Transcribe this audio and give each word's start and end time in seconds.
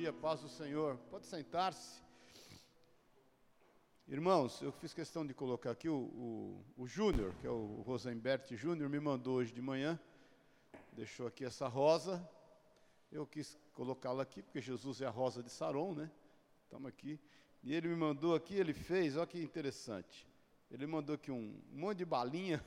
dia, 0.00 0.14
paz 0.14 0.40
do 0.40 0.48
Senhor. 0.48 0.96
Pode 1.10 1.26
sentar-se. 1.26 2.00
Irmãos, 4.08 4.62
eu 4.62 4.72
fiz 4.72 4.94
questão 4.94 5.26
de 5.26 5.34
colocar 5.34 5.72
aqui 5.72 5.90
o, 5.90 5.94
o, 5.94 6.64
o 6.78 6.86
Júnior, 6.86 7.34
que 7.38 7.46
é 7.46 7.50
o 7.50 7.82
Rosenbert 7.82 8.46
Júnior, 8.56 8.88
me 8.88 8.98
mandou 8.98 9.34
hoje 9.34 9.52
de 9.52 9.60
manhã, 9.60 10.00
deixou 10.94 11.26
aqui 11.26 11.44
essa 11.44 11.68
rosa. 11.68 12.26
Eu 13.12 13.26
quis 13.26 13.58
colocá-la 13.74 14.22
aqui, 14.22 14.40
porque 14.40 14.58
Jesus 14.58 15.02
é 15.02 15.06
a 15.06 15.10
rosa 15.10 15.42
de 15.42 15.50
Saron, 15.50 15.94
né? 15.94 16.10
Estamos 16.62 16.88
aqui. 16.88 17.20
E 17.62 17.74
ele 17.74 17.86
me 17.88 17.96
mandou 17.96 18.34
aqui, 18.34 18.54
ele 18.54 18.72
fez, 18.72 19.18
olha 19.18 19.26
que 19.26 19.38
interessante. 19.38 20.26
Ele 20.70 20.86
mandou 20.86 21.14
aqui 21.14 21.30
um, 21.30 21.60
um 21.74 21.78
monte 21.78 21.98
de 21.98 22.06
balinha. 22.06 22.64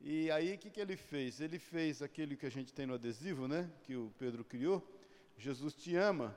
E 0.00 0.32
aí, 0.32 0.52
o 0.52 0.58
que, 0.58 0.68
que 0.68 0.80
ele 0.80 0.96
fez? 0.96 1.40
Ele 1.40 1.60
fez 1.60 2.02
aquele 2.02 2.36
que 2.36 2.44
a 2.44 2.50
gente 2.50 2.74
tem 2.74 2.86
no 2.86 2.94
adesivo, 2.94 3.46
né? 3.46 3.70
Que 3.84 3.94
o 3.94 4.12
Pedro 4.18 4.44
criou. 4.44 4.95
Jesus 5.36 5.74
te 5.74 5.96
ama. 5.96 6.36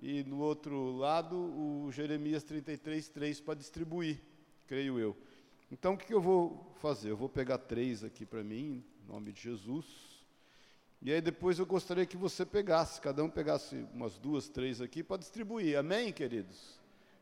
E 0.00 0.22
no 0.22 0.38
outro 0.38 0.96
lado, 0.96 1.36
o 1.36 1.90
Jeremias 1.90 2.44
33, 2.44 3.08
3 3.08 3.40
para 3.40 3.54
distribuir, 3.54 4.20
creio 4.66 4.98
eu. 4.98 5.16
Então, 5.70 5.94
o 5.94 5.98
que, 5.98 6.14
eu 6.14 6.20
vou 6.20 6.72
fazer? 6.76 7.10
Eu 7.10 7.16
vou 7.16 7.28
pegar 7.28 7.58
três 7.58 8.04
aqui 8.04 8.24
para 8.24 8.42
mim, 8.44 8.84
em 9.04 9.12
nome 9.12 9.32
de 9.32 9.42
Jesus. 9.42 9.84
E 11.02 11.12
aí 11.12 11.20
depois 11.20 11.58
eu 11.58 11.66
gostaria 11.66 12.06
que 12.06 12.16
você 12.16 12.46
pegasse, 12.46 13.00
cada 13.00 13.22
um 13.22 13.30
pegasse 13.30 13.86
umas 13.92 14.18
duas, 14.18 14.48
três 14.48 14.80
aqui 14.80 15.02
para 15.02 15.18
distribuir. 15.18 15.78
Amém, 15.78 16.12
queridos? 16.12 16.80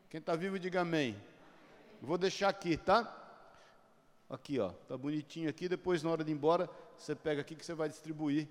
Quem 0.09 0.19
está 0.19 0.35
vivo, 0.35 0.57
diga 0.57 0.81
amém. 0.81 1.15
Vou 2.01 2.17
deixar 2.17 2.49
aqui, 2.49 2.77
tá? 2.77 3.13
Aqui, 4.29 4.59
ó, 4.59 4.69
tá 4.69 4.97
bonitinho 4.97 5.49
aqui. 5.49 5.67
Depois, 5.67 6.01
na 6.03 6.09
hora 6.09 6.23
de 6.23 6.31
ir 6.31 6.33
embora, 6.33 6.69
você 6.97 7.15
pega 7.15 7.41
aqui 7.41 7.55
que 7.55 7.65
você 7.65 7.73
vai 7.73 7.89
distribuir. 7.89 8.47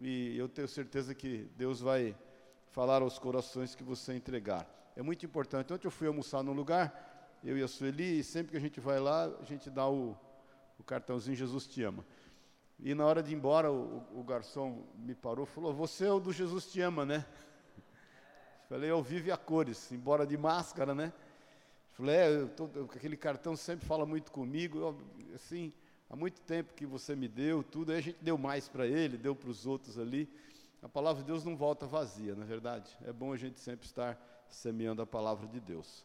E 0.00 0.36
eu 0.36 0.48
tenho 0.48 0.68
certeza 0.68 1.14
que 1.14 1.48
Deus 1.56 1.80
vai 1.80 2.16
falar 2.70 3.02
aos 3.02 3.18
corações 3.18 3.74
que 3.74 3.82
você 3.82 4.14
entregar. 4.14 4.66
É 4.94 5.02
muito 5.02 5.24
importante. 5.24 5.72
Ontem 5.72 5.86
eu 5.86 5.90
fui 5.90 6.06
almoçar 6.06 6.42
num 6.42 6.52
lugar, 6.52 7.38
eu 7.42 7.56
e 7.56 7.62
a 7.62 7.68
Sueli, 7.68 8.18
e 8.18 8.24
sempre 8.24 8.52
que 8.52 8.56
a 8.56 8.60
gente 8.60 8.80
vai 8.80 9.00
lá, 9.00 9.24
a 9.24 9.44
gente 9.44 9.70
dá 9.70 9.88
o, 9.88 10.16
o 10.78 10.84
cartãozinho 10.84 11.36
Jesus 11.36 11.66
te 11.66 11.82
ama. 11.82 12.04
E 12.78 12.94
na 12.94 13.06
hora 13.06 13.22
de 13.22 13.32
ir 13.32 13.36
embora, 13.36 13.72
o, 13.72 14.04
o 14.14 14.22
garçom 14.22 14.86
me 14.96 15.14
parou 15.14 15.44
e 15.44 15.48
falou: 15.48 15.72
Você 15.72 16.06
é 16.06 16.12
o 16.12 16.20
do 16.20 16.32
Jesus 16.32 16.66
te 16.66 16.80
ama, 16.80 17.06
né? 17.06 17.24
Falei, 18.68 18.90
eu 18.90 19.00
vivo 19.00 19.32
a 19.32 19.36
cores, 19.36 19.92
embora 19.92 20.26
de 20.26 20.36
máscara, 20.36 20.92
né? 20.94 21.12
Falei, 21.92 22.16
é, 22.16 22.46
tô, 22.46 22.68
aquele 22.94 23.16
cartão 23.16 23.54
sempre 23.54 23.86
fala 23.86 24.04
muito 24.04 24.32
comigo, 24.32 24.78
eu, 24.78 25.00
assim, 25.34 25.72
há 26.08 26.16
muito 26.16 26.40
tempo 26.42 26.74
que 26.74 26.86
você 26.86 27.14
me 27.16 27.28
deu 27.28 27.62
tudo, 27.62 27.92
aí 27.92 27.98
a 27.98 28.00
gente 28.00 28.18
deu 28.22 28.38
mais 28.38 28.68
para 28.68 28.86
ele, 28.86 29.16
deu 29.16 29.34
para 29.34 29.50
os 29.50 29.66
outros 29.66 29.98
ali. 29.98 30.28
A 30.82 30.88
palavra 30.88 31.22
de 31.22 31.26
Deus 31.26 31.44
não 31.44 31.56
volta 31.56 31.86
vazia, 31.86 32.34
na 32.34 32.44
é 32.44 32.46
verdade. 32.46 32.96
É 33.04 33.12
bom 33.12 33.32
a 33.32 33.36
gente 33.36 33.58
sempre 33.58 33.86
estar 33.86 34.16
semeando 34.48 35.02
a 35.02 35.06
palavra 35.06 35.46
de 35.46 35.60
Deus. 35.60 36.04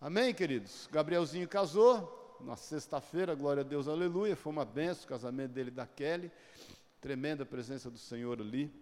Amém, 0.00 0.34
queridos? 0.34 0.88
Gabrielzinho 0.90 1.46
casou 1.48 2.38
na 2.40 2.56
sexta-feira, 2.56 3.34
glória 3.34 3.60
a 3.60 3.64
Deus, 3.64 3.88
aleluia. 3.88 4.34
Foi 4.34 4.52
uma 4.52 4.64
benção 4.64 5.04
o 5.04 5.08
casamento 5.08 5.52
dele 5.52 5.70
da 5.70 5.86
Kelly. 5.86 6.30
Tremenda 7.00 7.44
presença 7.44 7.90
do 7.90 7.98
Senhor 7.98 8.40
ali. 8.40 8.72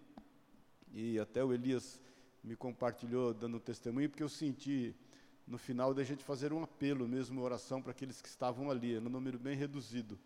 E 0.93 1.19
até 1.19 1.43
o 1.43 1.53
Elias 1.53 1.99
me 2.43 2.55
compartilhou 2.55 3.33
dando 3.33 3.59
testemunho, 3.59 4.09
porque 4.09 4.23
eu 4.23 4.29
senti 4.29 4.95
no 5.47 5.57
final 5.57 5.93
da 5.93 6.03
gente 6.03 6.23
fazer 6.23 6.53
um 6.53 6.63
apelo 6.63 7.07
mesmo, 7.07 7.39
uma 7.39 7.45
oração 7.45 7.81
para 7.81 7.91
aqueles 7.91 8.21
que 8.21 8.27
estavam 8.27 8.71
ali, 8.71 8.97
um 8.97 9.01
número 9.01 9.37
bem 9.37 9.55
reduzido. 9.55 10.17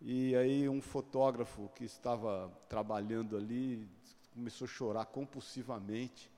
E 0.00 0.36
aí 0.36 0.68
um 0.68 0.80
fotógrafo 0.80 1.70
que 1.74 1.84
estava 1.84 2.52
trabalhando 2.68 3.36
ali 3.36 3.88
começou 4.32 4.66
a 4.66 4.68
chorar 4.68 5.06
compulsivamente, 5.06 6.30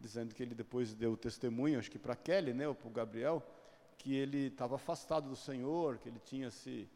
dizendo 0.00 0.34
que 0.34 0.42
ele 0.42 0.54
depois 0.54 0.94
deu 0.94 1.16
testemunho, 1.16 1.78
acho 1.78 1.90
que 1.90 1.98
para 1.98 2.16
Kelly, 2.16 2.54
né, 2.54 2.66
ou 2.66 2.74
para 2.74 2.88
o 2.88 2.90
Gabriel, 2.90 3.42
que 3.98 4.14
ele 4.14 4.46
estava 4.46 4.76
afastado 4.76 5.28
do 5.28 5.36
Senhor, 5.36 5.98
que 5.98 6.08
ele 6.08 6.18
tinha 6.18 6.50
se 6.50 6.88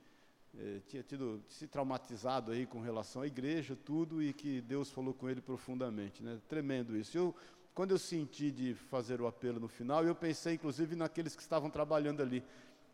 eh, 0.58 0.80
tinha 0.88 1.02
tido 1.02 1.42
se 1.48 1.66
traumatizado 1.66 2.50
aí 2.50 2.66
com 2.66 2.80
relação 2.80 3.22
à 3.22 3.26
igreja, 3.26 3.76
tudo, 3.76 4.22
e 4.22 4.32
que 4.32 4.60
Deus 4.62 4.90
falou 4.90 5.12
com 5.12 5.28
ele 5.28 5.40
profundamente, 5.40 6.22
né? 6.22 6.40
Tremendo 6.48 6.96
isso. 6.96 7.16
Eu 7.16 7.34
quando 7.76 7.90
eu 7.90 7.98
senti 7.98 8.50
de 8.50 8.72
fazer 8.72 9.20
o 9.20 9.26
apelo 9.26 9.60
no 9.60 9.68
final, 9.68 10.02
eu 10.02 10.14
pensei 10.14 10.54
inclusive 10.54 10.96
naqueles 10.96 11.36
que 11.36 11.42
estavam 11.42 11.68
trabalhando 11.68 12.22
ali, 12.22 12.42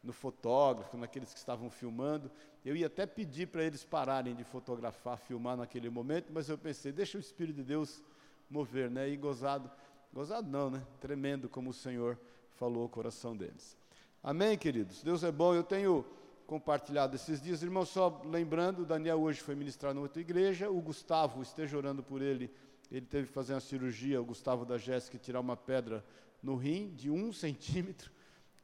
no 0.02 0.12
fotógrafo, 0.12 0.96
naqueles 0.96 1.32
que 1.32 1.38
estavam 1.38 1.70
filmando. 1.70 2.30
Eu 2.64 2.74
ia 2.74 2.86
até 2.86 3.06
pedir 3.06 3.48
para 3.48 3.62
eles 3.62 3.84
pararem 3.84 4.34
de 4.34 4.44
fotografar, 4.44 5.16
filmar 5.18 5.56
naquele 5.56 5.88
momento, 5.88 6.32
mas 6.32 6.48
eu 6.48 6.58
pensei, 6.58 6.92
deixa 6.92 7.16
o 7.16 7.20
Espírito 7.20 7.56
de 7.56 7.64
Deus 7.64 8.02
mover, 8.50 8.90
né? 8.90 9.08
E 9.08 9.16
gozado, 9.16 9.70
gozado 10.12 10.48
não, 10.48 10.70
né? 10.70 10.82
Tremendo 11.00 11.48
como 11.48 11.70
o 11.70 11.74
Senhor 11.74 12.18
falou 12.56 12.82
ao 12.82 12.88
coração 12.88 13.36
deles. 13.36 13.76
Amém, 14.22 14.56
queridos? 14.58 15.02
Deus 15.02 15.24
é 15.24 15.32
bom. 15.32 15.54
Eu 15.54 15.64
tenho 15.64 16.04
compartilhado 16.46 17.16
esses 17.16 17.40
dias, 17.40 17.62
irmão, 17.62 17.84
só 17.84 18.20
lembrando, 18.24 18.84
Daniel 18.84 19.20
hoje 19.20 19.40
foi 19.40 19.54
ministrar 19.54 19.94
na 19.94 20.00
outra 20.00 20.20
igreja, 20.20 20.70
o 20.70 20.80
Gustavo, 20.82 21.40
esteja 21.40 21.76
orando 21.78 22.02
por 22.02 22.20
ele, 22.20 22.50
ele 22.90 23.06
teve 23.06 23.28
que 23.28 23.32
fazer 23.32 23.54
uma 23.54 23.60
cirurgia, 23.60 24.20
o 24.20 24.24
Gustavo 24.24 24.66
da 24.66 24.76
Jéssica, 24.76 25.16
tirar 25.16 25.40
uma 25.40 25.56
pedra 25.56 26.04
no 26.42 26.54
rim 26.56 26.92
de 26.94 27.10
um 27.10 27.32
centímetro, 27.32 28.12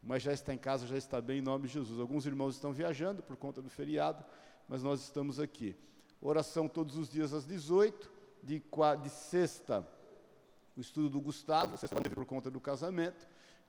mas 0.03 0.23
já 0.23 0.33
está 0.33 0.55
em 0.55 0.59
casa, 0.59 0.87
já 0.87 0.97
está 0.97 1.21
bem 1.21 1.39
em 1.39 1.43
nome 1.43 1.67
de 1.67 1.75
Jesus. 1.75 2.01
Alguns 2.01 2.27
irmãos 2.27 2.55
estão 2.55 2.73
viajando 2.73 3.23
por 3.23 3.37
conta 3.37 3.61
do 3.61 3.69
feriado, 3.69 4.25
mas 4.69 4.83
nós 4.83 5.03
estamos 5.03 5.41
aqui. 5.41 5.77
Oração 6.21 6.69
todos 6.69 6.97
os 6.97 7.09
dias 7.09 7.33
às 7.33 7.47
18, 7.47 8.11
de, 8.43 8.63
de 9.03 9.11
sexta, 9.11 9.87
o 10.77 10.81
estudo 10.81 11.09
do 11.09 11.21
Gustavo, 11.21 11.77
sexta 11.77 11.97
por 12.11 12.25
conta 12.25 12.51
do 12.51 12.61
casamento, 12.61 13.27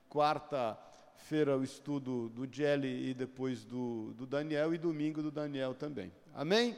quarta-feira 0.08 1.56
o 1.56 1.62
estudo 1.62 2.28
do 2.28 2.48
Jelly 2.50 3.10
e 3.10 3.14
depois 3.14 3.64
do, 3.64 4.12
do 4.14 4.26
Daniel, 4.26 4.74
e 4.74 4.78
domingo 4.78 5.22
do 5.22 5.30
Daniel 5.30 5.74
também. 5.74 6.12
Amém? 6.34 6.76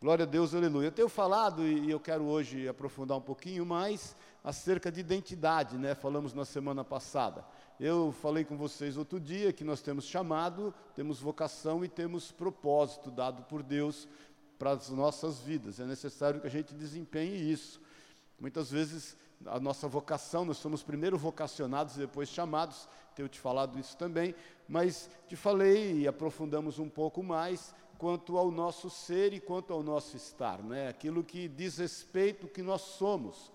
Glória 0.00 0.22
a 0.22 0.26
Deus, 0.26 0.54
aleluia. 0.54 0.86
Eu 0.86 0.92
tenho 0.92 1.08
falado 1.08 1.66
e 1.66 1.90
eu 1.90 1.98
quero 1.98 2.24
hoje 2.24 2.68
aprofundar 2.68 3.18
um 3.18 3.22
pouquinho 3.22 3.66
mais 3.66 4.14
acerca 4.44 4.92
de 4.92 5.00
identidade, 5.00 5.76
né? 5.76 5.92
Falamos 5.94 6.32
na 6.32 6.44
semana 6.44 6.84
passada. 6.84 7.44
Eu 7.80 8.10
falei 8.10 8.44
com 8.44 8.56
vocês 8.56 8.96
outro 8.96 9.20
dia 9.20 9.52
que 9.52 9.62
nós 9.62 9.80
temos 9.80 10.04
chamado, 10.04 10.74
temos 10.96 11.20
vocação 11.20 11.84
e 11.84 11.88
temos 11.88 12.32
propósito 12.32 13.08
dado 13.08 13.44
por 13.44 13.62
Deus 13.62 14.08
para 14.58 14.72
as 14.72 14.90
nossas 14.90 15.38
vidas. 15.38 15.78
É 15.78 15.84
necessário 15.84 16.40
que 16.40 16.46
a 16.48 16.50
gente 16.50 16.74
desempenhe 16.74 17.36
isso. 17.36 17.80
Muitas 18.40 18.72
vezes 18.72 19.16
a 19.46 19.60
nossa 19.60 19.86
vocação, 19.86 20.44
nós 20.44 20.56
somos 20.56 20.82
primeiro 20.82 21.16
vocacionados 21.16 21.94
e 21.94 22.00
depois 22.00 22.28
chamados, 22.28 22.88
tenho 23.14 23.28
te 23.28 23.38
falado 23.38 23.78
isso 23.78 23.96
também, 23.96 24.34
mas 24.68 25.08
te 25.28 25.36
falei 25.36 26.00
e 26.00 26.08
aprofundamos 26.08 26.80
um 26.80 26.88
pouco 26.88 27.22
mais 27.22 27.72
quanto 27.96 28.36
ao 28.36 28.50
nosso 28.50 28.90
ser 28.90 29.32
e 29.32 29.38
quanto 29.38 29.72
ao 29.72 29.84
nosso 29.84 30.16
estar, 30.16 30.60
né? 30.64 30.88
aquilo 30.88 31.22
que 31.22 31.46
diz 31.46 31.78
respeito 31.78 32.46
ao 32.46 32.52
que 32.52 32.62
nós 32.62 32.80
somos. 32.80 33.52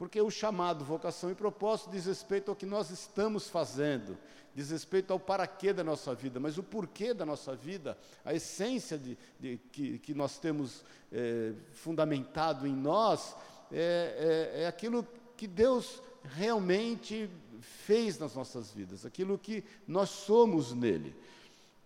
Porque 0.00 0.18
o 0.18 0.30
chamado 0.30 0.82
vocação 0.82 1.30
e 1.30 1.34
propósito 1.34 1.90
diz 1.90 2.06
respeito 2.06 2.50
ao 2.50 2.56
que 2.56 2.64
nós 2.64 2.88
estamos 2.88 3.50
fazendo, 3.50 4.16
diz 4.54 4.70
respeito 4.70 5.12
ao 5.12 5.20
para 5.20 5.46
quê 5.46 5.74
da 5.74 5.84
nossa 5.84 6.14
vida, 6.14 6.40
mas 6.40 6.56
o 6.56 6.62
porquê 6.62 7.12
da 7.12 7.26
nossa 7.26 7.54
vida, 7.54 7.98
a 8.24 8.32
essência 8.32 8.96
de, 8.96 9.18
de 9.38 9.60
que, 9.70 9.98
que 9.98 10.14
nós 10.14 10.38
temos 10.38 10.82
é, 11.12 11.52
fundamentado 11.72 12.66
em 12.66 12.74
nós, 12.74 13.36
é, 13.70 14.48
é, 14.56 14.62
é 14.62 14.66
aquilo 14.66 15.06
que 15.36 15.46
Deus 15.46 16.02
realmente 16.24 17.28
fez 17.60 18.18
nas 18.18 18.34
nossas 18.34 18.72
vidas, 18.72 19.04
aquilo 19.04 19.36
que 19.36 19.62
nós 19.86 20.08
somos 20.08 20.72
nele. 20.72 21.14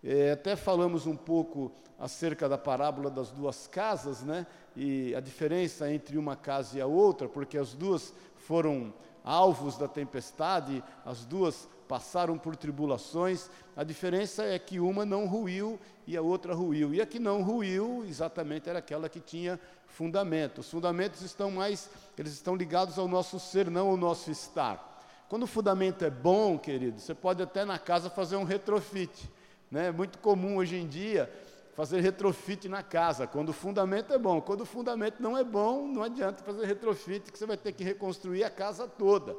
É, 0.07 0.33
até 0.33 0.55
falamos 0.55 1.07
um 1.07 1.15
pouco 1.15 1.71
acerca 1.97 2.47
da 2.47 2.59
parábola 2.59 3.09
das 3.09 3.31
duas 3.31 3.65
casas, 3.65 4.21
né? 4.21 4.45
E 4.75 5.15
a 5.15 5.19
diferença 5.19 5.91
entre 5.91 6.15
uma 6.15 6.35
casa 6.35 6.77
e 6.77 6.81
a 6.81 6.85
outra, 6.85 7.27
porque 7.27 7.57
as 7.57 7.73
duas 7.73 8.13
foram 8.35 8.93
alvos 9.23 9.79
da 9.79 9.87
tempestade, 9.87 10.83
as 11.03 11.25
duas 11.25 11.67
passaram 11.87 12.37
por 12.37 12.55
tribulações. 12.55 13.49
A 13.75 13.83
diferença 13.83 14.43
é 14.43 14.59
que 14.59 14.79
uma 14.79 15.07
não 15.07 15.25
ruiu 15.25 15.79
e 16.05 16.15
a 16.15 16.21
outra 16.21 16.53
ruiu. 16.53 16.93
E 16.93 17.01
a 17.01 17.05
que 17.07 17.17
não 17.17 17.41
ruiu, 17.41 18.05
exatamente 18.07 18.69
era 18.69 18.77
aquela 18.77 19.09
que 19.09 19.19
tinha 19.19 19.59
fundamento. 19.87 20.59
Os 20.59 20.69
fundamentos 20.69 21.23
estão 21.23 21.49
mais, 21.49 21.89
eles 22.15 22.33
estão 22.33 22.55
ligados 22.55 22.99
ao 22.99 23.07
nosso 23.07 23.39
ser, 23.39 23.71
não 23.71 23.87
ao 23.87 23.97
nosso 23.97 24.29
estar. 24.29 25.01
Quando 25.27 25.43
o 25.43 25.47
fundamento 25.47 26.05
é 26.05 26.11
bom, 26.11 26.59
querido, 26.59 26.99
você 26.99 27.15
pode 27.15 27.41
até 27.41 27.65
na 27.65 27.79
casa 27.79 28.07
fazer 28.07 28.35
um 28.35 28.43
retrofit. 28.43 29.33
Né? 29.75 29.87
É 29.87 29.91
muito 29.91 30.19
comum 30.19 30.55
hoje 30.55 30.77
em 30.77 30.87
dia 30.87 31.29
fazer 31.73 31.99
retrofit 31.99 32.69
na 32.69 32.81
casa, 32.81 33.27
quando 33.27 33.49
o 33.49 33.53
fundamento 33.53 34.13
é 34.13 34.17
bom. 34.17 34.39
Quando 34.39 34.61
o 34.61 34.65
fundamento 34.65 35.21
não 35.21 35.37
é 35.37 35.43
bom, 35.43 35.85
não 35.85 36.01
adianta 36.01 36.41
fazer 36.45 36.65
retrofit, 36.65 37.29
que 37.29 37.37
você 37.37 37.45
vai 37.45 37.57
ter 37.57 37.73
que 37.73 37.83
reconstruir 37.83 38.45
a 38.45 38.49
casa 38.49 38.87
toda. 38.87 39.35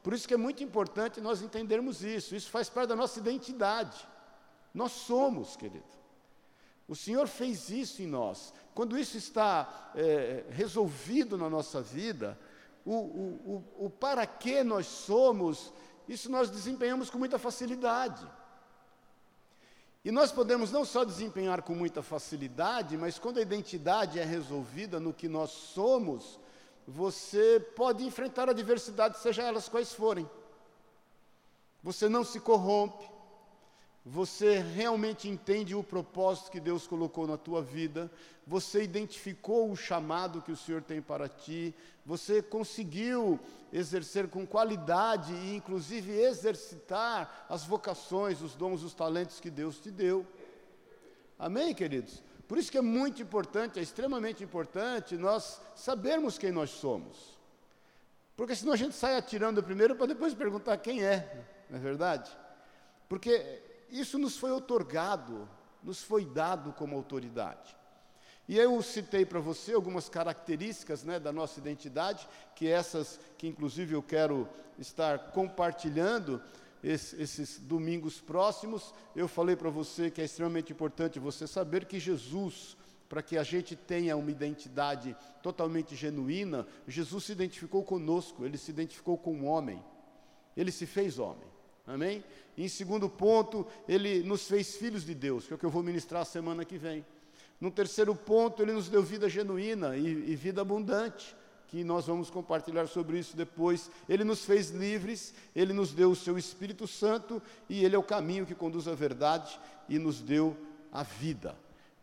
Por 0.00 0.12
isso 0.12 0.28
que 0.28 0.34
é 0.34 0.36
muito 0.36 0.62
importante 0.62 1.20
nós 1.20 1.42
entendermos 1.42 2.04
isso. 2.04 2.36
Isso 2.36 2.48
faz 2.48 2.68
parte 2.68 2.90
da 2.90 2.94
nossa 2.94 3.18
identidade. 3.18 4.06
Nós 4.72 4.92
somos, 4.92 5.56
querido. 5.56 5.82
O 6.86 6.94
Senhor 6.94 7.26
fez 7.26 7.68
isso 7.68 8.02
em 8.02 8.06
nós. 8.06 8.54
Quando 8.76 8.96
isso 8.96 9.16
está 9.16 9.90
é, 9.96 10.44
resolvido 10.50 11.36
na 11.36 11.50
nossa 11.50 11.82
vida, 11.82 12.38
o, 12.84 12.94
o, 12.94 13.64
o, 13.80 13.86
o 13.86 13.90
para 13.90 14.24
que 14.28 14.62
nós 14.62 14.86
somos, 14.86 15.72
isso 16.06 16.30
nós 16.30 16.48
desempenhamos 16.50 17.10
com 17.10 17.18
muita 17.18 17.36
facilidade. 17.36 18.24
E 20.04 20.10
nós 20.10 20.32
podemos 20.32 20.72
não 20.72 20.84
só 20.84 21.04
desempenhar 21.04 21.62
com 21.62 21.74
muita 21.74 22.02
facilidade, 22.02 22.96
mas 22.96 23.18
quando 23.18 23.38
a 23.38 23.42
identidade 23.42 24.18
é 24.18 24.24
resolvida 24.24 24.98
no 24.98 25.12
que 25.12 25.28
nós 25.28 25.50
somos, 25.50 26.40
você 26.86 27.60
pode 27.76 28.04
enfrentar 28.04 28.48
adversidades, 28.48 29.20
seja 29.20 29.42
elas 29.42 29.68
quais 29.68 29.92
forem. 29.92 30.28
Você 31.82 32.08
não 32.08 32.24
se 32.24 32.40
corrompe, 32.40 33.08
você 34.04 34.58
realmente 34.58 35.28
entende 35.28 35.74
o 35.74 35.82
propósito 35.82 36.50
que 36.50 36.58
Deus 36.58 36.86
colocou 36.86 37.26
na 37.26 37.36
tua 37.36 37.62
vida, 37.62 38.10
você 38.44 38.82
identificou 38.82 39.70
o 39.70 39.76
chamado 39.76 40.42
que 40.42 40.50
o 40.50 40.56
Senhor 40.56 40.82
tem 40.82 41.00
para 41.00 41.28
ti, 41.28 41.72
você 42.04 42.42
conseguiu 42.42 43.38
exercer 43.72 44.28
com 44.28 44.44
qualidade 44.44 45.32
e, 45.32 45.54
inclusive, 45.54 46.10
exercitar 46.12 47.46
as 47.48 47.64
vocações, 47.64 48.42
os 48.42 48.56
dons, 48.56 48.82
os 48.82 48.92
talentos 48.92 49.38
que 49.38 49.50
Deus 49.50 49.78
te 49.78 49.90
deu. 49.90 50.26
Amém, 51.38 51.72
queridos? 51.72 52.22
Por 52.48 52.58
isso 52.58 52.72
que 52.72 52.78
é 52.78 52.82
muito 52.82 53.22
importante, 53.22 53.78
é 53.78 53.82
extremamente 53.82 54.42
importante 54.42 55.16
nós 55.16 55.60
sabermos 55.76 56.36
quem 56.36 56.50
nós 56.50 56.70
somos. 56.70 57.38
Porque 58.36 58.56
senão 58.56 58.72
a 58.72 58.76
gente 58.76 58.96
sai 58.96 59.16
atirando 59.16 59.62
primeiro 59.62 59.94
para 59.94 60.06
depois 60.06 60.34
perguntar 60.34 60.76
quem 60.78 61.04
é, 61.04 61.46
não 61.70 61.78
é 61.78 61.80
verdade? 61.80 62.30
Porque 63.08 63.62
isso 64.00 64.18
nos 64.18 64.36
foi 64.36 64.50
otorgado, 64.50 65.48
nos 65.82 66.02
foi 66.02 66.24
dado 66.24 66.72
como 66.72 66.96
autoridade. 66.96 67.76
E 68.48 68.58
eu 68.58 68.80
citei 68.82 69.24
para 69.24 69.38
você 69.38 69.72
algumas 69.72 70.08
características 70.08 71.04
né, 71.04 71.20
da 71.20 71.32
nossa 71.32 71.60
identidade, 71.60 72.28
que 72.56 72.66
essas 72.66 73.20
que 73.38 73.46
inclusive 73.46 73.94
eu 73.94 74.02
quero 74.02 74.48
estar 74.78 75.30
compartilhando 75.30 76.42
esses, 76.82 77.18
esses 77.18 77.58
domingos 77.60 78.20
próximos. 78.20 78.92
Eu 79.14 79.28
falei 79.28 79.54
para 79.54 79.70
você 79.70 80.10
que 80.10 80.20
é 80.20 80.24
extremamente 80.24 80.72
importante 80.72 81.20
você 81.20 81.46
saber 81.46 81.84
que 81.84 82.00
Jesus, 82.00 82.76
para 83.08 83.22
que 83.22 83.36
a 83.36 83.44
gente 83.44 83.76
tenha 83.76 84.16
uma 84.16 84.30
identidade 84.30 85.16
totalmente 85.42 85.94
genuína, 85.94 86.66
Jesus 86.88 87.24
se 87.24 87.32
identificou 87.32 87.84
conosco, 87.84 88.44
ele 88.44 88.58
se 88.58 88.70
identificou 88.70 89.16
com 89.16 89.40
o 89.40 89.44
homem, 89.44 89.82
ele 90.56 90.72
se 90.72 90.86
fez 90.86 91.18
homem. 91.18 91.51
Amém? 91.86 92.22
Em 92.56 92.68
segundo 92.68 93.08
ponto, 93.08 93.66
ele 93.88 94.22
nos 94.22 94.46
fez 94.46 94.76
filhos 94.76 95.04
de 95.04 95.14
Deus, 95.14 95.46
que 95.46 95.52
é 95.52 95.56
o 95.56 95.58
que 95.58 95.66
eu 95.66 95.70
vou 95.70 95.82
ministrar 95.82 96.24
semana 96.24 96.64
que 96.64 96.78
vem. 96.78 97.04
No 97.60 97.70
terceiro 97.70 98.14
ponto, 98.14 98.62
ele 98.62 98.72
nos 98.72 98.88
deu 98.88 99.02
vida 99.02 99.28
genuína 99.28 99.96
e, 99.96 100.06
e 100.32 100.36
vida 100.36 100.60
abundante, 100.60 101.34
que 101.68 101.82
nós 101.82 102.06
vamos 102.06 102.28
compartilhar 102.28 102.86
sobre 102.86 103.18
isso 103.18 103.36
depois. 103.36 103.90
Ele 104.08 104.24
nos 104.24 104.44
fez 104.44 104.70
livres, 104.70 105.34
ele 105.56 105.72
nos 105.72 105.92
deu 105.92 106.10
o 106.10 106.16
seu 106.16 106.36
Espírito 106.36 106.86
Santo 106.86 107.42
e 107.68 107.84
ele 107.84 107.96
é 107.96 107.98
o 107.98 108.02
caminho 108.02 108.44
que 108.46 108.54
conduz 108.54 108.86
à 108.86 108.94
verdade 108.94 109.58
e 109.88 109.98
nos 109.98 110.20
deu 110.20 110.56
a 110.92 111.02
vida. 111.02 111.56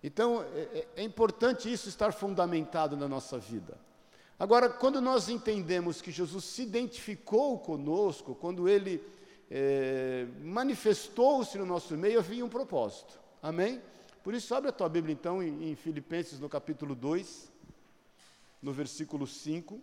Então, 0.04 0.44
é, 0.56 0.60
é, 0.62 0.88
é 0.98 1.04
importante 1.04 1.72
isso 1.72 1.90
estar 1.90 2.12
fundamentado 2.12 2.98
na 2.98 3.08
nossa 3.08 3.38
vida. 3.38 3.78
Agora, 4.40 4.70
quando 4.70 5.02
nós 5.02 5.28
entendemos 5.28 6.02
que 6.02 6.12
Jesus 6.12 6.46
se 6.46 6.62
identificou 6.64 7.60
conosco, 7.60 8.34
quando 8.34 8.70
ele 8.70 9.04
é, 9.50 10.28
manifestou-se 10.42 11.58
no 11.58 11.66
nosso 11.66 11.98
meio, 11.98 12.20
havia 12.20 12.46
um 12.46 12.50
propósito. 12.50 13.20
Amém? 13.42 13.82
Por 14.24 14.34
isso, 14.34 14.54
abre 14.54 14.70
a 14.70 14.74
tua 14.74 14.88
Bíblia 14.88 15.14
então 15.14 15.42
em, 15.42 15.72
em 15.72 15.76
Filipenses, 15.76 16.40
no 16.40 16.48
capítulo 16.48 16.94
2, 16.94 17.52
no 18.62 18.72
versículo 18.72 19.26
5. 19.26 19.82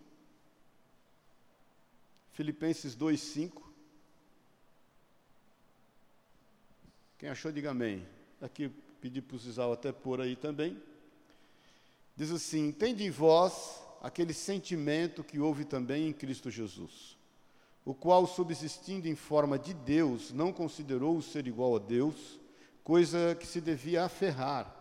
Filipenses 2.32 2.94
2, 2.94 3.20
5. 3.20 3.72
Quem 7.18 7.28
achou, 7.30 7.50
diga 7.50 7.70
amém. 7.70 8.06
Aqui 8.40 8.70
pedi 9.00 9.20
para 9.22 9.34
o 9.34 9.38
Zizal 9.38 9.72
até 9.72 9.90
pôr 9.90 10.20
aí 10.20 10.36
também. 10.36 10.80
Diz 12.14 12.30
assim: 12.30 12.70
Tende 12.70 13.04
em 13.04 13.10
vós 13.10 13.82
aquele 14.02 14.34
sentimento 14.34 15.24
que 15.24 15.40
houve 15.40 15.64
também 15.64 16.08
em 16.08 16.12
Cristo 16.12 16.50
Jesus 16.50 17.15
o 17.86 17.94
qual, 17.94 18.26
subsistindo 18.26 19.06
em 19.06 19.14
forma 19.14 19.56
de 19.56 19.72
Deus, 19.72 20.32
não 20.32 20.52
considerou 20.52 21.16
o 21.16 21.22
ser 21.22 21.46
igual 21.46 21.76
a 21.76 21.78
Deus, 21.78 22.40
coisa 22.82 23.36
que 23.38 23.46
se 23.46 23.60
devia 23.60 24.04
aferrar, 24.04 24.74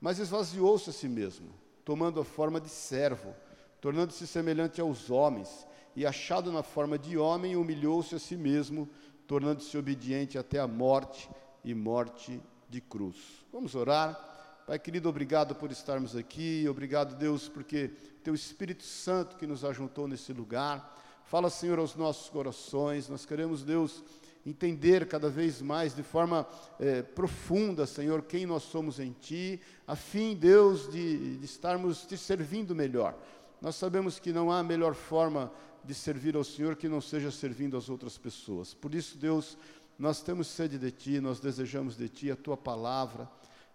mas 0.00 0.18
esvaziou-se 0.18 0.90
a 0.90 0.92
si 0.92 1.08
mesmo, 1.08 1.48
tomando 1.84 2.18
a 2.20 2.24
forma 2.24 2.60
de 2.60 2.68
servo, 2.68 3.32
tornando-se 3.80 4.26
semelhante 4.26 4.80
aos 4.80 5.10
homens, 5.10 5.64
e 5.94 6.04
achado 6.04 6.50
na 6.50 6.64
forma 6.64 6.98
de 6.98 7.16
homem, 7.16 7.54
humilhou-se 7.54 8.16
a 8.16 8.18
si 8.18 8.36
mesmo, 8.36 8.88
tornando-se 9.28 9.78
obediente 9.78 10.36
até 10.36 10.58
a 10.58 10.66
morte 10.66 11.30
e 11.62 11.72
morte 11.72 12.42
de 12.68 12.80
cruz. 12.80 13.16
Vamos 13.52 13.76
orar. 13.76 14.32
Pai 14.66 14.78
querido, 14.80 15.08
obrigado 15.08 15.54
por 15.54 15.70
estarmos 15.70 16.16
aqui, 16.16 16.66
obrigado, 16.68 17.14
Deus, 17.14 17.48
porque 17.48 17.92
teu 18.24 18.34
Espírito 18.34 18.82
Santo 18.82 19.36
que 19.36 19.46
nos 19.46 19.64
ajuntou 19.64 20.08
nesse 20.08 20.32
lugar 20.32 21.03
Fala, 21.24 21.50
Senhor, 21.50 21.78
aos 21.78 21.96
nossos 21.96 22.28
corações. 22.28 23.08
Nós 23.08 23.24
queremos, 23.24 23.62
Deus, 23.62 24.02
entender 24.46 25.06
cada 25.08 25.28
vez 25.28 25.62
mais, 25.62 25.94
de 25.94 26.02
forma 26.02 26.46
é, 26.78 27.02
profunda, 27.02 27.86
Senhor, 27.86 28.22
quem 28.22 28.44
nós 28.44 28.62
somos 28.62 29.00
em 29.00 29.12
Ti, 29.12 29.60
a 29.86 29.96
fim, 29.96 30.36
Deus, 30.36 30.90
de, 30.90 31.38
de 31.38 31.44
estarmos 31.44 32.04
te 32.04 32.16
servindo 32.16 32.74
melhor. 32.74 33.16
Nós 33.60 33.76
sabemos 33.76 34.18
que 34.18 34.32
não 34.32 34.52
há 34.52 34.62
melhor 34.62 34.94
forma 34.94 35.50
de 35.82 35.94
servir 35.94 36.36
ao 36.36 36.44
Senhor 36.44 36.76
que 36.76 36.88
não 36.88 37.00
seja 37.00 37.30
servindo 37.30 37.76
às 37.76 37.88
outras 37.88 38.18
pessoas. 38.18 38.74
Por 38.74 38.94
isso, 38.94 39.16
Deus, 39.16 39.56
nós 39.98 40.22
temos 40.22 40.48
sede 40.48 40.78
de 40.78 40.90
Ti, 40.90 41.20
nós 41.20 41.40
desejamos 41.40 41.96
de 41.96 42.08
Ti 42.08 42.30
a 42.30 42.36
Tua 42.36 42.56
palavra. 42.56 43.28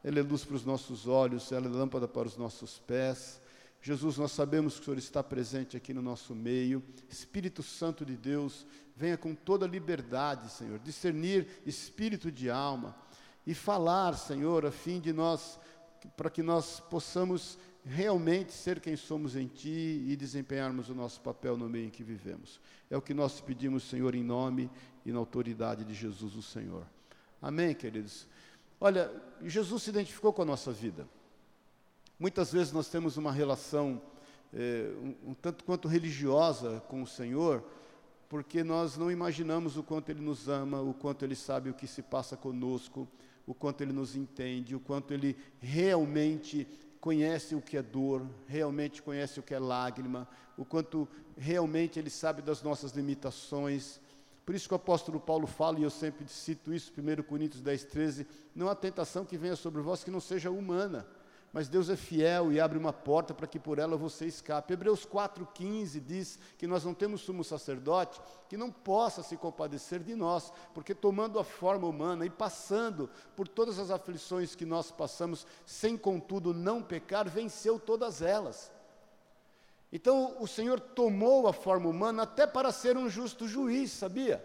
Ela 0.03 0.19
é 0.19 0.21
luz 0.21 0.45
para 0.45 0.55
os 0.55 0.65
nossos 0.65 1.07
olhos, 1.07 1.51
ela 1.51 1.65
é 1.65 1.69
lâmpada 1.69 2.07
para 2.07 2.27
os 2.27 2.37
nossos 2.37 2.79
pés. 2.79 3.41
Jesus, 3.81 4.17
nós 4.17 4.31
sabemos 4.31 4.75
que 4.75 4.81
o 4.81 4.85
Senhor 4.85 4.97
está 4.97 5.23
presente 5.23 5.77
aqui 5.77 5.93
no 5.93 6.01
nosso 6.01 6.35
meio. 6.35 6.83
Espírito 7.09 7.63
Santo 7.63 8.05
de 8.05 8.17
Deus, 8.17 8.65
venha 8.95 9.17
com 9.17 9.33
toda 9.33 9.65
liberdade, 9.65 10.51
Senhor, 10.51 10.79
discernir 10.79 11.47
espírito 11.65 12.29
de 12.29 12.49
alma 12.49 12.95
e 13.47 13.53
falar, 13.53 14.17
Senhor, 14.17 14.65
a 14.65 14.71
fim 14.71 14.99
de 14.99 15.13
nós, 15.13 15.57
para 16.17 16.29
que 16.29 16.43
nós 16.43 16.81
possamos 16.81 17.57
realmente 17.85 18.51
ser 18.51 18.81
quem 18.81 18.97
somos 18.97 19.35
em 19.35 19.47
Ti 19.47 20.03
e 20.07 20.15
desempenharmos 20.17 20.89
o 20.89 20.95
nosso 20.95 21.21
papel 21.21 21.57
no 21.57 21.69
meio 21.69 21.87
em 21.87 21.89
que 21.89 22.03
vivemos. 22.03 22.59
É 22.89 22.97
o 22.97 23.01
que 23.01 23.13
nós 23.13 23.39
pedimos, 23.39 23.83
Senhor, 23.83 24.13
em 24.13 24.23
nome 24.23 24.69
e 25.05 25.11
na 25.11 25.19
autoridade 25.19 25.85
de 25.85 25.93
Jesus, 25.93 26.35
o 26.35 26.41
Senhor. 26.41 26.85
Amém, 27.41 27.73
queridos? 27.73 28.27
Olha, 28.81 29.09
Jesus 29.41 29.83
se 29.83 29.89
identificou 29.89 30.33
com 30.33 30.41
a 30.41 30.45
nossa 30.45 30.71
vida. 30.71 31.07
Muitas 32.19 32.51
vezes 32.51 32.73
nós 32.73 32.89
temos 32.89 33.15
uma 33.15 33.31
relação 33.31 34.01
é, 34.53 34.91
um, 35.01 35.31
um 35.31 35.33
tanto 35.33 35.63
quanto 35.63 35.87
religiosa 35.87 36.83
com 36.89 37.01
o 37.01 37.07
Senhor, 37.07 37.63
porque 38.27 38.61
nós 38.61 38.97
não 38.97 39.09
imaginamos 39.09 39.77
o 39.77 39.83
quanto 39.83 40.09
Ele 40.09 40.19
nos 40.19 40.49
ama, 40.49 40.81
o 40.81 40.93
quanto 40.93 41.23
Ele 41.23 41.33
sabe 41.33 41.69
o 41.69 41.73
que 41.73 41.87
se 41.87 42.01
passa 42.01 42.35
conosco, 42.35 43.07
o 43.47 43.53
quanto 43.53 43.81
Ele 43.81 43.93
nos 43.93 44.17
entende, 44.17 44.75
o 44.75 44.81
quanto 44.81 45.13
Ele 45.13 45.37
realmente 45.61 46.67
conhece 46.99 47.55
o 47.55 47.61
que 47.61 47.77
é 47.77 47.81
dor, 47.81 48.27
realmente 48.47 49.01
conhece 49.01 49.39
o 49.39 49.43
que 49.43 49.53
é 49.53 49.59
lágrima, 49.59 50.27
o 50.57 50.65
quanto 50.65 51.07
realmente 51.37 51.97
Ele 51.99 52.09
sabe 52.09 52.41
das 52.41 52.61
nossas 52.61 52.91
limitações. 52.91 54.01
Por 54.45 54.53
isso 54.53 54.67
que 54.67 54.73
o 54.73 54.75
apóstolo 54.75 55.21
Paulo 55.21 55.47
fala, 55.47 55.79
e 55.79 55.83
eu 55.83 55.89
sempre 55.89 56.27
cito 56.27 56.73
isso, 56.73 56.91
1 56.91 57.23
Coríntios 57.23 57.61
10, 57.61 57.85
13, 57.85 58.27
não 58.53 58.67
há 58.67 58.75
tentação 58.75 59.23
que 59.23 59.37
venha 59.37 59.55
sobre 59.55 59.81
vós 59.81 60.03
que 60.03 60.11
não 60.11 60.19
seja 60.19 60.51
humana 60.51 61.07
mas 61.51 61.67
Deus 61.67 61.89
é 61.89 61.95
fiel 61.95 62.51
e 62.51 62.59
abre 62.59 62.77
uma 62.77 62.93
porta 62.93 63.33
para 63.33 63.47
que 63.47 63.59
por 63.59 63.79
ela 63.79 63.97
você 63.97 64.25
escape. 64.25 64.73
Hebreus 64.73 65.05
4,15 65.05 65.99
diz 65.99 66.39
que 66.57 66.67
nós 66.67 66.85
não 66.85 66.93
temos 66.93 67.21
sumo 67.21 67.43
sacerdote 67.43 68.21
que 68.47 68.55
não 68.55 68.71
possa 68.71 69.23
se 69.23 69.35
compadecer 69.35 69.99
de 69.99 70.15
nós, 70.15 70.53
porque 70.73 70.93
tomando 70.93 71.39
a 71.39 71.43
forma 71.43 71.87
humana 71.87 72.25
e 72.25 72.29
passando 72.29 73.09
por 73.35 73.47
todas 73.47 73.79
as 73.79 73.89
aflições 73.89 74.55
que 74.55 74.65
nós 74.65 74.91
passamos, 74.91 75.47
sem 75.65 75.97
contudo 75.97 76.53
não 76.53 76.83
pecar, 76.83 77.27
venceu 77.27 77.79
todas 77.79 78.21
elas. 78.21 78.71
Então 79.91 80.35
o 80.39 80.47
Senhor 80.47 80.79
tomou 80.79 81.47
a 81.47 81.53
forma 81.53 81.89
humana 81.89 82.23
até 82.23 82.45
para 82.45 82.71
ser 82.71 82.95
um 82.95 83.09
justo 83.09 83.47
juiz, 83.47 83.91
sabia? 83.91 84.43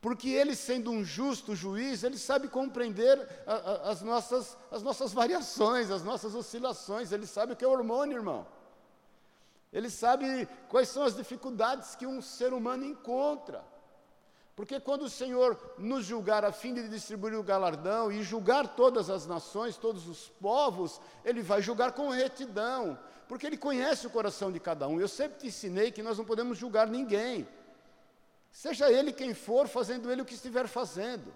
Porque 0.00 0.28
ele, 0.28 0.54
sendo 0.54 0.92
um 0.92 1.04
justo 1.04 1.56
juiz, 1.56 2.04
ele 2.04 2.18
sabe 2.18 2.46
compreender 2.46 3.18
a, 3.46 3.54
a, 3.54 3.90
as, 3.90 4.00
nossas, 4.00 4.56
as 4.70 4.82
nossas 4.82 5.12
variações, 5.12 5.90
as 5.90 6.04
nossas 6.04 6.34
oscilações, 6.34 7.10
ele 7.10 7.26
sabe 7.26 7.52
o 7.52 7.56
que 7.56 7.64
é 7.64 7.68
hormônio, 7.68 8.18
irmão. 8.18 8.46
Ele 9.72 9.90
sabe 9.90 10.48
quais 10.68 10.88
são 10.88 11.02
as 11.02 11.16
dificuldades 11.16 11.96
que 11.96 12.06
um 12.06 12.22
ser 12.22 12.52
humano 12.52 12.84
encontra. 12.84 13.64
Porque 14.54 14.80
quando 14.80 15.02
o 15.02 15.10
Senhor 15.10 15.56
nos 15.78 16.04
julgar 16.04 16.44
a 16.44 16.52
fim 16.52 16.74
de 16.74 16.88
distribuir 16.88 17.38
o 17.38 17.42
galardão 17.42 18.10
e 18.10 18.22
julgar 18.22 18.74
todas 18.74 19.10
as 19.10 19.26
nações, 19.26 19.76
todos 19.76 20.08
os 20.08 20.28
povos, 20.40 21.00
Ele 21.24 21.42
vai 21.42 21.60
julgar 21.60 21.92
com 21.92 22.08
retidão, 22.08 22.98
porque 23.28 23.46
Ele 23.46 23.56
conhece 23.56 24.06
o 24.06 24.10
coração 24.10 24.50
de 24.50 24.58
cada 24.58 24.88
um. 24.88 25.00
Eu 25.00 25.06
sempre 25.06 25.38
te 25.38 25.46
ensinei 25.48 25.92
que 25.92 26.02
nós 26.02 26.18
não 26.18 26.24
podemos 26.24 26.56
julgar 26.56 26.88
ninguém, 26.88 27.46
seja 28.50 28.90
ele 28.90 29.12
quem 29.12 29.34
for, 29.34 29.68
fazendo 29.68 30.10
ele 30.10 30.22
o 30.22 30.24
que 30.24 30.34
estiver 30.34 30.66
fazendo. 30.66 31.32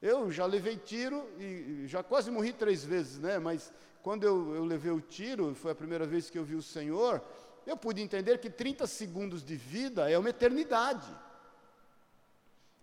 Eu 0.00 0.30
já 0.32 0.44
levei 0.46 0.76
tiro 0.76 1.28
e 1.38 1.84
já 1.86 2.02
quase 2.02 2.30
morri 2.30 2.52
três 2.52 2.84
vezes, 2.84 3.18
né? 3.18 3.38
Mas 3.38 3.72
quando 4.02 4.24
eu, 4.24 4.54
eu 4.54 4.64
levei 4.64 4.90
o 4.90 5.00
tiro, 5.00 5.54
foi 5.54 5.70
a 5.70 5.76
primeira 5.76 6.04
vez 6.04 6.28
que 6.28 6.38
eu 6.38 6.44
vi 6.44 6.56
o 6.56 6.62
Senhor, 6.62 7.22
eu 7.64 7.76
pude 7.76 8.02
entender 8.02 8.38
que 8.38 8.50
30 8.50 8.86
segundos 8.86 9.44
de 9.44 9.54
vida 9.54 10.10
é 10.10 10.18
uma 10.18 10.30
eternidade. 10.30 11.06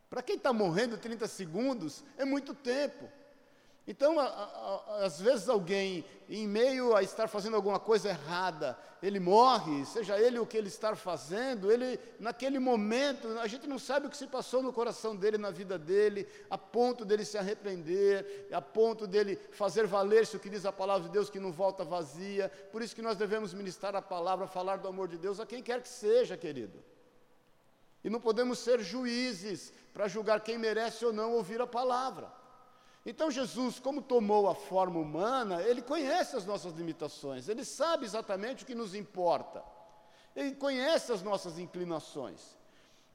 Para 0.09 0.23
quem 0.23 0.37
está 0.37 0.51
morrendo 0.53 0.97
30 0.97 1.27
segundos, 1.27 2.03
é 2.17 2.25
muito 2.25 2.53
tempo. 2.53 3.09
Então, 3.89 4.19
a, 4.19 4.25
a, 4.27 5.05
às 5.05 5.19
vezes 5.19 5.49
alguém, 5.49 6.05
em 6.29 6.47
meio 6.47 6.95
a 6.95 7.01
estar 7.01 7.27
fazendo 7.27 7.55
alguma 7.55 7.79
coisa 7.79 8.09
errada, 8.09 8.77
ele 9.01 9.19
morre, 9.19 9.83
seja 9.83 10.19
ele 10.19 10.37
o 10.37 10.45
que 10.45 10.55
ele 10.55 10.67
está 10.67 10.95
fazendo, 10.95 11.71
ele, 11.71 11.99
naquele 12.19 12.59
momento, 12.59 13.27
a 13.39 13.47
gente 13.47 13.65
não 13.65 13.79
sabe 13.79 14.05
o 14.05 14.09
que 14.11 14.15
se 14.15 14.27
passou 14.27 14.61
no 14.61 14.71
coração 14.71 15.15
dele, 15.15 15.39
na 15.39 15.49
vida 15.49 15.75
dele, 15.75 16.27
a 16.51 16.55
ponto 16.55 17.03
dele 17.03 17.25
se 17.25 17.35
arrepender, 17.35 18.47
a 18.51 18.61
ponto 18.61 19.07
dele 19.07 19.39
fazer 19.53 19.87
valer-se 19.87 20.37
o 20.37 20.39
que 20.39 20.51
diz 20.51 20.67
a 20.67 20.71
palavra 20.71 21.07
de 21.07 21.11
Deus, 21.11 21.27
que 21.27 21.39
não 21.39 21.51
volta 21.51 21.83
vazia. 21.83 22.47
Por 22.71 22.83
isso 22.83 22.95
que 22.95 23.01
nós 23.01 23.17
devemos 23.17 23.55
ministrar 23.55 23.95
a 23.95 24.03
palavra, 24.03 24.45
falar 24.45 24.77
do 24.77 24.87
amor 24.87 25.07
de 25.07 25.17
Deus 25.17 25.39
a 25.39 25.47
quem 25.47 25.63
quer 25.63 25.81
que 25.81 25.89
seja, 25.89 26.37
querido. 26.37 26.79
E 28.03 28.09
não 28.09 28.21
podemos 28.21 28.59
ser 28.59 28.81
juízes 28.81 29.73
para 29.95 30.07
julgar 30.07 30.41
quem 30.41 30.59
merece 30.59 31.03
ou 31.03 31.11
não 31.11 31.33
ouvir 31.33 31.59
a 31.59 31.65
palavra. 31.65 32.37
Então 33.05 33.31
Jesus, 33.31 33.79
como 33.79 34.01
tomou 34.01 34.49
a 34.49 34.55
forma 34.55 34.99
humana, 34.99 35.61
ele 35.63 35.81
conhece 35.81 36.35
as 36.35 36.45
nossas 36.45 36.73
limitações, 36.73 37.47
ele 37.47 37.63
sabe 37.63 38.05
exatamente 38.05 38.63
o 38.63 38.67
que 38.67 38.75
nos 38.75 38.93
importa, 38.93 39.63
ele 40.35 40.55
conhece 40.55 41.11
as 41.11 41.23
nossas 41.23 41.57
inclinações. 41.57 42.58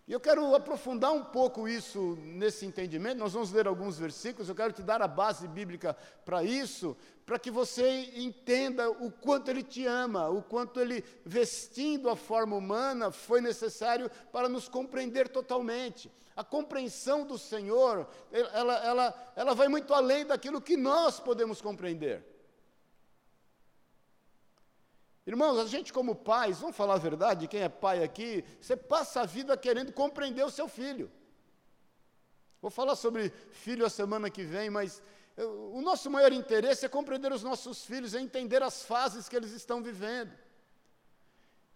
E 0.06 0.12
eu 0.12 0.20
quero 0.20 0.54
aprofundar 0.54 1.12
um 1.12 1.24
pouco 1.24 1.66
isso 1.66 2.18
nesse 2.20 2.66
entendimento. 2.66 3.18
Nós 3.18 3.32
vamos 3.32 3.50
ler 3.50 3.66
alguns 3.66 3.98
versículos. 3.98 4.48
Eu 4.48 4.54
quero 4.54 4.72
te 4.72 4.82
dar 4.82 5.00
a 5.00 5.08
base 5.08 5.48
bíblica 5.48 5.96
para 6.26 6.44
isso, 6.44 6.94
para 7.24 7.38
que 7.38 7.50
você 7.50 8.10
entenda 8.14 8.90
o 8.90 9.10
quanto 9.10 9.50
ele 9.50 9.62
te 9.62 9.86
ama, 9.86 10.28
o 10.28 10.42
quanto 10.42 10.78
ele, 10.78 11.02
vestindo 11.24 12.10
a 12.10 12.16
forma 12.16 12.54
humana, 12.54 13.10
foi 13.10 13.40
necessário 13.40 14.10
para 14.30 14.46
nos 14.46 14.68
compreender 14.68 15.26
totalmente. 15.28 16.12
A 16.36 16.44
compreensão 16.44 17.24
do 17.24 17.38
Senhor, 17.38 18.06
ela, 18.30 18.74
ela, 18.84 19.32
ela 19.34 19.54
vai 19.54 19.68
muito 19.68 19.94
além 19.94 20.26
daquilo 20.26 20.60
que 20.60 20.76
nós 20.76 21.18
podemos 21.18 21.62
compreender. 21.62 22.33
Irmãos, 25.26 25.58
a 25.58 25.66
gente 25.66 25.92
como 25.92 26.14
pais, 26.14 26.58
vamos 26.58 26.76
falar 26.76 26.94
a 26.94 26.98
verdade, 26.98 27.48
quem 27.48 27.60
é 27.60 27.68
pai 27.68 28.02
aqui, 28.02 28.44
você 28.60 28.76
passa 28.76 29.22
a 29.22 29.26
vida 29.26 29.56
querendo 29.56 29.92
compreender 29.92 30.44
o 30.44 30.50
seu 30.50 30.68
filho. 30.68 31.10
Vou 32.60 32.70
falar 32.70 32.94
sobre 32.94 33.30
filho 33.50 33.86
a 33.86 33.90
semana 33.90 34.28
que 34.28 34.42
vem, 34.42 34.68
mas 34.68 35.02
eu, 35.36 35.72
o 35.72 35.80
nosso 35.80 36.10
maior 36.10 36.32
interesse 36.32 36.84
é 36.84 36.88
compreender 36.88 37.32
os 37.32 37.42
nossos 37.42 37.84
filhos, 37.84 38.14
é 38.14 38.20
entender 38.20 38.62
as 38.62 38.82
fases 38.82 39.28
que 39.28 39.36
eles 39.36 39.52
estão 39.52 39.82
vivendo. 39.82 40.32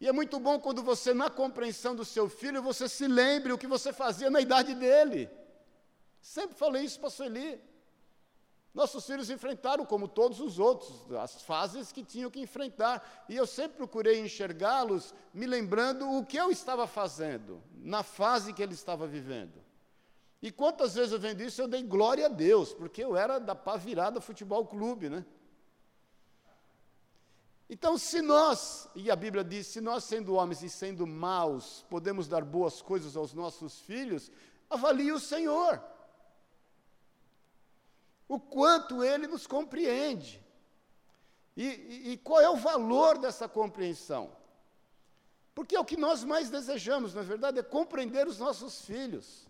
E 0.00 0.06
é 0.06 0.12
muito 0.12 0.38
bom 0.38 0.60
quando 0.60 0.82
você, 0.82 1.12
na 1.12 1.28
compreensão 1.28 1.94
do 1.94 2.04
seu 2.04 2.28
filho, 2.28 2.62
você 2.62 2.88
se 2.88 3.06
lembre 3.06 3.52
o 3.52 3.58
que 3.58 3.66
você 3.66 3.92
fazia 3.92 4.30
na 4.30 4.40
idade 4.40 4.74
dele. 4.74 5.28
Sempre 6.20 6.56
falei 6.56 6.84
isso 6.84 7.00
para 7.00 7.08
a 7.08 7.10
Sueli. 7.10 7.60
Nossos 8.78 9.04
filhos 9.04 9.28
enfrentaram, 9.28 9.84
como 9.84 10.06
todos 10.06 10.38
os 10.38 10.60
outros, 10.60 11.10
as 11.20 11.42
fases 11.42 11.90
que 11.90 12.04
tinham 12.04 12.30
que 12.30 12.38
enfrentar. 12.38 13.24
E 13.28 13.34
eu 13.34 13.44
sempre 13.44 13.76
procurei 13.76 14.20
enxergá-los, 14.20 15.12
me 15.34 15.46
lembrando 15.46 16.08
o 16.08 16.24
que 16.24 16.36
eu 16.36 16.48
estava 16.48 16.86
fazendo, 16.86 17.60
na 17.74 18.04
fase 18.04 18.52
que 18.52 18.62
ele 18.62 18.74
estava 18.74 19.04
vivendo. 19.04 19.60
E 20.40 20.52
quantas 20.52 20.94
vezes 20.94 21.10
eu 21.10 21.18
vendo 21.18 21.42
isso, 21.42 21.60
eu 21.60 21.66
dei 21.66 21.82
glória 21.82 22.26
a 22.26 22.28
Deus, 22.28 22.72
porque 22.72 23.02
eu 23.02 23.16
era 23.16 23.40
da 23.40 23.52
pá 23.52 23.76
virada 23.76 24.20
futebol 24.20 24.64
clube, 24.64 25.08
né? 25.08 25.26
Então, 27.68 27.98
se 27.98 28.22
nós, 28.22 28.88
e 28.94 29.10
a 29.10 29.16
Bíblia 29.16 29.42
diz, 29.42 29.66
se 29.66 29.80
nós 29.80 30.04
sendo 30.04 30.34
homens 30.34 30.62
e 30.62 30.70
sendo 30.70 31.04
maus, 31.04 31.84
podemos 31.90 32.28
dar 32.28 32.44
boas 32.44 32.80
coisas 32.80 33.16
aos 33.16 33.34
nossos 33.34 33.80
filhos, 33.80 34.30
avalie 34.70 35.10
o 35.10 35.18
Senhor 35.18 35.82
o 38.28 38.38
quanto 38.38 39.02
ele 39.02 39.26
nos 39.26 39.46
compreende. 39.46 40.44
E, 41.56 41.64
e, 41.64 42.12
e, 42.12 42.16
qual 42.18 42.40
é 42.40 42.48
o 42.48 42.56
valor 42.56 43.18
dessa 43.18 43.48
compreensão? 43.48 44.30
Porque 45.54 45.74
é 45.74 45.80
o 45.80 45.84
que 45.84 45.96
nós 45.96 46.22
mais 46.22 46.50
desejamos, 46.50 47.14
na 47.14 47.22
verdade, 47.22 47.58
é 47.58 47.62
compreender 47.62 48.28
os 48.28 48.38
nossos 48.38 48.84
filhos. 48.84 49.48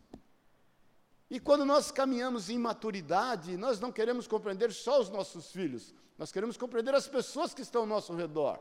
E 1.29 1.39
quando 1.39 1.67
nós 1.67 1.91
caminhamos 1.91 2.49
em 2.49 2.59
maturidade, 2.59 3.59
nós 3.59 3.79
não 3.79 3.93
queremos 3.93 4.27
compreender 4.27 4.73
só 4.73 5.01
os 5.01 5.11
nossos 5.11 5.53
filhos, 5.53 5.95
nós 6.17 6.33
queremos 6.33 6.57
compreender 6.57 6.95
as 6.95 7.07
pessoas 7.07 7.53
que 7.53 7.61
estão 7.61 7.83
ao 7.83 7.87
nosso 7.87 8.15
redor. 8.15 8.59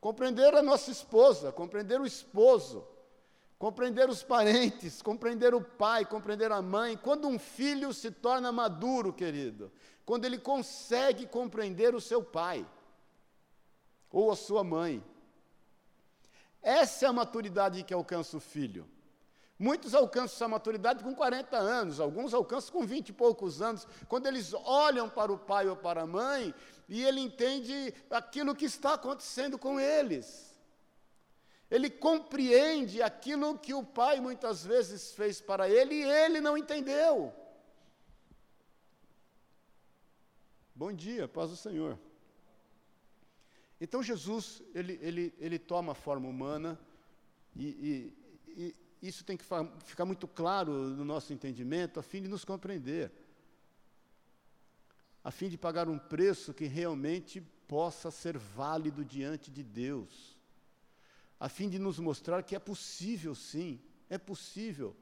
Compreender 0.00 0.52
a 0.54 0.62
nossa 0.62 0.90
esposa, 0.90 1.52
compreender 1.52 2.00
o 2.00 2.06
esposo, 2.06 2.86
Compreender 3.58 4.08
os 4.10 4.22
parentes, 4.22 5.00
compreender 5.00 5.54
o 5.54 5.62
pai, 5.62 6.04
compreender 6.04 6.52
a 6.52 6.60
mãe. 6.60 6.96
Quando 6.96 7.26
um 7.26 7.38
filho 7.38 7.92
se 7.92 8.10
torna 8.10 8.52
maduro, 8.52 9.12
querido, 9.12 9.72
quando 10.04 10.24
ele 10.24 10.38
consegue 10.38 11.26
compreender 11.26 11.94
o 11.94 12.00
seu 12.00 12.22
pai 12.22 12.66
ou 14.10 14.30
a 14.30 14.36
sua 14.36 14.62
mãe. 14.62 15.02
Essa 16.62 17.06
é 17.06 17.08
a 17.08 17.12
maturidade 17.12 17.82
que 17.82 17.94
alcança 17.94 18.36
o 18.36 18.40
filho. 18.40 18.86
Muitos 19.58 19.94
alcançam 19.94 20.34
essa 20.34 20.48
maturidade 20.48 21.02
com 21.02 21.14
40 21.14 21.56
anos, 21.56 21.98
alguns 21.98 22.34
alcançam 22.34 22.72
com 22.72 22.86
20 22.86 23.08
e 23.08 23.12
poucos 23.12 23.62
anos, 23.62 23.86
quando 24.06 24.26
eles 24.26 24.52
olham 24.52 25.08
para 25.08 25.32
o 25.32 25.38
pai 25.38 25.66
ou 25.66 25.76
para 25.76 26.02
a 26.02 26.06
mãe 26.06 26.54
e 26.88 27.02
ele 27.02 27.20
entende 27.20 27.94
aquilo 28.10 28.54
que 28.54 28.66
está 28.66 28.94
acontecendo 28.94 29.58
com 29.58 29.80
eles. 29.80 30.55
Ele 31.70 31.90
compreende 31.90 33.02
aquilo 33.02 33.58
que 33.58 33.74
o 33.74 33.82
pai 33.82 34.20
muitas 34.20 34.64
vezes 34.64 35.12
fez 35.12 35.40
para 35.40 35.68
ele 35.68 35.94
e 35.96 36.04
ele 36.04 36.40
não 36.40 36.56
entendeu. 36.56 37.34
Bom 40.74 40.92
dia, 40.92 41.26
paz 41.26 41.50
do 41.50 41.56
Senhor. 41.56 41.98
Então 43.80 44.02
Jesus, 44.02 44.62
ele, 44.74 44.98
ele, 45.02 45.34
ele 45.38 45.58
toma 45.58 45.92
a 45.92 45.94
forma 45.94 46.28
humana 46.28 46.78
e, 47.56 48.12
e, 48.56 48.74
e 49.02 49.08
isso 49.08 49.24
tem 49.24 49.36
que 49.36 49.44
ficar 49.84 50.04
muito 50.04 50.28
claro 50.28 50.72
no 50.72 51.04
nosso 51.04 51.32
entendimento, 51.32 51.98
a 51.98 52.02
fim 52.02 52.22
de 52.22 52.28
nos 52.28 52.44
compreender, 52.44 53.10
a 55.24 55.32
fim 55.32 55.48
de 55.48 55.58
pagar 55.58 55.88
um 55.88 55.98
preço 55.98 56.54
que 56.54 56.66
realmente 56.66 57.40
possa 57.66 58.10
ser 58.12 58.38
válido 58.38 59.04
diante 59.04 59.50
de 59.50 59.64
Deus 59.64 60.35
a 61.38 61.48
fim 61.48 61.68
de 61.68 61.78
nos 61.78 61.98
mostrar 61.98 62.42
que 62.42 62.56
é 62.56 62.58
possível, 62.58 63.34
sim, 63.34 63.80
é 64.08 64.18
possível 64.18 64.96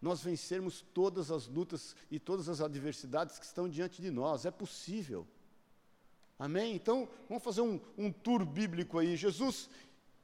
nós 0.00 0.22
vencermos 0.22 0.84
todas 0.94 1.30
as 1.30 1.46
lutas 1.46 1.94
e 2.10 2.18
todas 2.18 2.48
as 2.48 2.60
adversidades 2.60 3.38
que 3.38 3.44
estão 3.44 3.68
diante 3.68 4.00
de 4.00 4.10
nós, 4.10 4.46
é 4.46 4.50
possível. 4.50 5.26
Amém? 6.38 6.74
Então, 6.74 7.06
vamos 7.28 7.44
fazer 7.44 7.60
um, 7.60 7.78
um 7.98 8.10
tour 8.10 8.46
bíblico 8.46 8.98
aí. 8.98 9.14
Jesus 9.14 9.68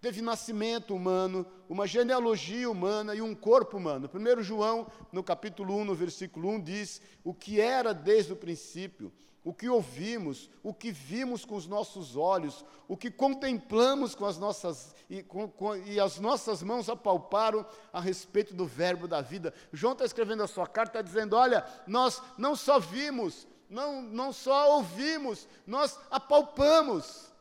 teve 0.01 0.23
nascimento 0.23 0.95
humano, 0.95 1.45
uma 1.69 1.87
genealogia 1.87 2.71
humana 2.71 3.15
e 3.15 3.21
um 3.21 3.35
corpo 3.35 3.77
humano. 3.77 4.09
Primeiro 4.09 4.43
João, 4.43 4.91
no 5.13 5.23
capítulo 5.23 5.77
1, 5.77 5.85
no 5.85 5.95
versículo 5.95 6.49
1, 6.49 6.61
diz 6.63 7.03
o 7.23 7.35
que 7.35 7.61
era 7.61 7.93
desde 7.93 8.33
o 8.33 8.37
princípio, 8.37 9.13
o 9.47 9.55
que 9.55 9.69
ouvimos, 9.69 10.51
o 10.61 10.75
que 10.75 10.91
vimos 10.91 11.45
com 11.45 11.55
os 11.55 11.69
nossos 11.69 12.17
olhos, 12.17 12.65
o 12.89 12.97
que 12.97 13.13
contemplamos 13.13 14.13
com 14.13 14.27
as 14.27 14.39
nossas 14.39 14.93
e, 15.09 15.23
com, 15.23 15.49
com, 15.49 15.77
e 15.77 16.01
as 16.01 16.19
nossas 16.19 16.65
mãos 16.65 16.89
apalparam 16.89 17.65
a 17.93 18.01
respeito 18.01 18.53
do 18.53 18.67
verbo 18.67 19.07
da 19.07 19.21
vida. 19.21 19.55
João 19.73 19.93
está 19.93 20.05
escrevendo 20.05 20.43
a 20.43 20.49
sua 20.49 20.67
carta, 20.67 20.99
está 20.99 21.03
dizendo: 21.03 21.37
olha, 21.37 21.65
nós 21.87 22.21
não 22.37 22.57
só 22.57 22.81
vimos, 22.81 23.47
não, 23.71 24.03
não 24.03 24.33
só 24.33 24.79
ouvimos, 24.79 25.47
nós 25.65 25.97
apalpamos. 26.11 27.33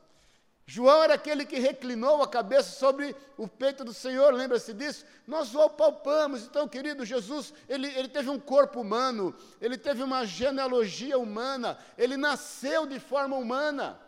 João 0.67 1.03
era 1.03 1.13
aquele 1.13 1.45
que 1.45 1.59
reclinou 1.59 2.23
a 2.23 2.27
cabeça 2.27 2.71
sobre 2.71 3.15
o 3.37 3.47
peito 3.47 3.83
do 3.83 3.93
Senhor, 3.93 4.33
lembra-se 4.33 4.73
disso? 4.73 5.05
Nós 5.27 5.53
o 5.53 5.61
apalpamos. 5.61 6.43
Então, 6.43 6.67
querido, 6.67 7.05
Jesus, 7.05 7.53
ele, 7.69 7.87
ele 7.87 8.07
teve 8.07 8.31
um 8.31 8.39
corpo 8.39 8.81
humano, 8.81 9.35
ele 9.61 9.77
teve 9.77 10.01
uma 10.01 10.25
genealogia 10.25 11.19
humana, 11.19 11.77
ele 11.95 12.17
nasceu 12.17 12.87
de 12.87 12.99
forma 12.99 13.35
humana. 13.35 13.99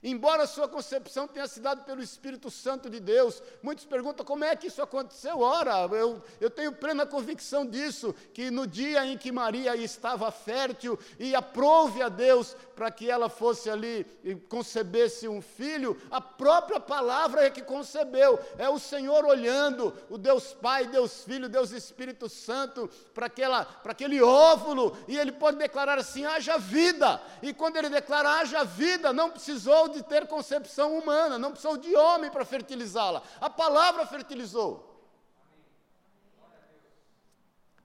Embora 0.00 0.44
a 0.44 0.46
sua 0.46 0.68
concepção 0.68 1.26
tenha 1.26 1.48
sido 1.48 1.64
dada 1.64 1.82
pelo 1.82 2.00
Espírito 2.00 2.52
Santo 2.52 2.88
de 2.88 3.00
Deus, 3.00 3.42
muitos 3.60 3.84
perguntam 3.84 4.24
como 4.24 4.44
é 4.44 4.54
que 4.54 4.68
isso 4.68 4.80
aconteceu. 4.80 5.40
Ora, 5.40 5.88
eu, 5.96 6.22
eu 6.40 6.48
tenho 6.48 6.72
plena 6.72 7.04
convicção 7.04 7.66
disso, 7.66 8.14
que 8.32 8.48
no 8.48 8.64
dia 8.64 9.04
em 9.04 9.18
que 9.18 9.32
Maria 9.32 9.74
estava 9.74 10.30
fértil 10.30 10.96
e 11.18 11.34
aprove 11.34 12.00
a 12.00 12.08
Deus 12.08 12.56
para 12.78 12.92
que 12.92 13.10
ela 13.10 13.28
fosse 13.28 13.68
ali 13.68 14.06
e 14.22 14.36
concebesse 14.36 15.26
um 15.26 15.42
filho, 15.42 16.00
a 16.12 16.20
própria 16.20 16.78
palavra 16.78 17.44
é 17.44 17.50
que 17.50 17.60
concebeu. 17.60 18.38
É 18.56 18.68
o 18.68 18.78
Senhor 18.78 19.24
olhando, 19.24 19.92
o 20.08 20.16
Deus 20.16 20.54
Pai, 20.54 20.86
Deus 20.86 21.24
Filho, 21.24 21.48
Deus 21.48 21.72
Espírito 21.72 22.28
Santo, 22.28 22.88
para 23.12 23.26
aquele 23.26 24.22
óvulo, 24.22 24.96
e 25.08 25.18
ele 25.18 25.32
pode 25.32 25.58
declarar 25.58 25.98
assim: 25.98 26.24
haja 26.24 26.56
vida. 26.56 27.20
E 27.42 27.52
quando 27.52 27.78
ele 27.78 27.88
declara 27.88 28.38
haja 28.38 28.62
vida, 28.62 29.12
não 29.12 29.28
precisou 29.28 29.88
de 29.88 30.00
ter 30.04 30.28
concepção 30.28 30.96
humana, 30.96 31.36
não 31.36 31.50
precisou 31.50 31.76
de 31.76 31.96
homem 31.96 32.30
para 32.30 32.44
fertilizá-la. 32.44 33.24
A 33.40 33.50
palavra 33.50 34.06
fertilizou. 34.06 34.97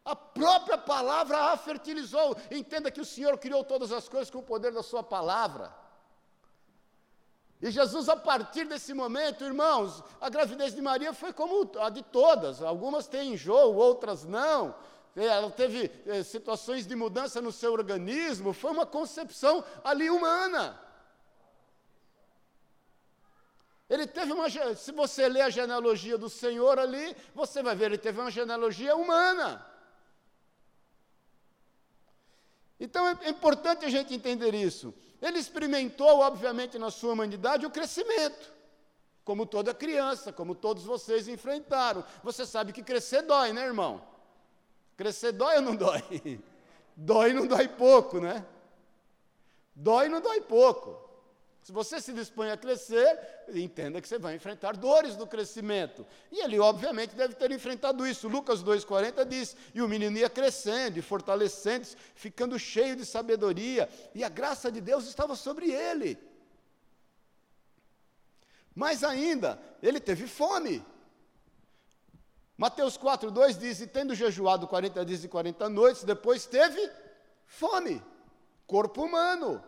A 0.06 0.16
própria 0.16 0.78
palavra 0.78 1.52
a 1.52 1.58
fertilizou. 1.58 2.36
Entenda 2.52 2.92
que 2.92 3.02
o 3.02 3.06
Senhor 3.06 3.38
criou 3.38 3.64
todas 3.64 3.92
as 3.92 4.10
coisas 4.10 4.30
com 4.30 4.40
o 4.40 4.44
poder 4.44 4.72
da 4.72 4.84
Sua 4.84 5.02
palavra. 5.02 5.74
E 7.62 7.72
Jesus, 7.72 8.10
a 8.10 8.18
partir 8.18 8.66
desse 8.66 8.94
momento, 8.94 9.46
irmãos, 9.46 10.04
a 10.20 10.30
gravidez 10.30 10.76
de 10.76 10.82
Maria 10.82 11.14
foi 11.14 11.32
como 11.32 11.72
a 11.80 11.90
de 11.90 12.04
todas. 12.04 12.62
Algumas 12.62 13.08
têm 13.08 13.34
enjoo, 13.34 13.76
outras 13.76 14.26
não. 14.26 14.76
Ela 15.16 15.50
teve 15.50 15.90
eh, 16.06 16.24
situações 16.24 16.86
de 16.86 16.94
mudança 16.94 17.40
no 17.40 17.54
seu 17.54 17.72
organismo. 17.72 18.52
Foi 18.52 18.72
uma 18.72 18.86
concepção 18.86 19.64
ali 19.82 20.10
humana. 20.10 20.78
Ele 23.90 24.08
teve 24.08 24.34
uma. 24.34 24.48
Se 24.76 24.92
você 24.92 25.30
ler 25.30 25.42
a 25.44 25.50
genealogia 25.50 26.18
do 26.18 26.30
Senhor 26.30 26.78
ali, 26.78 27.16
você 27.34 27.64
vai 27.64 27.76
ver, 27.76 27.86
ele 27.86 27.98
teve 27.98 28.20
uma 28.20 28.32
genealogia 28.32 28.94
humana. 28.94 29.66
Então 32.84 33.08
é 33.08 33.30
importante 33.30 33.86
a 33.86 33.90
gente 33.90 34.14
entender 34.14 34.54
isso. 34.54 34.94
Ele 35.22 35.40
experimentou, 35.40 36.20
obviamente, 36.20 36.78
na 36.78 36.92
sua 36.92 37.14
humanidade, 37.14 37.66
o 37.66 37.70
crescimento. 37.70 38.52
Como 39.24 39.46
toda 39.46 39.74
criança, 39.74 40.34
como 40.34 40.54
todos 40.54 40.84
vocês 40.84 41.30
enfrentaram. 41.30 42.04
Você 42.26 42.46
sabe 42.46 42.74
que 42.74 42.84
crescer 42.84 43.22
dói, 43.22 43.54
né, 43.54 43.64
irmão? 43.64 44.06
Crescer 44.98 45.32
dói 45.32 45.56
ou 45.56 45.62
não 45.62 45.78
dói? 45.78 46.04
Dói 46.96 47.34
não 47.34 47.48
dói 47.48 47.68
pouco, 47.68 48.20
né? 48.20 48.46
Dói 49.74 50.08
não 50.10 50.22
dói 50.22 50.42
pouco. 50.42 51.03
Se 51.64 51.72
você 51.72 52.02
se 52.02 52.12
dispõe 52.12 52.52
a 52.52 52.58
crescer, 52.58 53.18
entenda 53.54 54.02
que 54.02 54.08
você 54.08 54.20
vai 54.20 54.36
enfrentar 54.36 54.76
dores 54.76 55.16
do 55.16 55.26
crescimento. 55.26 56.06
E 56.30 56.44
ele, 56.44 56.60
obviamente, 56.60 57.16
deve 57.16 57.36
ter 57.36 57.52
enfrentado 57.52 58.06
isso. 58.06 58.28
Lucas 58.28 58.62
2,40 58.62 59.26
diz: 59.26 59.56
E 59.74 59.82
o 59.82 59.88
menino 59.88 60.18
ia 60.18 60.30
crescendo 60.30 61.00
e 61.00 61.02
fortalecendo-se, 61.02 61.96
ficando 62.16 62.60
cheio 62.60 62.98
de 62.98 63.06
sabedoria, 63.06 63.90
e 64.14 64.26
a 64.26 64.30
graça 64.30 64.70
de 64.70 64.82
Deus 64.82 65.08
estava 65.08 65.38
sobre 65.38 65.72
ele. 65.72 66.18
Mais 68.76 69.02
ainda, 69.02 69.58
ele 69.82 70.02
teve 70.02 70.28
fome. 70.28 70.86
Mateus 72.58 72.98
4,2 72.98 73.58
diz: 73.58 73.80
E 73.80 73.88
tendo 73.88 74.14
jejuado 74.14 74.68
40 74.68 75.06
dias 75.06 75.24
e 75.24 75.30
40 75.30 75.70
noites, 75.70 76.04
depois 76.04 76.46
teve 76.46 76.92
fome, 77.46 78.04
corpo 78.68 79.06
humano 79.06 79.64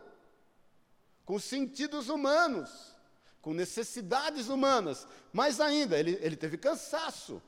com 1.25 1.39
sentidos 1.39 2.07
humanos, 2.09 2.95
com 3.41 3.53
necessidades 3.53 4.47
humanas. 4.47 5.07
Mais 5.33 5.59
ainda, 5.59 5.97
ele, 5.97 6.17
ele 6.21 6.35
teve 6.35 6.57
cansaço. 6.57 7.41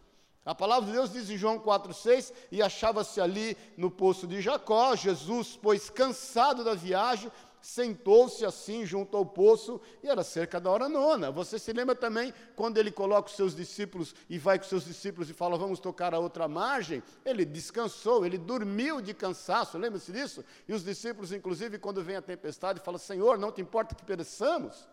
A 0.46 0.56
palavra 0.56 0.88
de 0.88 0.94
Deus 0.94 1.12
diz 1.12 1.30
em 1.30 1.38
João 1.38 1.60
4,6: 1.60 2.34
E 2.52 2.62
achava-se 2.62 3.20
ali 3.20 3.58
no 3.76 3.92
poço 3.92 4.26
de 4.26 4.42
Jacó. 4.42 4.96
Jesus, 4.96 5.60
pois 5.62 5.90
cansado 5.90 6.64
da 6.64 6.74
viagem, 6.74 7.30
sentou-se 7.68 8.46
assim 8.46 8.86
junto 8.86 9.18
ao 9.18 9.26
poço 9.26 9.82
e 10.02 10.08
era 10.08 10.24
cerca 10.24 10.58
da 10.58 10.72
hora 10.72 10.88
nona. 10.88 11.30
Você 11.30 11.60
se 11.60 11.74
lembra 11.74 11.94
também 11.94 12.34
quando 12.56 12.78
ele 12.78 12.90
coloca 12.90 13.30
os 13.30 13.36
seus 13.36 13.54
discípulos 13.54 14.16
e 14.30 14.38
vai 14.38 14.58
com 14.58 14.64
os 14.64 14.70
seus 14.70 14.86
discípulos 14.86 15.30
e 15.30 15.34
fala, 15.34 15.58
vamos 15.58 15.78
tocar 15.78 16.14
a 16.14 16.20
outra 16.20 16.48
margem? 16.48 17.04
Ele 17.26 17.44
descansou, 17.44 18.26
ele 18.26 18.38
dormiu 18.38 19.02
de 19.02 19.14
cansaço, 19.14 19.78
lembra-se 19.78 20.14
disso? 20.14 20.46
E 20.66 20.72
os 20.72 20.82
discípulos, 20.82 21.34
inclusive, 21.34 21.78
quando 21.78 22.02
vem 22.02 22.16
a 22.16 22.22
tempestade, 22.22 22.80
falam, 22.80 22.98
Senhor, 22.98 23.38
não 23.38 23.52
te 23.52 23.60
importa 23.60 23.94
que 23.94 24.06
pereçamos? 24.06 24.88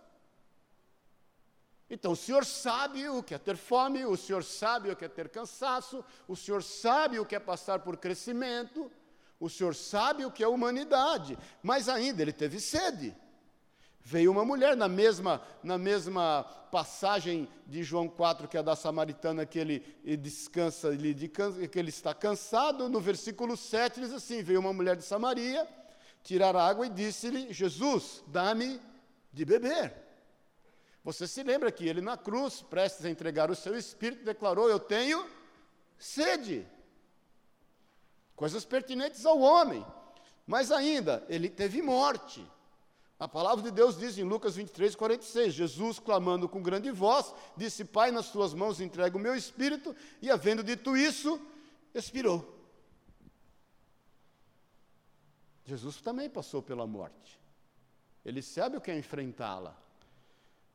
Então, 1.88 2.10
o 2.10 2.16
Senhor 2.16 2.44
sabe 2.44 3.08
o 3.08 3.22
que 3.22 3.34
é 3.34 3.38
ter 3.38 3.56
fome, 3.56 4.04
o 4.04 4.16
Senhor 4.16 4.42
sabe 4.42 4.90
o 4.90 4.96
que 4.96 5.04
é 5.04 5.08
ter 5.08 5.28
cansaço, 5.28 6.04
o 6.26 6.34
Senhor 6.34 6.60
sabe 6.60 7.20
o 7.20 7.24
que 7.24 7.37
é 7.37 7.38
passar 7.38 7.78
por 7.78 7.96
crescimento, 7.96 8.90
o 9.38 9.48
Senhor 9.48 9.74
sabe 9.74 10.24
o 10.24 10.30
que 10.30 10.42
é 10.42 10.48
humanidade, 10.48 11.36
mas 11.62 11.88
ainda 11.88 12.22
ele 12.22 12.32
teve 12.32 12.60
sede. 12.60 13.14
Veio 14.00 14.30
uma 14.30 14.44
mulher 14.44 14.76
na 14.76 14.86
mesma, 14.86 15.40
na 15.62 15.78
mesma 15.78 16.44
passagem 16.70 17.48
de 17.66 17.82
João 17.82 18.06
4, 18.06 18.46
que 18.46 18.58
é 18.58 18.62
da 18.62 18.76
samaritana, 18.76 19.46
que 19.46 19.58
ele, 19.58 19.82
ele 20.04 20.18
descansa, 20.18 20.90
que 21.70 21.78
ele 21.78 21.88
está 21.88 22.12
cansado, 22.12 22.88
no 22.88 23.00
versículo 23.00 23.56
7 23.56 24.00
diz 24.00 24.12
assim: 24.12 24.42
Veio 24.42 24.60
uma 24.60 24.74
mulher 24.74 24.94
de 24.94 25.04
Samaria 25.04 25.66
tirar 26.22 26.54
água 26.54 26.86
e 26.86 26.90
disse-lhe: 26.90 27.52
Jesus, 27.52 28.22
dá-me 28.26 28.78
de 29.32 29.44
beber. 29.44 29.94
Você 31.02 31.26
se 31.26 31.42
lembra 31.42 31.72
que 31.72 31.86
ele 31.86 32.00
na 32.00 32.16
cruz, 32.16 32.62
prestes 32.62 33.04
a 33.04 33.10
entregar 33.10 33.50
o 33.50 33.54
seu 33.54 33.76
espírito, 33.76 34.24
declarou: 34.24 34.68
Eu 34.68 34.80
tenho 34.80 35.26
sede 35.98 36.66
coisas 38.36 38.64
pertinentes 38.64 39.24
ao 39.24 39.40
homem. 39.40 39.84
Mas 40.46 40.70
ainda, 40.70 41.24
ele 41.28 41.48
teve 41.48 41.80
morte. 41.80 42.46
A 43.18 43.28
palavra 43.28 43.62
de 43.62 43.70
Deus 43.70 43.96
diz 43.96 44.18
em 44.18 44.24
Lucas 44.24 44.56
23, 44.56 44.94
46, 44.94 45.54
Jesus, 45.54 45.98
clamando 45.98 46.48
com 46.48 46.62
grande 46.62 46.90
voz, 46.90 47.34
disse, 47.56 47.84
Pai, 47.84 48.10
nas 48.10 48.30
tuas 48.30 48.52
mãos 48.52 48.80
entrego 48.80 49.16
o 49.16 49.20
meu 49.20 49.34
espírito, 49.34 49.94
e 50.20 50.30
havendo 50.30 50.62
dito 50.62 50.96
isso, 50.96 51.40
expirou. 51.94 52.52
Jesus 55.64 55.96
também 56.00 56.28
passou 56.28 56.60
pela 56.60 56.86
morte. 56.86 57.40
Ele 58.24 58.42
sabe 58.42 58.76
o 58.76 58.80
que 58.80 58.90
é 58.90 58.98
enfrentá-la. 58.98 59.83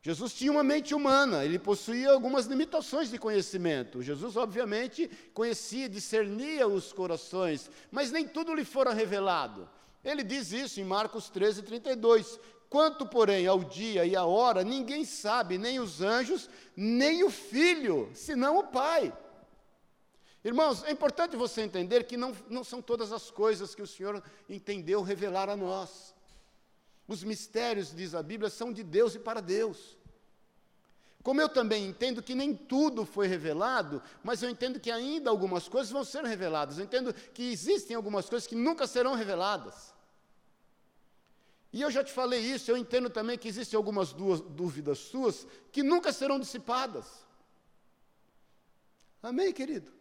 Jesus 0.02 0.34
tinha 0.34 0.52
uma 0.52 0.64
mente 0.64 0.96
humana, 0.96 1.44
ele 1.44 1.60
possuía 1.60 2.12
algumas 2.12 2.46
limitações 2.46 3.10
de 3.10 3.18
conhecimento. 3.18 4.02
Jesus, 4.02 4.38
obviamente, 4.38 5.10
conhecia, 5.34 5.90
discernia 5.90 6.68
os 6.68 6.94
corações, 6.94 7.70
mas 7.92 8.10
nem 8.10 8.26
tudo 8.26 8.54
lhe 8.54 8.64
fora 8.64 8.94
revelado. 8.94 9.70
Ele 10.04 10.24
diz 10.24 10.54
isso 10.54 10.80
em 10.80 10.86
Marcos 10.86 11.30
13, 11.30 11.64
32. 11.64 12.40
Quanto, 12.70 13.06
porém, 13.06 13.46
ao 13.46 13.64
dia 13.64 14.06
e 14.06 14.16
à 14.16 14.24
hora, 14.24 14.64
ninguém 14.64 15.04
sabe, 15.04 15.58
nem 15.58 15.80
os 15.80 16.02
anjos, 16.02 16.50
nem 16.78 17.24
o 17.24 17.30
filho, 17.30 18.10
senão 18.14 18.58
o 18.58 18.68
Pai. 18.68 19.12
Irmãos, 20.46 20.84
é 20.86 20.92
importante 20.92 21.36
você 21.36 21.62
entender 21.62 22.06
que 22.06 22.16
não, 22.16 22.34
não 22.50 22.64
são 22.64 22.82
todas 22.82 23.12
as 23.12 23.30
coisas 23.30 23.76
que 23.76 23.82
o 23.82 23.88
Senhor 23.88 24.24
entendeu 24.48 25.02
revelar 25.02 25.50
a 25.50 25.58
nós. 25.58 26.16
Os 27.10 27.24
mistérios, 27.24 27.92
diz 27.94 28.14
a 28.14 28.22
Bíblia, 28.22 28.52
são 28.52 28.72
de 28.72 28.84
Deus 28.84 29.16
e 29.16 29.20
para 29.20 29.42
Deus. 29.42 29.98
Como 31.24 31.42
eu 31.42 31.50
também 31.50 31.88
entendo 31.88 32.22
que 32.22 32.36
nem 32.36 32.56
tudo 32.56 33.04
foi 33.04 33.26
revelado, 33.26 34.00
mas 34.24 34.44
eu 34.44 34.50
entendo 34.50 34.80
que 34.80 34.92
ainda 34.92 35.32
algumas 35.32 35.68
coisas 35.68 35.92
vão 35.92 36.04
ser 36.04 36.24
reveladas. 36.24 36.78
Eu 36.78 36.86
entendo 36.86 37.12
que 37.34 37.52
existem 37.52 37.96
algumas 37.96 38.30
coisas 38.30 38.48
que 38.48 38.54
nunca 38.56 38.86
serão 38.86 39.16
reveladas. 39.16 39.92
E 41.74 41.82
eu 41.82 41.90
já 41.90 42.04
te 42.04 42.14
falei 42.14 42.42
isso, 42.42 42.70
eu 42.70 42.78
entendo 42.78 43.10
também 43.10 43.40
que 43.40 43.48
existem 43.48 43.76
algumas 43.76 44.14
dúvidas 44.14 45.00
suas 45.00 45.48
que 45.72 45.82
nunca 45.82 46.14
serão 46.14 46.40
dissipadas. 46.40 47.08
Amém, 49.22 49.52
querido? 49.52 49.92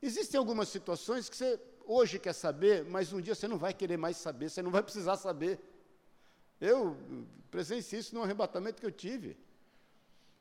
Existem 0.00 0.38
algumas 0.38 0.70
situações 0.70 1.28
que 1.28 1.36
você 1.36 1.60
hoje 1.84 2.18
quer 2.18 2.32
saber, 2.32 2.84
mas 2.86 3.12
um 3.12 3.20
dia 3.20 3.34
você 3.34 3.46
não 3.46 3.58
vai 3.58 3.74
querer 3.74 3.98
mais 3.98 4.16
saber, 4.16 4.48
você 4.48 4.62
não 4.62 4.70
vai 4.70 4.82
precisar 4.82 5.18
saber. 5.18 5.60
Eu 6.60 6.96
presenciei 7.50 8.00
isso 8.00 8.14
no 8.14 8.22
arrebatamento 8.22 8.80
que 8.80 8.86
eu 8.86 8.92
tive. 8.92 9.36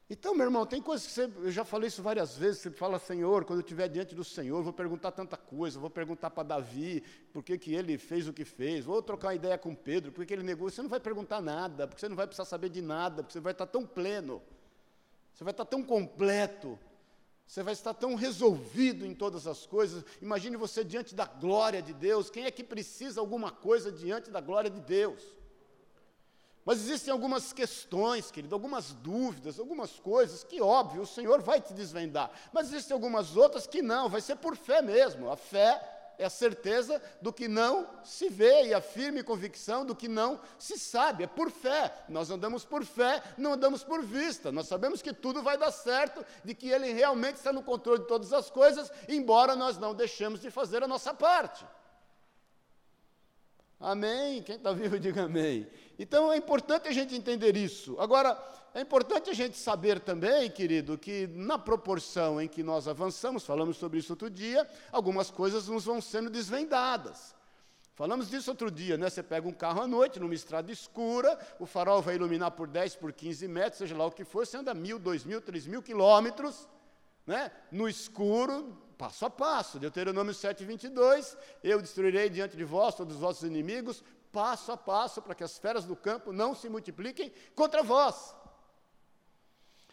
Então, 0.09 0.33
meu 0.33 0.45
irmão, 0.45 0.65
tem 0.65 0.81
coisas 0.81 1.05
que 1.05 1.13
você, 1.13 1.23
eu 1.25 1.51
já 1.51 1.65
falei 1.65 1.89
isso 1.89 2.01
várias 2.01 2.37
vezes, 2.37 2.61
você 2.61 2.71
fala, 2.71 2.97
Senhor, 2.97 3.43
quando 3.43 3.59
eu 3.59 3.63
estiver 3.63 3.89
diante 3.89 4.15
do 4.15 4.23
Senhor, 4.23 4.63
vou 4.63 4.71
perguntar 4.71 5.11
tanta 5.11 5.35
coisa, 5.35 5.81
vou 5.81 5.89
perguntar 5.89 6.29
para 6.29 6.43
Davi 6.43 7.03
por 7.33 7.43
que, 7.43 7.57
que 7.57 7.75
ele 7.75 7.97
fez 7.97 8.25
o 8.25 8.31
que 8.31 8.45
fez, 8.45 8.85
vou 8.85 9.01
trocar 9.01 9.27
uma 9.27 9.35
ideia 9.35 9.57
com 9.57 9.75
Pedro, 9.75 10.13
por 10.13 10.25
que 10.25 10.33
ele 10.33 10.43
negou, 10.43 10.69
você 10.69 10.81
não 10.81 10.89
vai 10.89 11.01
perguntar 11.01 11.41
nada, 11.41 11.85
porque 11.85 11.99
você 11.99 12.07
não 12.07 12.15
vai 12.15 12.25
precisar 12.25 12.45
saber 12.45 12.69
de 12.69 12.81
nada, 12.81 13.21
porque 13.21 13.33
você 13.33 13.41
vai 13.41 13.51
estar 13.51 13.67
tão 13.67 13.85
pleno, 13.85 14.41
você 15.33 15.43
vai 15.43 15.51
estar 15.51 15.65
tão 15.65 15.83
completo, 15.83 16.79
você 17.45 17.61
vai 17.61 17.73
estar 17.73 17.93
tão 17.93 18.15
resolvido 18.15 19.05
em 19.05 19.13
todas 19.13 19.45
as 19.45 19.65
coisas. 19.65 20.05
Imagine 20.21 20.55
você 20.55 20.85
diante 20.85 21.13
da 21.13 21.25
glória 21.25 21.81
de 21.81 21.93
Deus, 21.93 22.29
quem 22.29 22.45
é 22.45 22.51
que 22.51 22.63
precisa 22.63 23.19
alguma 23.19 23.51
coisa 23.51 23.91
diante 23.91 24.31
da 24.31 24.39
glória 24.39 24.69
de 24.69 24.79
Deus? 24.79 25.36
Mas 26.67 26.79
existem 26.79 27.13
algumas 27.13 27.53
questões, 27.53 28.29
querido, 28.29 28.53
algumas 28.53 28.91
dúvidas, 28.91 29.57
algumas 29.57 29.91
coisas 29.91 30.43
que, 30.43 30.61
óbvio, 30.61 31.03
o 31.03 31.07
Senhor 31.07 31.41
vai 31.41 31.61
te 31.61 31.73
desvendar. 31.73 32.29
Mas 32.51 32.67
existem 32.67 32.93
algumas 32.93 33.37
outras 33.37 33.65
que 33.65 33.81
não, 33.81 34.09
vai 34.09 34.19
ser 34.19 34.35
por 34.35 34.53
fé 34.57 34.81
mesmo. 34.81 35.31
A 35.31 35.37
fé 35.37 35.81
é 36.17 36.25
a 36.25 36.29
certeza 36.29 37.01
do 37.21 37.31
que 37.31 37.47
não 37.47 37.87
se 38.03 38.27
vê 38.27 38.65
e 38.65 38.73
a 38.73 38.81
firme 38.81 39.23
convicção 39.23 39.85
do 39.85 39.95
que 39.95 40.09
não 40.09 40.41
se 40.59 40.77
sabe. 40.77 41.23
É 41.23 41.27
por 41.27 41.49
fé. 41.49 42.03
Nós 42.09 42.29
andamos 42.29 42.65
por 42.65 42.83
fé, 42.83 43.23
não 43.37 43.53
andamos 43.53 43.81
por 43.81 44.03
vista. 44.03 44.51
Nós 44.51 44.67
sabemos 44.67 45.01
que 45.01 45.13
tudo 45.13 45.41
vai 45.41 45.57
dar 45.57 45.71
certo, 45.71 46.25
de 46.43 46.53
que 46.53 46.67
Ele 46.67 46.91
realmente 46.91 47.37
está 47.37 47.53
no 47.53 47.63
controle 47.63 48.01
de 48.01 48.09
todas 48.09 48.33
as 48.33 48.49
coisas, 48.49 48.91
embora 49.07 49.55
nós 49.55 49.77
não 49.77 49.95
deixemos 49.95 50.41
de 50.41 50.51
fazer 50.51 50.83
a 50.83 50.87
nossa 50.87 51.13
parte. 51.13 51.65
Amém? 53.79 54.41
Quem 54.41 54.55
está 54.55 54.73
vivo, 54.73 54.99
diga 54.99 55.23
amém. 55.23 55.65
Então 55.97 56.31
é 56.31 56.37
importante 56.37 56.87
a 56.87 56.91
gente 56.91 57.15
entender 57.15 57.57
isso. 57.57 57.95
Agora, 57.99 58.37
é 58.73 58.81
importante 58.81 59.29
a 59.29 59.33
gente 59.33 59.57
saber 59.57 59.99
também, 59.99 60.49
querido, 60.51 60.97
que 60.97 61.25
na 61.27 61.57
proporção 61.57 62.39
em 62.39 62.47
que 62.47 62.61
nós 62.61 62.87
avançamos, 62.87 63.43
falamos 63.43 63.77
sobre 63.77 63.97
isso 63.97 64.13
outro 64.13 64.29
dia, 64.29 64.69
algumas 64.91 65.31
coisas 65.31 65.67
nos 65.67 65.85
vão 65.85 65.99
sendo 65.99 66.29
desvendadas. 66.29 67.35
Falamos 67.95 68.29
disso 68.29 68.51
outro 68.51 68.69
dia, 68.69 68.95
né? 68.95 69.09
Você 69.09 69.23
pega 69.23 69.47
um 69.47 69.51
carro 69.51 69.81
à 69.81 69.87
noite, 69.87 70.19
numa 70.19 70.35
estrada 70.35 70.71
escura, 70.71 71.35
o 71.59 71.65
farol 71.65 71.99
vai 71.99 72.13
iluminar 72.13 72.51
por 72.51 72.67
10, 72.67 72.95
por 72.97 73.11
15 73.11 73.47
metros, 73.47 73.79
seja 73.79 73.97
lá 73.97 74.05
o 74.05 74.11
que 74.11 74.23
for, 74.23 74.45
você 74.45 74.57
anda 74.57 74.71
mil, 74.75 74.99
dois 74.99 75.23
mil, 75.25 75.41
três 75.41 75.65
mil 75.65 75.81
quilômetros, 75.81 76.69
né? 77.25 77.51
No 77.71 77.89
escuro, 77.89 78.77
passo 78.97 79.25
a 79.25 79.29
passo. 79.29 79.79
Deuteronômio 79.79 80.33
7, 80.33 80.65
22, 80.65 81.37
eu 81.63 81.81
destruirei 81.81 82.29
diante 82.29 82.57
de 82.57 82.63
vós 82.63 82.95
todos 82.95 83.15
os 83.15 83.21
vossos 83.21 83.43
inimigos, 83.43 84.03
passo 84.31 84.71
a 84.71 84.77
passo, 84.77 85.21
para 85.21 85.35
que 85.35 85.43
as 85.43 85.57
feras 85.57 85.85
do 85.85 85.95
campo 85.95 86.33
não 86.33 86.55
se 86.55 86.67
multipliquem 86.67 87.31
contra 87.55 87.83
vós. 87.83 88.35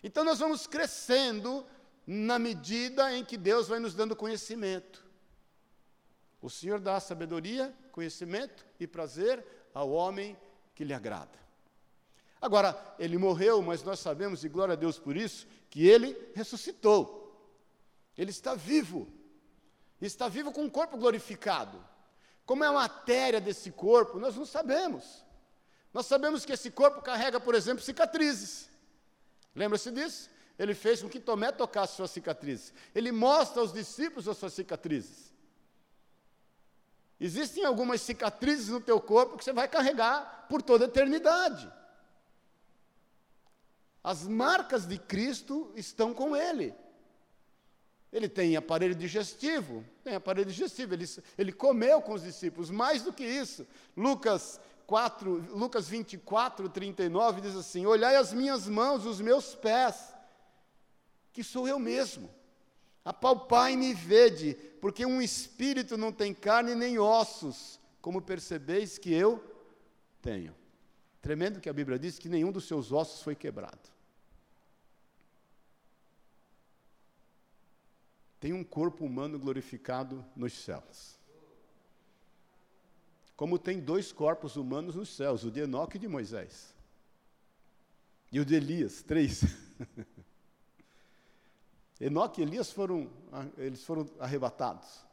Então 0.02 0.24
nós 0.24 0.38
vamos 0.38 0.66
crescendo 0.66 1.66
na 2.06 2.38
medida 2.38 3.12
em 3.16 3.24
que 3.24 3.36
Deus 3.36 3.68
vai 3.68 3.78
nos 3.78 3.94
dando 3.94 4.16
conhecimento. 4.16 5.04
O 6.40 6.50
Senhor 6.50 6.78
dá 6.78 7.00
sabedoria, 7.00 7.74
conhecimento 7.90 8.66
e 8.78 8.86
prazer 8.86 9.44
ao 9.72 9.90
homem 9.90 10.36
que 10.74 10.84
lhe 10.84 10.92
agrada. 10.92 11.38
Agora, 12.40 12.78
ele 12.98 13.16
morreu, 13.16 13.62
mas 13.62 13.82
nós 13.82 14.00
sabemos, 14.00 14.44
e 14.44 14.50
glória 14.50 14.74
a 14.74 14.76
Deus 14.76 14.98
por 14.98 15.16
isso, 15.16 15.46
que 15.70 15.86
ele 15.88 16.14
ressuscitou. 16.34 17.23
Ele 18.16 18.30
está 18.30 18.54
vivo. 18.54 19.08
Está 20.00 20.28
vivo 20.28 20.52
com 20.52 20.62
um 20.62 20.70
corpo 20.70 20.96
glorificado. 20.96 21.82
Como 22.44 22.62
é 22.62 22.66
a 22.66 22.72
matéria 22.72 23.40
desse 23.40 23.70
corpo, 23.70 24.18
nós 24.18 24.36
não 24.36 24.44
sabemos. 24.44 25.24
Nós 25.92 26.06
sabemos 26.06 26.44
que 26.44 26.52
esse 26.52 26.70
corpo 26.70 27.00
carrega, 27.00 27.40
por 27.40 27.54
exemplo, 27.54 27.82
cicatrizes. 27.82 28.68
Lembra-se 29.54 29.90
disso? 29.90 30.30
Ele 30.58 30.74
fez 30.74 31.02
com 31.02 31.08
que 31.08 31.20
Tomé 31.20 31.50
tocasse 31.50 31.96
suas 31.96 32.10
cicatrizes. 32.10 32.72
Ele 32.94 33.10
mostra 33.10 33.60
aos 33.60 33.72
discípulos 33.72 34.28
as 34.28 34.36
suas 34.36 34.52
cicatrizes. 34.52 35.32
Existem 37.18 37.64
algumas 37.64 38.00
cicatrizes 38.00 38.68
no 38.68 38.80
teu 38.80 39.00
corpo 39.00 39.38
que 39.38 39.44
você 39.44 39.52
vai 39.52 39.68
carregar 39.68 40.46
por 40.48 40.60
toda 40.60 40.84
a 40.84 40.88
eternidade. 40.88 41.72
As 44.02 44.26
marcas 44.26 44.86
de 44.86 44.98
Cristo 44.98 45.72
estão 45.76 46.12
com 46.12 46.36
ele. 46.36 46.74
Ele 48.14 48.28
tem 48.28 48.56
aparelho 48.56 48.94
digestivo, 48.94 49.84
tem 50.04 50.14
aparelho 50.14 50.48
digestivo, 50.48 50.94
ele, 50.94 51.04
ele 51.36 51.52
comeu 51.52 52.00
com 52.00 52.12
os 52.14 52.22
discípulos, 52.22 52.70
mais 52.70 53.02
do 53.02 53.12
que 53.12 53.24
isso. 53.24 53.66
Lucas 53.96 54.60
4, 54.86 55.48
Lucas 55.50 55.88
24, 55.88 56.68
39 56.68 57.40
diz 57.40 57.56
assim: 57.56 57.86
Olhai 57.86 58.14
as 58.14 58.32
minhas 58.32 58.68
mãos, 58.68 59.04
os 59.04 59.20
meus 59.20 59.56
pés, 59.56 60.14
que 61.32 61.42
sou 61.42 61.66
eu 61.66 61.76
mesmo. 61.76 62.30
Apalpai-me 63.04 63.90
e 63.90 63.94
vede, 63.94 64.54
porque 64.80 65.04
um 65.04 65.20
espírito 65.20 65.96
não 65.96 66.12
tem 66.12 66.32
carne 66.32 66.76
nem 66.76 67.00
ossos, 67.00 67.80
como 68.00 68.22
percebeis 68.22 68.96
que 68.96 69.12
eu 69.12 69.42
tenho. 70.22 70.54
Tremendo 71.20 71.60
que 71.60 71.68
a 71.68 71.72
Bíblia 71.72 71.98
diz 71.98 72.16
que 72.16 72.28
nenhum 72.28 72.52
dos 72.52 72.68
seus 72.68 72.92
ossos 72.92 73.22
foi 73.22 73.34
quebrado. 73.34 73.93
Tem 78.44 78.52
um 78.52 78.62
corpo 78.62 79.06
humano 79.06 79.38
glorificado 79.38 80.22
nos 80.36 80.52
céus. 80.52 81.18
Como 83.34 83.58
tem 83.58 83.80
dois 83.80 84.12
corpos 84.12 84.56
humanos 84.56 84.96
nos 84.96 85.08
céus, 85.16 85.44
o 85.44 85.50
de 85.50 85.60
Enoque 85.60 85.96
e 85.96 85.98
de 85.98 86.06
Moisés. 86.06 86.74
E 88.30 88.38
o 88.38 88.44
de 88.44 88.54
Elias, 88.54 89.02
três. 89.02 89.44
Enoque 91.98 92.42
e 92.42 92.44
Elias 92.44 92.70
foram, 92.70 93.10
eles 93.56 93.82
foram 93.82 94.06
arrebatados. 94.20 95.06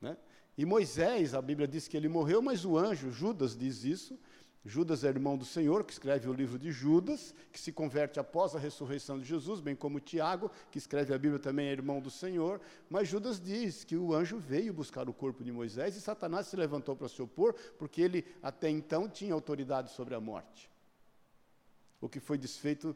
Né? 0.00 0.16
E 0.56 0.64
Moisés, 0.64 1.34
a 1.34 1.42
Bíblia 1.42 1.68
diz 1.68 1.86
que 1.86 1.98
ele 1.98 2.08
morreu, 2.08 2.40
mas 2.40 2.64
o 2.64 2.78
anjo, 2.78 3.10
Judas, 3.10 3.54
diz 3.54 3.84
isso, 3.84 4.18
Judas 4.64 5.02
é 5.02 5.08
irmão 5.08 5.36
do 5.36 5.44
Senhor, 5.44 5.82
que 5.82 5.92
escreve 5.92 6.28
o 6.28 6.32
livro 6.32 6.56
de 6.56 6.70
Judas, 6.70 7.34
que 7.50 7.58
se 7.58 7.72
converte 7.72 8.20
após 8.20 8.54
a 8.54 8.60
ressurreição 8.60 9.18
de 9.18 9.24
Jesus, 9.24 9.60
bem 9.60 9.74
como 9.74 9.98
Tiago, 9.98 10.52
que 10.70 10.78
escreve 10.78 11.12
a 11.12 11.18
Bíblia 11.18 11.40
também 11.40 11.66
é 11.66 11.72
irmão 11.72 12.00
do 12.00 12.10
Senhor. 12.10 12.60
Mas 12.88 13.08
Judas 13.08 13.40
diz 13.40 13.82
que 13.82 13.96
o 13.96 14.14
anjo 14.14 14.38
veio 14.38 14.72
buscar 14.72 15.08
o 15.08 15.12
corpo 15.12 15.42
de 15.42 15.50
Moisés 15.50 15.96
e 15.96 16.00
Satanás 16.00 16.46
se 16.46 16.54
levantou 16.54 16.94
para 16.94 17.08
se 17.08 17.20
opor, 17.20 17.54
porque 17.76 18.00
ele 18.00 18.24
até 18.40 18.70
então 18.70 19.08
tinha 19.08 19.34
autoridade 19.34 19.90
sobre 19.90 20.14
a 20.14 20.20
morte. 20.20 20.70
O 22.00 22.08
que 22.08 22.20
foi 22.20 22.38
desfeito 22.38 22.94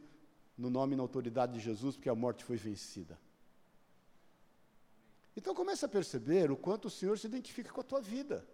no 0.56 0.70
nome 0.70 0.94
e 0.94 0.96
na 0.96 1.02
autoridade 1.02 1.54
de 1.54 1.60
Jesus, 1.60 1.96
porque 1.96 2.08
a 2.08 2.14
morte 2.14 2.44
foi 2.44 2.56
vencida. 2.56 3.18
Então 5.36 5.52
começa 5.52 5.86
a 5.86 5.88
perceber 5.88 6.50
o 6.50 6.56
quanto 6.56 6.86
o 6.86 6.90
Senhor 6.90 7.18
se 7.18 7.26
identifica 7.26 7.72
com 7.72 7.80
a 7.80 7.84
tua 7.84 8.00
vida. 8.00 8.46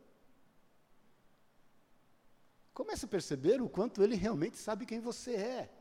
Comece 2.75 3.05
a 3.05 3.09
perceber 3.09 3.61
o 3.61 3.69
quanto 3.69 4.03
ele 4.03 4.15
realmente 4.15 4.57
sabe 4.57 4.87
quem 4.87 5.01
você 5.01 5.35
é. 5.35 5.73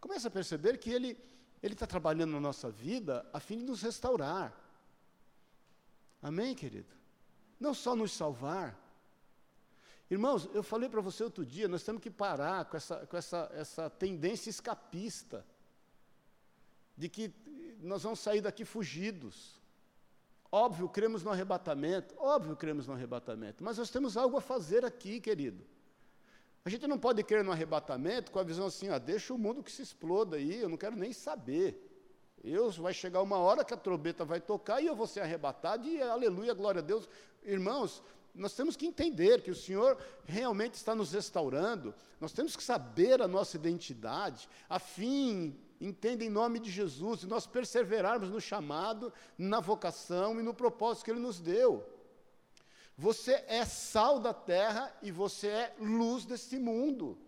Comece 0.00 0.26
a 0.26 0.30
perceber 0.30 0.78
que 0.78 0.90
ele 0.90 1.16
ele 1.62 1.74
está 1.74 1.86
trabalhando 1.86 2.32
na 2.32 2.40
nossa 2.40 2.70
vida 2.70 3.28
a 3.32 3.40
fim 3.40 3.58
de 3.58 3.64
nos 3.64 3.82
restaurar. 3.82 4.54
Amém, 6.22 6.54
querido? 6.54 6.94
Não 7.58 7.74
só 7.74 7.96
nos 7.96 8.12
salvar. 8.12 8.78
Irmãos, 10.10 10.48
eu 10.54 10.62
falei 10.62 10.88
para 10.88 11.00
você 11.00 11.24
outro 11.24 11.44
dia, 11.44 11.66
nós 11.66 11.82
temos 11.82 12.00
que 12.00 12.10
parar 12.10 12.66
com 12.66 12.76
essa, 12.76 13.06
com 13.06 13.16
essa, 13.16 13.50
essa 13.52 13.90
tendência 13.90 14.50
escapista, 14.50 15.44
de 16.96 17.08
que 17.08 17.34
nós 17.80 18.04
vamos 18.04 18.20
sair 18.20 18.40
daqui 18.40 18.64
fugidos. 18.64 19.55
Óbvio, 20.50 20.88
cremos 20.88 21.22
no 21.22 21.30
arrebatamento, 21.30 22.14
óbvio, 22.18 22.56
cremos 22.56 22.86
no 22.86 22.94
arrebatamento, 22.94 23.64
mas 23.64 23.78
nós 23.78 23.90
temos 23.90 24.16
algo 24.16 24.36
a 24.36 24.40
fazer 24.40 24.84
aqui, 24.84 25.20
querido. 25.20 25.64
A 26.64 26.68
gente 26.68 26.86
não 26.86 26.98
pode 26.98 27.22
crer 27.22 27.44
no 27.44 27.52
arrebatamento 27.52 28.32
com 28.32 28.38
a 28.38 28.42
visão 28.42 28.66
assim, 28.66 28.88
ah, 28.88 28.98
deixa 28.98 29.32
o 29.32 29.38
mundo 29.38 29.62
que 29.62 29.70
se 29.70 29.82
exploda 29.82 30.36
aí, 30.36 30.60
eu 30.60 30.68
não 30.68 30.76
quero 30.76 30.96
nem 30.96 31.12
saber. 31.12 31.82
Eu, 32.42 32.70
vai 32.70 32.92
chegar 32.92 33.22
uma 33.22 33.38
hora 33.38 33.64
que 33.64 33.74
a 33.74 33.76
trombeta 33.76 34.24
vai 34.24 34.40
tocar 34.40 34.80
e 34.80 34.86
eu 34.86 34.94
vou 34.94 35.06
ser 35.06 35.20
arrebatado 35.20 35.86
e 35.86 36.00
aleluia, 36.02 36.54
glória 36.54 36.80
a 36.80 36.82
Deus. 36.82 37.08
Irmãos, 37.44 38.02
nós 38.34 38.54
temos 38.54 38.76
que 38.76 38.86
entender 38.86 39.42
que 39.42 39.50
o 39.50 39.54
Senhor 39.54 39.98
realmente 40.24 40.74
está 40.74 40.94
nos 40.94 41.12
restaurando, 41.12 41.94
nós 42.20 42.32
temos 42.32 42.54
que 42.54 42.62
saber 42.62 43.22
a 43.22 43.28
nossa 43.28 43.56
identidade, 43.56 44.48
a 44.68 44.78
fim 44.78 45.58
entenda 45.80 46.24
em 46.24 46.30
nome 46.30 46.58
de 46.58 46.70
Jesus, 46.70 47.22
e 47.22 47.26
nós 47.26 47.46
perseverarmos 47.46 48.30
no 48.30 48.40
chamado, 48.40 49.12
na 49.36 49.60
vocação 49.60 50.40
e 50.40 50.42
no 50.42 50.54
propósito 50.54 51.04
que 51.04 51.10
Ele 51.10 51.20
nos 51.20 51.40
deu. 51.40 51.86
Você 52.96 53.44
é 53.46 53.64
sal 53.64 54.18
da 54.18 54.32
terra 54.32 54.94
e 55.02 55.10
você 55.10 55.48
é 55.48 55.76
luz 55.78 56.24
desse 56.24 56.58
mundo. 56.58 57.18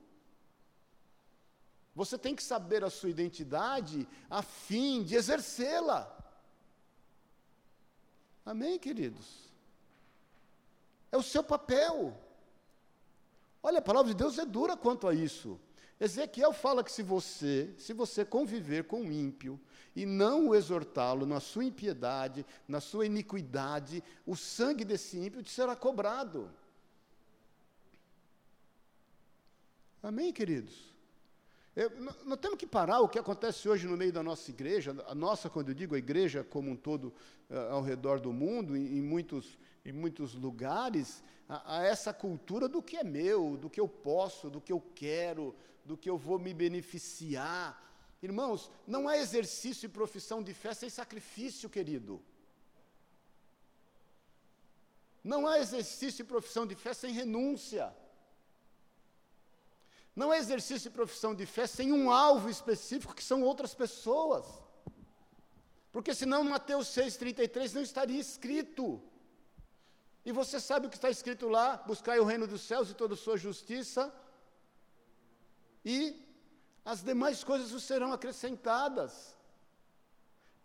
Você 1.95 2.17
tem 2.17 2.35
que 2.35 2.43
saber 2.43 2.85
a 2.85 2.91
sua 2.91 3.11
identidade 3.11 4.09
a 4.31 4.41
fim 4.41 5.03
de 5.03 5.15
exercê-la. 5.15 6.17
Amém, 8.47 8.79
queridos? 8.79 9.53
É 11.13 11.17
o 11.17 11.23
seu 11.23 11.43
papel. 11.43 12.17
Olha, 13.63 13.81
a 13.81 13.83
palavra 13.83 14.13
de 14.13 14.17
Deus 14.17 14.39
é 14.39 14.47
dura 14.47 14.77
quanto 14.77 15.07
a 15.07 15.13
isso. 15.13 15.61
Ezequiel 16.01 16.53
fala 16.53 16.85
que 16.85 16.93
se 16.93 17.03
você, 17.03 17.75
se 17.77 17.93
você 17.93 18.25
conviver 18.25 18.85
com 18.85 19.03
o 19.03 19.13
ímpio 19.13 19.61
e 19.97 20.07
não 20.07 20.49
o 20.49 20.55
exortá-lo 20.55 21.27
na 21.27 21.41
sua 21.41 21.65
impiedade, 21.65 22.47
na 22.69 22.81
sua 22.81 23.07
iniquidade, 23.07 24.03
o 24.25 24.37
sangue 24.37 24.85
desse 24.85 25.19
ímpio 25.19 25.43
te 25.43 25.51
será 25.51 25.75
cobrado. 25.75 26.51
Amém, 30.01 30.33
queridos? 30.33 30.97
Eu, 31.75 31.91
nós 32.25 32.39
temos 32.41 32.59
que 32.59 32.67
parar 32.67 33.01
o 33.01 33.09
que 33.09 33.19
acontece 33.19 33.69
hoje 33.69 33.87
no 33.87 33.97
meio 33.97 34.13
da 34.13 34.23
nossa 34.23 34.51
igreja, 34.51 34.97
a 35.07 35.15
nossa, 35.15 35.51
quando 35.51 35.71
eu 35.71 35.75
digo 35.75 35.95
a 35.95 35.99
igreja 35.99 36.45
como 36.45 36.71
um 36.71 36.77
todo 36.77 37.13
uh, 37.51 37.73
ao 37.73 37.83
redor 37.83 38.21
do 38.21 38.33
mundo, 38.33 38.77
em, 38.77 38.99
em 38.99 39.03
muitos 39.03 39.59
em 39.85 39.93
muitos 39.93 40.35
lugares 40.35 41.23
a, 41.49 41.79
a 41.79 41.85
essa 41.85 42.13
cultura 42.13 42.69
do 42.69 42.83
que 42.83 42.97
é 42.97 43.05
meu, 43.05 43.57
do 43.57 43.71
que 43.71 43.81
eu 43.81 43.89
posso, 43.89 44.51
do 44.51 44.61
que 44.61 44.73
eu 44.73 44.81
quero, 44.95 45.55
do 45.89 45.97
que 45.97 46.11
eu 46.13 46.19
vou 46.27 46.39
me 46.39 46.53
beneficiar. 46.53 47.67
Irmãos, 48.23 48.71
não 48.95 49.09
há 49.09 49.17
exercício 49.25 49.87
e 49.87 49.97
profissão 50.01 50.43
de 50.43 50.53
fé 50.63 50.73
sem 50.75 50.91
sacrifício, 50.91 51.71
querido. 51.77 52.23
Não 55.33 55.47
há 55.47 55.59
exercício 55.65 56.23
e 56.23 56.33
profissão 56.35 56.67
de 56.67 56.75
fé 56.75 56.93
sem 56.93 57.13
renúncia. 57.13 57.87
Não 60.15 60.31
há 60.31 60.37
exercício 60.37 60.89
e 60.89 60.99
profissão 61.01 61.35
de 61.35 61.47
fé 61.47 61.67
sem 61.67 61.93
um 61.93 62.11
alvo 62.11 62.51
específico 62.51 63.15
que 63.15 63.25
são 63.31 63.43
outras 63.43 63.73
pessoas. 63.83 64.47
Porque 65.91 66.15
senão 66.15 66.45
Mateus 66.45 66.89
6,33 66.89 67.73
não 67.73 67.83
estaria 67.83 68.21
escrito. 68.21 69.03
E 70.25 70.33
você 70.33 70.61
sabe 70.61 70.87
o 70.87 70.91
que 70.91 70.97
está 70.97 71.09
escrito 71.09 71.49
lá: 71.49 71.79
buscai 71.87 72.19
o 72.19 72.25
reino 72.25 72.47
dos 72.47 72.61
céus 72.61 72.91
e 72.91 72.95
toda 72.95 73.15
a 73.15 73.23
sua 73.25 73.39
justiça, 73.39 74.13
e 75.85 76.15
as 76.85 77.03
demais 77.03 77.45
coisas 77.45 77.71
vos 77.71 77.83
serão 77.83 78.13
acrescentadas. 78.13 79.37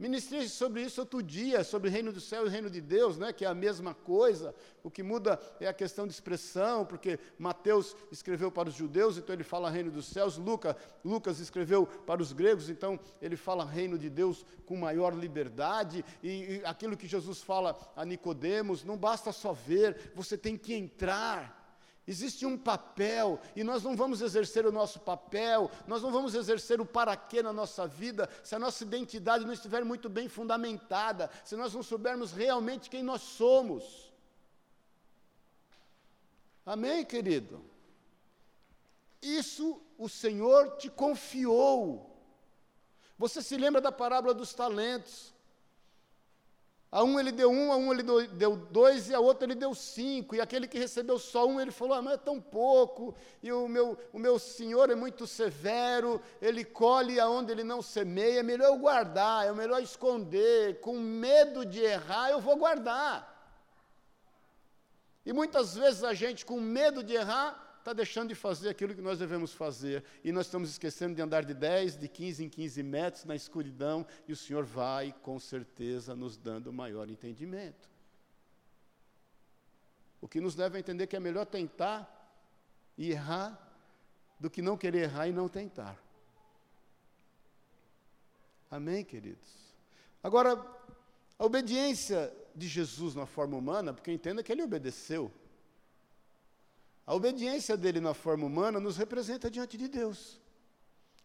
Ministrei 0.03 0.49
sobre 0.49 0.81
isso 0.81 0.99
outro 0.99 1.21
dia, 1.21 1.63
sobre 1.63 1.87
o 1.87 1.91
reino 1.91 2.11
do 2.11 2.19
céu 2.19 2.43
e 2.43 2.47
o 2.47 2.51
reino 2.51 2.69
de 2.69 2.81
Deus, 2.81 3.17
né, 3.17 3.31
que 3.31 3.45
é 3.45 3.47
a 3.47 3.53
mesma 3.53 3.93
coisa. 3.93 4.53
O 4.83 4.91
que 4.91 5.03
muda 5.03 5.39
é 5.61 5.67
a 5.67 5.73
questão 5.73 6.07
de 6.07 6.11
expressão, 6.11 6.85
porque 6.85 7.19
Mateus 7.37 7.95
escreveu 8.11 8.51
para 8.51 8.67
os 8.67 8.75
judeus, 8.75 9.17
então 9.17 9.33
ele 9.33 9.45
fala 9.45 9.69
reino 9.69 9.91
dos 9.91 10.07
céus. 10.07 10.35
Lucas, 10.35 10.75
Lucas 11.05 11.39
escreveu 11.39 11.85
para 11.85 12.21
os 12.21 12.33
gregos, 12.33 12.69
então 12.69 12.99
ele 13.21 13.37
fala 13.37 13.63
reino 13.63 13.97
de 13.97 14.09
Deus 14.09 14.43
com 14.65 14.75
maior 14.75 15.13
liberdade. 15.13 16.03
E, 16.23 16.27
e 16.27 16.61
aquilo 16.65 16.97
que 16.97 17.07
Jesus 17.07 17.41
fala 17.41 17.79
a 17.95 18.03
Nicodemos, 18.03 18.83
não 18.83 18.97
basta 18.97 19.31
só 19.31 19.53
ver, 19.53 20.11
você 20.15 20.37
tem 20.37 20.57
que 20.57 20.73
entrar. 20.73 21.62
Existe 22.05 22.45
um 22.45 22.57
papel 22.57 23.39
e 23.55 23.63
nós 23.63 23.81
não 23.81 23.95
vamos 23.95 24.21
exercer 24.21 24.65
o 24.65 24.71
nosso 24.71 24.99
papel, 24.99 25.71
nós 25.87 26.01
não 26.01 26.11
vamos 26.11 26.35
exercer 26.35 26.81
o 26.81 26.85
para 26.85 27.15
quê 27.15 27.41
na 27.41 27.53
nossa 27.53 27.87
vida 27.87 28.29
se 28.43 28.53
a 28.53 28.59
nossa 28.59 28.83
identidade 28.83 29.45
não 29.45 29.53
estiver 29.53 29.85
muito 29.85 30.09
bem 30.09 30.27
fundamentada, 30.27 31.29
se 31.45 31.55
nós 31.55 31.73
não 31.73 31.81
soubermos 31.81 32.33
realmente 32.33 32.89
quem 32.89 33.01
nós 33.01 33.21
somos. 33.21 34.11
Amém, 36.65 37.05
querido? 37.05 37.63
Isso 39.21 39.81
o 39.97 40.09
Senhor 40.09 40.75
te 40.75 40.89
confiou. 40.89 42.09
Você 43.17 43.41
se 43.41 43.55
lembra 43.55 43.79
da 43.79 43.91
parábola 43.91 44.33
dos 44.33 44.53
talentos? 44.53 45.33
A 46.93 47.03
um 47.03 47.19
ele 47.19 47.31
deu 47.31 47.49
um, 47.49 47.73
a 47.73 47.75
um 47.75 47.91
ele 47.91 48.03
deu 48.03 48.55
dois, 48.55 49.09
e 49.09 49.15
a 49.15 49.19
outro 49.19 49.47
ele 49.47 49.55
deu 49.55 49.73
cinco. 49.73 50.35
E 50.35 50.39
aquele 50.39 50.67
que 50.67 50.77
recebeu 50.77 51.17
só 51.17 51.47
um, 51.47 51.59
ele 51.59 51.71
falou: 51.71 51.95
Ah, 51.95 52.03
mas 52.03 52.13
é 52.13 52.17
tão 52.17 52.39
pouco, 52.39 53.15
e 53.41 53.51
o 53.51 53.67
meu, 53.67 53.97
o 54.13 54.19
meu 54.19 54.37
senhor 54.37 54.91
é 54.91 54.95
muito 54.95 55.25
severo, 55.25 56.21
ele 56.39 56.63
colhe 56.63 57.19
aonde 57.19 57.51
ele 57.51 57.63
não 57.63 57.81
semeia, 57.81 58.41
é 58.41 58.43
melhor 58.43 58.67
eu 58.67 58.77
guardar, 58.77 59.47
é 59.47 59.51
melhor 59.51 59.81
esconder, 59.81 60.81
com 60.81 60.99
medo 60.99 61.65
de 61.65 61.79
errar, 61.79 62.29
eu 62.29 62.39
vou 62.39 62.57
guardar. 62.57 63.27
E 65.25 65.33
muitas 65.33 65.73
vezes 65.73 66.03
a 66.03 66.13
gente, 66.13 66.45
com 66.45 66.61
medo 66.61 67.03
de 67.03 67.15
errar, 67.15 67.72
está 67.83 67.91
deixando 67.91 68.29
de 68.29 68.35
fazer 68.35 68.69
aquilo 68.69 68.95
que 68.95 69.01
nós 69.01 69.19
devemos 69.19 69.53
fazer. 69.53 70.05
E 70.23 70.31
nós 70.31 70.45
estamos 70.45 70.69
esquecendo 70.69 71.15
de 71.15 71.21
andar 71.21 71.43
de 71.43 71.53
10, 71.53 71.97
de 71.97 72.07
15 72.07 72.45
em 72.45 72.49
15 72.49 72.81
metros 72.81 73.25
na 73.25 73.35
escuridão, 73.35 74.07
e 74.25 74.31
o 74.31 74.37
Senhor 74.37 74.63
vai, 74.63 75.13
com 75.21 75.37
certeza, 75.37 76.15
nos 76.15 76.37
dando 76.37 76.71
maior 76.71 77.09
entendimento. 77.09 77.89
O 80.21 80.29
que 80.29 80.39
nos 80.39 80.55
leva 80.55 80.77
a 80.77 80.79
entender 80.79 81.07
que 81.07 81.15
é 81.17 81.19
melhor 81.19 81.45
tentar 81.45 82.09
e 82.97 83.11
errar 83.11 83.59
do 84.39 84.49
que 84.49 84.61
não 84.61 84.77
querer 84.77 85.03
errar 85.03 85.27
e 85.27 85.33
não 85.33 85.49
tentar. 85.49 86.01
Amém, 88.71 89.03
queridos? 89.03 89.75
Agora, 90.23 90.53
a 91.37 91.45
obediência 91.45 92.33
de 92.55 92.65
Jesus 92.65 93.13
na 93.13 93.25
forma 93.25 93.57
humana, 93.57 93.93
porque 93.93 94.09
entenda 94.09 94.41
que 94.41 94.53
ele 94.53 94.63
obedeceu. 94.63 95.29
A 97.05 97.13
obediência 97.13 97.75
dele 97.75 97.99
na 97.99 98.13
forma 98.13 98.45
humana 98.45 98.79
nos 98.79 98.97
representa 98.97 99.51
diante 99.51 99.77
de 99.77 99.87
Deus. 99.87 100.39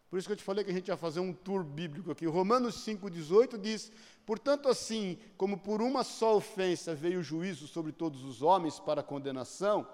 Por 0.09 0.17
isso 0.17 0.27
que 0.27 0.33
eu 0.33 0.37
te 0.37 0.43
falei 0.43 0.63
que 0.63 0.71
a 0.71 0.73
gente 0.73 0.87
ia 0.87 0.97
fazer 0.97 1.19
um 1.19 1.31
tour 1.31 1.63
bíblico 1.63 2.11
aqui. 2.11 2.25
Romanos 2.25 2.83
5,18 2.85 3.57
diz: 3.59 3.91
Portanto, 4.25 4.67
assim 4.67 5.17
como 5.37 5.57
por 5.59 5.81
uma 5.81 6.03
só 6.03 6.35
ofensa 6.35 6.95
veio 6.95 7.19
o 7.19 7.23
juízo 7.23 7.67
sobre 7.67 7.91
todos 7.91 8.23
os 8.23 8.41
homens 8.41 8.79
para 8.79 9.03
condenação, 9.03 9.87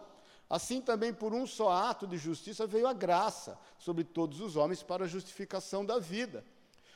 assim 0.50 0.80
também 0.80 1.14
por 1.14 1.34
um 1.34 1.46
só 1.46 1.70
ato 1.70 2.08
de 2.08 2.18
justiça 2.18 2.66
veio 2.66 2.88
a 2.88 2.94
graça 2.94 3.60
sobre 3.78 4.06
todos 4.06 4.40
os 4.40 4.56
homens 4.56 4.82
para 4.82 5.04
a 5.04 5.08
justificação 5.08 5.86
da 5.86 6.00
vida. 6.00 6.46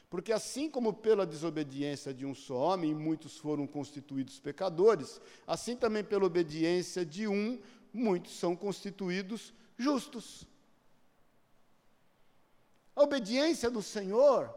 Porque 0.09 0.31
assim 0.31 0.69
como 0.69 0.91
pela 0.91 1.25
desobediência 1.25 2.11
de 2.13 2.25
um 2.25 2.33
só 2.33 2.55
homem 2.55 2.95
muitos 2.95 3.37
foram 3.37 3.67
constituídos 3.67 4.39
pecadores, 4.39 5.21
assim 5.45 5.75
também 5.75 6.03
pela 6.03 6.25
obediência 6.25 7.05
de 7.05 7.27
um 7.27 7.59
muitos 7.93 8.37
são 8.37 8.55
constituídos 8.55 9.53
justos. 9.77 10.45
A 12.95 13.03
obediência 13.03 13.69
do 13.69 13.81
Senhor 13.81 14.53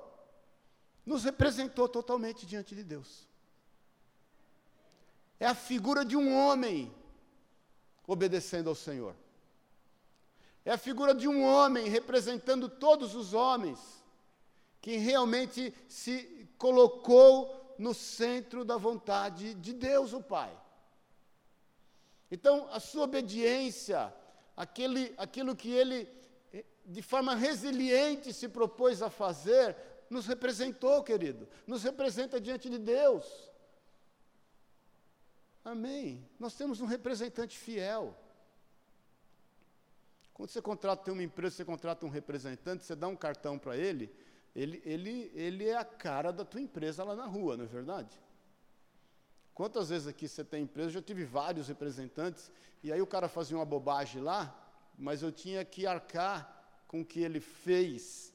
nos 1.05 1.25
representou 1.25 1.89
totalmente 1.89 2.47
diante 2.47 2.75
de 2.75 2.83
Deus. 2.83 3.27
É 5.39 5.47
a 5.47 5.55
figura 5.55 6.05
de 6.05 6.17
um 6.17 6.37
homem 6.37 6.93
obedecendo 8.07 8.69
ao 8.69 8.75
Senhor. 8.75 9.15
É 10.65 10.73
a 10.73 10.79
figura 10.79 11.15
de 11.15 11.27
um 11.27 11.43
homem 11.45 11.89
representando 11.89 12.69
todos 12.69 13.15
os 13.15 13.35
homens, 13.35 13.79
que 14.81 14.97
realmente 14.97 15.75
se 15.89 16.49
colocou 16.59 17.75
no 17.79 17.93
centro 17.93 18.65
da 18.65 18.77
vontade 18.77 19.55
de 19.55 19.73
Deus, 19.73 20.13
o 20.13 20.23
Pai. 20.23 20.57
Então, 22.35 22.67
a 22.73 22.81
sua 22.81 23.05
obediência, 23.05 24.11
aquele, 24.57 25.13
aquilo 25.19 25.55
que 25.55 25.71
ele, 25.71 26.09
de 26.83 27.03
forma 27.03 27.35
resiliente, 27.35 28.33
se 28.33 28.49
propôs 28.49 29.03
a 29.03 29.11
fazer, 29.11 29.77
nos 30.09 30.27
representou, 30.27 31.03
querido, 31.05 31.47
nos 31.67 31.83
representa 31.83 32.41
diante 32.41 32.71
de 32.71 32.79
Deus. 32.79 33.53
Amém. 35.63 36.27
Nós 36.41 36.55
temos 36.55 36.81
um 36.81 36.87
representante 36.87 37.59
fiel. 37.59 38.17
Quando 40.33 40.49
você 40.49 40.63
contrata 40.63 41.13
uma 41.13 41.23
empresa, 41.23 41.57
você 41.57 41.67
contrata 41.67 42.07
um 42.07 42.09
representante, 42.09 42.83
você 42.83 42.97
dá 42.97 43.09
um 43.09 43.15
cartão 43.15 43.59
para 43.59 43.77
ele, 43.77 44.11
ele, 44.57 44.81
ele, 44.87 45.31
ele 45.35 45.69
é 45.69 45.77
a 45.77 45.85
cara 45.85 46.33
da 46.33 46.47
tua 46.47 46.63
empresa 46.63 47.05
lá 47.05 47.15
na 47.15 47.27
rua, 47.27 47.59
não 47.59 47.67
é 47.67 47.69
verdade? 47.69 48.19
Quantas 49.63 49.91
vezes 49.91 50.09
aqui 50.09 50.27
você 50.27 50.43
tem 50.43 50.65
empresa? 50.65 50.89
Eu 50.89 50.95
já 50.95 51.03
tive 51.03 51.25
vários 51.25 51.69
representantes, 51.69 52.51
e 52.83 52.93
aí 52.93 53.01
o 53.01 53.07
cara 53.07 53.29
fazia 53.29 53.57
uma 53.57 53.65
bobagem 53.65 54.21
lá, 54.21 54.53
mas 54.99 55.23
eu 55.23 55.31
tinha 55.31 55.65
que 55.65 55.87
arcar 55.87 56.83
com 56.89 57.03
o 57.03 57.05
que 57.05 57.21
ele 57.21 57.39
fez, 57.39 58.35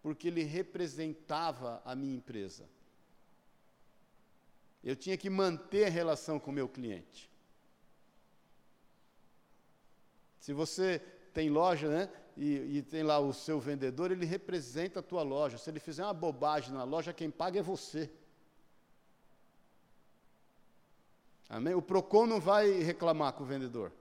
porque 0.00 0.28
ele 0.28 0.44
representava 0.44 1.82
a 1.84 1.96
minha 1.96 2.14
empresa. 2.14 2.68
Eu 4.84 4.94
tinha 4.94 5.16
que 5.16 5.28
manter 5.28 5.86
a 5.86 5.90
relação 5.90 6.38
com 6.38 6.52
o 6.52 6.54
meu 6.54 6.68
cliente. 6.68 7.28
Se 10.38 10.52
você 10.52 11.00
tem 11.34 11.50
loja, 11.50 11.88
né, 11.88 12.08
e, 12.36 12.78
e, 12.78 12.82
tem 12.82 13.02
lá 13.02 13.18
o 13.18 13.32
seu 13.32 13.58
vendedor, 13.58 14.12
ele 14.12 14.24
representa 14.24 15.00
a 15.00 15.02
tua 15.02 15.24
loja. 15.24 15.58
Se 15.58 15.68
ele 15.68 15.80
fizer 15.80 16.04
uma 16.04 16.14
bobagem 16.14 16.72
na 16.72 16.84
loja, 16.84 17.12
quem 17.12 17.28
paga 17.28 17.58
é 17.58 17.62
você. 17.62 18.08
Amém? 21.52 21.74
O 21.74 21.82
PROCON 21.82 22.28
não 22.28 22.40
vai 22.40 22.70
reclamar 22.78 23.32
com 23.32 23.42
o 23.42 23.46
vendedor. 23.46 23.92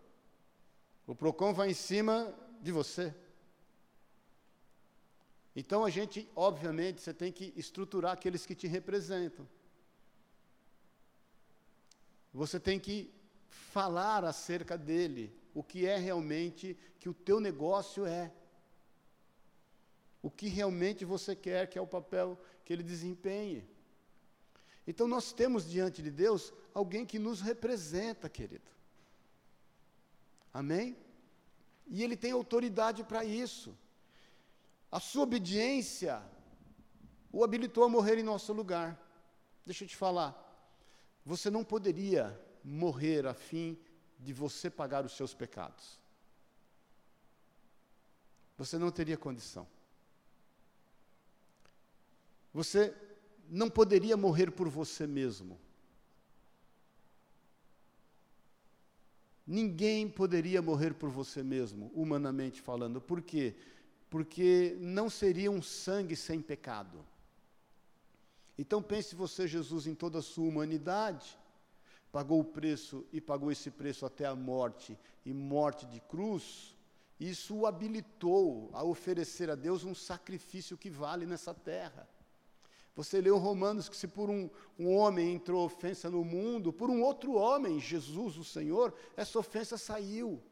O 1.08 1.16
PROCON 1.16 1.52
vai 1.52 1.72
em 1.72 1.74
cima 1.74 2.32
de 2.62 2.72
você. 2.72 3.12
Então 5.56 5.84
a 5.84 5.90
gente, 5.90 6.30
obviamente, 6.36 7.02
você 7.02 7.12
tem 7.12 7.32
que 7.32 7.52
estruturar 7.58 8.12
aqueles 8.12 8.46
que 8.46 8.54
te 8.54 8.68
representam. 8.68 9.50
Você 12.32 12.60
tem 12.60 12.80
que 12.80 13.12
falar 13.50 14.24
acerca 14.24 14.78
dele, 14.78 15.36
o 15.52 15.64
que 15.64 15.88
é 15.88 15.98
realmente 15.98 16.78
que 17.00 17.10
o 17.10 17.16
teu 17.16 17.40
negócio 17.40 18.06
é. 18.06 18.32
O 20.22 20.30
que 20.30 20.48
realmente 20.48 21.04
você 21.04 21.36
quer 21.36 21.68
que 21.68 21.80
é 21.80 21.82
o 21.82 21.88
papel 21.88 22.40
que 22.64 22.72
ele 22.72 22.84
desempenhe. 22.84 23.68
Então 24.86 25.08
nós 25.08 25.34
temos 25.34 25.68
diante 25.68 26.04
de 26.04 26.12
Deus 26.12 26.54
alguém 26.74 27.06
que 27.06 27.20
nos 27.20 27.42
representa, 27.42 28.30
querido. 28.30 28.70
Amém? 30.54 30.98
E 31.88 32.04
ele 32.04 32.16
tem 32.16 32.32
autoridade 32.32 33.04
para 33.04 33.24
isso. 33.24 33.78
A 34.92 35.00
sua 35.00 35.24
obediência 35.24 36.24
o 37.32 37.44
habilitou 37.44 37.84
a 37.84 37.90
morrer 37.90 38.18
em 38.18 38.24
nosso 38.24 38.52
lugar. 38.54 39.00
Deixa 39.66 39.84
eu 39.84 39.88
te 39.88 39.96
falar. 39.96 40.36
Você 41.26 41.50
não 41.50 41.64
poderia 41.64 42.40
morrer 42.64 43.28
a 43.28 43.34
fim 43.34 43.78
de 44.20 44.34
você 44.34 44.70
pagar 44.70 45.06
os 45.06 45.16
seus 45.16 45.34
pecados. 45.34 46.00
Você 48.58 48.78
não 48.78 48.92
teria 48.92 49.18
condição. 49.18 49.68
Você 52.54 52.96
não 53.48 53.70
poderia 53.70 54.18
morrer 54.18 54.52
por 54.52 54.68
você 54.68 55.06
mesmo. 55.06 55.60
Ninguém 59.52 60.08
poderia 60.08 60.62
morrer 60.62 60.94
por 60.94 61.10
você 61.10 61.42
mesmo, 61.42 61.92
humanamente 61.96 62.62
falando. 62.62 63.02
Por 63.02 63.20
quê? 63.20 63.56
Porque 64.08 64.78
não 64.80 65.10
seria 65.10 65.50
um 65.50 65.60
sangue 65.60 66.16
sem 66.16 66.40
pecado. 66.40 67.04
Então 68.60 68.80
pense 68.80 69.16
você, 69.16 69.48
Jesus, 69.48 69.88
em 69.88 69.96
toda 69.96 70.20
a 70.20 70.22
sua 70.22 70.48
humanidade, 70.48 71.36
pagou 72.12 72.40
o 72.42 72.46
preço 72.46 73.04
e 73.12 73.20
pagou 73.20 73.52
esse 73.52 73.72
preço 73.72 74.06
até 74.06 74.28
a 74.28 74.36
morte, 74.36 74.96
e 75.26 75.34
morte 75.34 75.88
de 75.88 76.00
cruz, 76.00 76.76
isso 77.20 77.56
o 77.56 77.66
habilitou 77.66 78.70
a 78.72 78.84
oferecer 78.84 79.50
a 79.50 79.56
Deus 79.56 79.84
um 79.84 79.96
sacrifício 79.96 80.78
que 80.78 80.92
vale 80.92 81.26
nessa 81.26 81.56
terra. 81.56 82.08
Você 83.00 83.22
leu 83.22 83.38
Romanos 83.38 83.88
que 83.88 83.96
se 83.96 84.10
por 84.10 84.30
um, 84.30 84.50
um, 84.78 84.94
homem 84.94 85.34
entrou 85.34 85.64
ofensa 85.64 86.10
no 86.10 86.22
mundo, 86.22 86.74
por 86.74 86.90
um 86.90 87.02
outro 87.02 87.36
homem, 87.36 87.80
Jesus 87.80 88.36
o 88.36 88.44
Senhor, 88.44 88.94
essa 89.16 89.40
ofensa 89.40 89.78
saiu. 89.78 90.44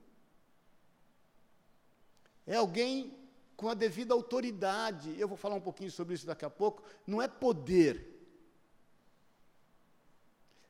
É 2.46 2.56
alguém 2.56 3.14
com 3.58 3.68
a 3.68 3.74
devida 3.74 4.14
autoridade. 4.14 5.14
Eu 5.20 5.28
vou 5.28 5.36
falar 5.36 5.56
um 5.56 5.60
pouquinho 5.60 5.92
sobre 5.92 6.16
isso 6.16 6.26
daqui 6.26 6.46
a 6.46 6.50
pouco. 6.50 6.84
Não 7.06 7.22
é 7.22 7.28
poder. 7.28 8.18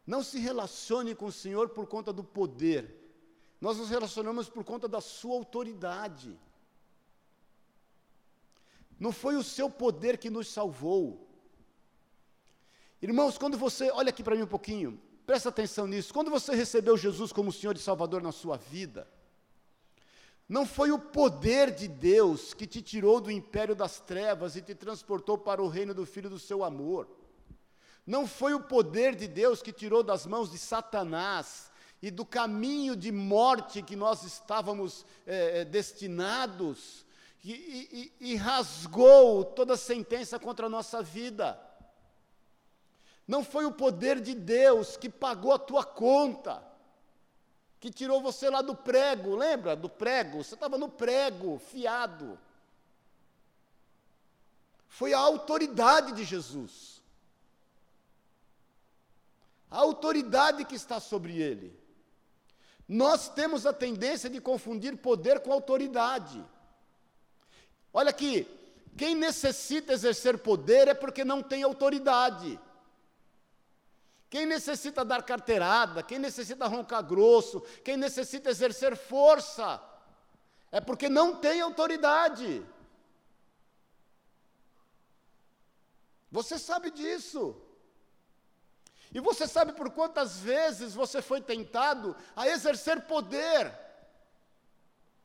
Não 0.04 0.24
se 0.24 0.40
relacione 0.40 1.14
com 1.14 1.28
o 1.28 1.32
Senhor 1.32 1.70
por 1.70 1.86
conta 1.86 2.12
do 2.12 2.24
poder. 2.24 2.92
Nós 3.62 3.78
nos 3.78 3.92
relacionamos 3.92 4.50
por 4.50 4.64
conta 4.64 4.88
da 4.88 5.00
sua 5.00 5.36
autoridade. 5.36 6.36
Não 9.00 9.12
foi 9.12 9.36
o 9.36 9.44
seu 9.44 9.70
poder 9.70 10.18
que 10.18 10.32
nos 10.32 10.48
salvou. 10.48 11.27
Irmãos, 13.02 13.38
quando 13.38 13.58
você, 13.58 13.92
olha 13.92 14.10
aqui 14.10 14.24
para 14.24 14.36
mim 14.36 14.42
um 14.42 14.48
pouquinho, 14.48 15.00
presta 15.26 15.50
atenção 15.50 15.86
nisso. 15.86 16.14
Quando 16.14 16.32
você 16.32 16.56
recebeu 16.56 16.98
Jesus 16.98 17.32
como 17.32 17.52
Senhor 17.52 17.76
e 17.76 17.80
Salvador 17.80 18.24
na 18.24 18.32
sua 18.32 18.58
vida, 18.58 19.08
não 20.50 20.66
foi 20.66 20.92
o 20.92 20.98
poder 20.98 21.72
de 21.72 21.88
Deus 21.88 22.54
que 22.54 22.66
te 22.66 22.82
tirou 22.82 23.22
do 23.22 23.30
império 23.30 23.76
das 23.76 24.00
trevas 24.00 24.56
e 24.56 24.62
te 24.62 24.74
transportou 24.74 25.38
para 25.38 25.62
o 25.62 25.68
reino 25.68 25.94
do 25.94 26.06
Filho 26.06 26.30
do 26.30 26.40
seu 26.40 26.64
amor. 26.64 27.08
Não 28.06 28.26
foi 28.26 28.54
o 28.54 28.62
poder 28.62 29.14
de 29.14 29.28
Deus 29.28 29.62
que 29.62 29.74
tirou 29.74 30.02
das 30.02 30.26
mãos 30.26 30.50
de 30.50 30.58
Satanás 30.58 31.70
e 32.02 32.10
do 32.10 32.26
caminho 32.26 32.96
de 32.96 33.12
morte 33.12 33.82
que 33.84 33.96
nós 33.96 34.24
estávamos 34.24 35.06
é, 35.26 35.66
destinados 35.66 37.06
e, 37.44 38.14
e, 38.22 38.32
e 38.32 38.36
rasgou 38.36 39.44
toda 39.44 39.74
a 39.74 39.78
sentença 39.78 40.40
contra 40.40 40.68
a 40.68 40.70
nossa 40.70 41.04
vida. 41.04 41.60
Não 43.28 43.44
foi 43.44 43.66
o 43.66 43.72
poder 43.72 44.22
de 44.22 44.34
Deus 44.34 44.96
que 44.96 45.10
pagou 45.10 45.52
a 45.52 45.60
tua 45.60 45.84
conta 45.84 46.66
que 47.80 47.92
tirou 47.92 48.22
você 48.22 48.50
lá 48.50 48.62
do 48.62 48.76
prego, 48.76 49.36
lembra 49.36 49.76
do 49.76 49.88
prego? 49.88 50.44
Você 50.44 50.56
estava 50.56 50.78
no 50.78 50.90
prego, 50.90 51.60
fiado. 51.60 52.40
Foi 54.88 55.14
a 55.14 55.20
autoridade 55.20 56.12
de 56.14 56.24
Jesus. 56.24 57.02
A 59.70 59.78
autoridade 59.78 60.66
que 60.66 60.76
está 60.76 61.00
sobre 61.00 61.40
ele. 61.40 61.78
Nós 62.88 63.30
temos 63.30 63.66
a 63.66 63.74
tendência 63.74 64.30
de 64.30 64.40
confundir 64.40 64.98
poder 64.98 65.42
com 65.42 65.52
autoridade. 65.52 66.44
Olha 67.94 68.10
aqui, 68.10 68.48
quem 68.98 69.14
necessita 69.14 69.94
exercer 69.94 70.40
poder 70.40 70.88
é 70.88 70.94
porque 70.94 71.24
não 71.24 71.44
tem 71.44 71.64
autoridade. 71.64 72.60
Quem 74.30 74.46
necessita 74.46 75.06
dar 75.06 75.24
carteirada, 75.24 76.04
quem 76.04 76.20
necessita 76.20 76.68
roncar 76.68 77.04
grosso, 77.04 77.62
quem 77.84 77.96
necessita 77.96 78.50
exercer 78.50 78.96
força, 78.96 79.82
é 80.72 80.82
porque 80.82 81.08
não 81.08 81.36
tem 81.36 81.62
autoridade. 81.62 82.66
Você 86.30 86.60
sabe 86.60 86.92
disso. 86.92 87.56
E 89.14 89.20
você 89.22 89.48
sabe 89.48 89.72
por 89.72 89.90
quantas 89.92 90.40
vezes 90.40 90.94
você 90.94 91.22
foi 91.22 91.40
tentado 91.40 92.16
a 92.36 92.48
exercer 92.48 93.02
poder, 93.04 93.74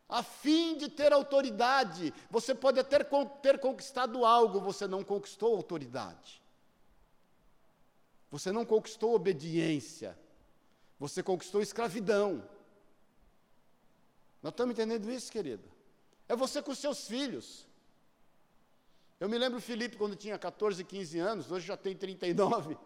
a 0.09 0.23
fim 0.23 0.77
de 0.77 0.89
ter 0.89 1.13
autoridade. 1.13 2.15
Você 2.31 2.55
pode 2.55 2.79
até 2.79 2.99
ter 3.43 3.59
conquistado 3.59 4.25
algo, 4.25 4.61
você 4.61 4.87
não 4.87 5.03
conquistou 5.03 5.57
autoridade. 5.57 6.42
Você 8.33 8.51
não 8.51 8.65
conquistou 8.65 9.15
obediência, 9.15 10.19
você 10.99 11.23
conquistou 11.23 11.61
escravidão. 11.61 12.43
Nós 14.43 14.55
estamos 14.55 14.73
entendendo 14.73 15.09
isso, 15.13 15.31
querida? 15.31 15.69
É 16.27 16.35
você 16.35 16.63
com 16.63 16.75
seus 16.75 17.07
filhos. 17.07 17.69
Eu 19.21 19.29
me 19.29 19.37
lembro 19.37 19.61
Felipe 19.61 19.99
quando 19.99 20.17
tinha 20.17 20.39
14, 20.39 20.83
15 20.83 21.19
anos, 21.19 21.53
hoje 21.53 21.67
já 21.67 21.77
tem 21.77 21.95
39 21.95 22.77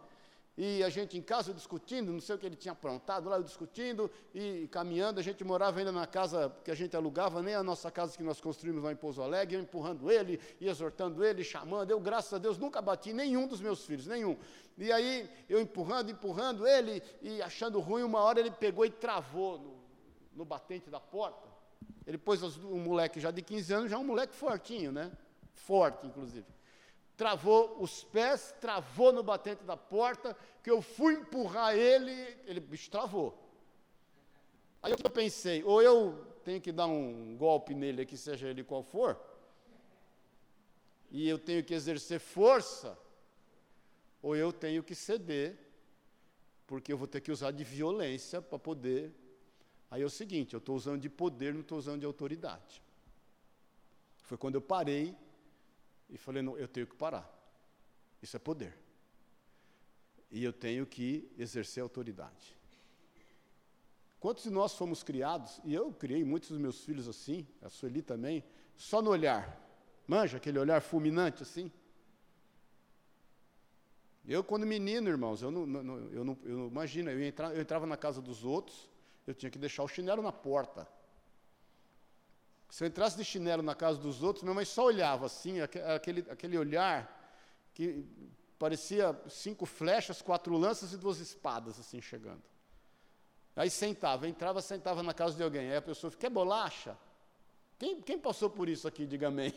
e 0.59 0.83
a 0.83 0.89
gente 0.89 1.19
em 1.19 1.21
casa 1.21 1.53
discutindo, 1.53 2.11
não 2.11 2.21
sei 2.21 2.35
o 2.35 2.39
que 2.39 2.47
ele 2.47 2.57
tinha 2.57 2.73
aprontado 2.73 3.29
lá, 3.29 3.39
discutindo 3.39 4.11
e 4.35 4.67
caminhando. 4.69 5.21
A 5.21 5.23
gente 5.23 5.45
morava 5.45 5.79
ainda 5.79 5.93
na 5.93 6.07
casa 6.07 6.51
que 6.65 6.71
a 6.71 6.75
gente 6.75 6.97
alugava, 6.97 7.43
nem 7.43 7.55
a 7.55 7.63
nossa 7.63 7.91
casa 7.91 8.17
que 8.17 8.23
nós 8.23 8.41
construímos 8.41 8.83
lá 8.83 8.91
em 8.91 8.97
Pouso 8.97 9.21
Alegre, 9.21 9.57
eu 9.57 9.61
empurrando 9.61 10.11
ele, 10.11 10.41
e 10.59 10.67
exortando 10.67 11.23
ele, 11.23 11.45
chamando. 11.45 11.91
Eu, 11.91 12.01
graças 12.01 12.33
a 12.33 12.39
Deus, 12.39 12.57
nunca 12.57 12.81
bati 12.81 13.13
nenhum 13.13 13.47
dos 13.47 13.61
meus 13.61 13.85
filhos, 13.85 14.07
nenhum. 14.07 14.35
E 14.79 14.91
aí, 14.91 15.29
eu 15.47 15.61
empurrando, 15.61 16.11
empurrando 16.11 16.67
ele, 16.67 17.03
e 17.21 17.43
achando 17.43 17.79
ruim, 17.79 18.03
uma 18.03 18.21
hora 18.21 18.41
ele 18.41 18.51
pegou 18.51 18.87
e 18.87 18.91
travou 18.91 19.59
no, 19.59 19.75
no 20.35 20.45
batente 20.47 20.89
da 20.89 21.01
porta. 21.01 21.47
Ele 22.07 22.17
pôs 22.17 22.43
um 22.65 22.79
moleque 22.79 23.21
já 23.21 23.31
de 23.31 23.43
15 23.43 23.75
anos, 23.75 23.91
já 23.91 23.99
um 23.99 24.05
moleque 24.05 24.35
fortinho, 24.35 24.91
né? 24.91 25.13
Forte, 25.53 26.07
inclusive 26.07 26.56
travou 27.17 27.81
os 27.81 28.05
pés, 28.05 28.55
travou 28.61 29.13
no 29.13 29.23
batente 29.23 29.65
da 29.65 29.77
porta, 29.77 30.37
que 30.63 30.71
eu 30.71 30.83
fui 30.83 31.15
empurrar 31.15 31.75
ele, 31.75 32.13
ele 32.45 32.61
bicho 32.61 32.91
travou. 32.91 33.43
Aí 34.83 34.93
eu 34.93 35.11
pensei, 35.11 35.65
ou 35.65 35.83
eu 35.83 36.27
tenho 36.45 36.61
que 36.61 36.71
dar 36.71 36.87
um 36.87 37.37
golpe 37.37 37.75
nele 37.75 38.03
aqui, 38.03 38.17
seja 38.17 38.49
ele 38.49 38.63
qual 38.63 38.83
for, 38.83 39.19
e 41.11 41.29
eu 41.29 41.39
tenho 41.39 41.65
que 41.65 41.73
exercer 41.73 42.21
força, 42.21 42.99
ou 44.23 44.37
eu 44.37 44.53
tenho 44.53 44.83
que 44.83 44.95
ceder, 44.95 45.59
porque 46.67 46.93
eu 46.93 46.99
vou 46.99 47.07
ter 47.07 47.21
que 47.21 47.33
usar 47.33 47.53
de 47.53 47.65
violência 47.65 48.43
para 48.43 48.59
poder. 48.59 49.15
Aí 49.91 50.03
é 50.03 50.05
o 50.05 50.11
seguinte, 50.11 50.53
eu 50.53 50.59
estou 50.59 50.77
usando 50.77 51.01
de 51.01 51.09
poder, 51.09 51.55
não 51.55 51.61
estou 51.61 51.79
usando 51.79 52.01
de 52.01 52.07
autoridade. 52.07 52.83
Foi 54.23 54.37
quando 54.37 54.57
eu 54.57 54.61
parei 54.61 55.17
e 56.09 56.17
falei: 56.17 56.43
não, 56.43 56.57
eu 56.57 56.69
tenho 56.69 56.87
que 56.87 56.97
parar. 56.97 57.31
Isso 58.23 58.37
é 58.37 58.41
poder. 58.41 58.77
E 60.31 60.43
eu 60.43 60.53
tenho 60.53 60.87
que 60.87 61.31
exercer 61.39 61.83
autoridade. 61.83 62.57
Quantos 64.19 64.45
de 64.45 64.51
nós 64.51 64.75
fomos 64.75 65.03
criados, 65.03 65.61
e 65.65 65.75
eu 65.75 65.93
criei 65.93 66.25
muitos 66.25 66.51
dos 66.51 66.59
meus 66.59 66.85
filhos 66.85 67.07
assim, 67.07 67.47
a 67.63 67.69
Sueli 67.69 68.03
também, 68.03 68.43
só 68.75 69.01
no 69.01 69.11
olhar. 69.11 69.63
Manja, 70.07 70.39
aquele 70.39 70.59
olhar 70.59 70.81
fulminante 70.81 71.43
assim. 71.43 71.71
Eu, 74.27 74.43
quando 74.43 74.67
menino, 74.67 75.09
irmãos, 75.09 75.43
eu 75.43 75.51
não, 75.51 75.67
não, 75.67 75.99
eu 76.11 76.25
não, 76.25 76.39
eu 76.43 76.57
não 76.57 76.67
imagina, 76.67 77.13
eu, 77.13 77.23
entra, 77.23 77.55
eu 77.55 77.61
entrava 77.61 77.87
na 77.87 77.97
casa 77.97 78.21
dos 78.21 78.45
outros, 78.45 78.91
eu 79.27 79.35
tinha 79.35 79.51
que 79.51 79.59
deixar 79.59 79.85
o 79.85 79.89
chinelo 79.89 80.23
na 80.23 80.33
porta. 80.33 80.89
Se 82.69 82.85
eu 82.85 82.89
entrasse 82.89 83.17
de 83.17 83.25
chinelo 83.25 83.63
na 83.63 83.75
casa 83.75 83.99
dos 83.99 84.23
outros, 84.23 84.43
minha 84.43 84.55
mãe 84.55 84.65
só 84.65 84.85
olhava 84.85 85.27
assim, 85.27 85.61
aquele, 85.61 86.27
aquele 86.31 86.59
olhar 86.59 87.13
que 87.73 88.05
parecia 88.59 89.19
cinco 89.29 89.67
flechas, 89.67 90.21
quatro 90.21 90.57
lanças 90.57 90.93
e 90.93 90.97
duas 90.97 91.21
espadas 91.21 91.79
assim 91.79 92.01
chegando. 92.01 92.43
Aí 93.55 93.71
sentava, 93.71 94.29
entrava, 94.29 94.61
sentava 94.61 95.03
na 95.03 95.15
casa 95.15 95.35
de 95.35 95.43
alguém. 95.43 95.71
Aí 95.71 95.77
a 95.77 95.83
pessoa 95.83 96.13
quer 96.13 96.29
bolacha? 96.29 96.97
Quem, 97.79 98.01
quem 98.03 98.19
passou 98.19 98.51
por 98.51 98.69
isso 98.69 98.87
aqui, 98.87 99.07
diga 99.07 99.29
amém. 99.29 99.55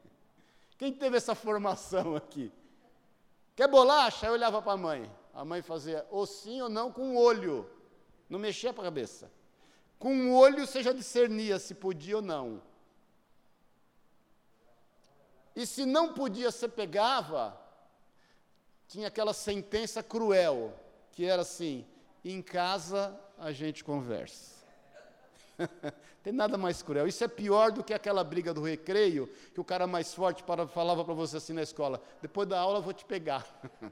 quem 0.78 0.92
teve 0.92 1.16
essa 1.16 1.34
formação 1.34 2.16
aqui? 2.16 2.50
Quer 3.54 3.68
bolacha? 3.68 4.26
Aí 4.26 4.30
eu 4.30 4.34
olhava 4.34 4.62
para 4.62 4.72
a 4.72 4.76
mãe. 4.76 5.10
A 5.34 5.44
mãe 5.44 5.60
fazia 5.60 6.06
ou 6.10 6.26
sim 6.26 6.62
ou 6.62 6.68
não 6.68 6.90
com 6.90 7.14
o 7.14 7.18
olho. 7.18 7.68
Não 8.28 8.38
mexia 8.38 8.72
para 8.72 8.84
a 8.84 8.86
cabeça. 8.86 9.30
Com 9.98 10.28
o 10.28 10.36
olho 10.36 10.66
você 10.66 10.82
já 10.82 10.92
discernia 10.92 11.58
se 11.58 11.74
podia 11.74 12.16
ou 12.16 12.22
não. 12.22 12.62
E 15.54 15.64
se 15.64 15.86
não 15.86 16.12
podia, 16.12 16.50
você 16.50 16.68
pegava, 16.68 17.58
tinha 18.86 19.08
aquela 19.08 19.32
sentença 19.32 20.02
cruel, 20.02 20.78
que 21.12 21.24
era 21.24 21.42
assim: 21.42 21.86
em 22.22 22.42
casa 22.42 23.18
a 23.38 23.50
gente 23.52 23.82
conversa. 23.82 24.56
Tem 26.22 26.32
nada 26.32 26.58
mais 26.58 26.82
cruel. 26.82 27.06
Isso 27.06 27.22
é 27.24 27.28
pior 27.28 27.72
do 27.72 27.84
que 27.84 27.94
aquela 27.94 28.22
briga 28.22 28.52
do 28.52 28.62
recreio, 28.62 29.28
que 29.54 29.60
o 29.60 29.64
cara 29.64 29.86
mais 29.86 30.12
forte 30.12 30.44
falava 30.74 31.04
para 31.04 31.14
você 31.14 31.38
assim 31.38 31.52
na 31.52 31.62
escola: 31.62 32.02
depois 32.20 32.46
da 32.46 32.58
aula 32.60 32.78
eu 32.78 32.82
vou 32.82 32.92
te 32.92 33.04
pegar. 33.04 33.46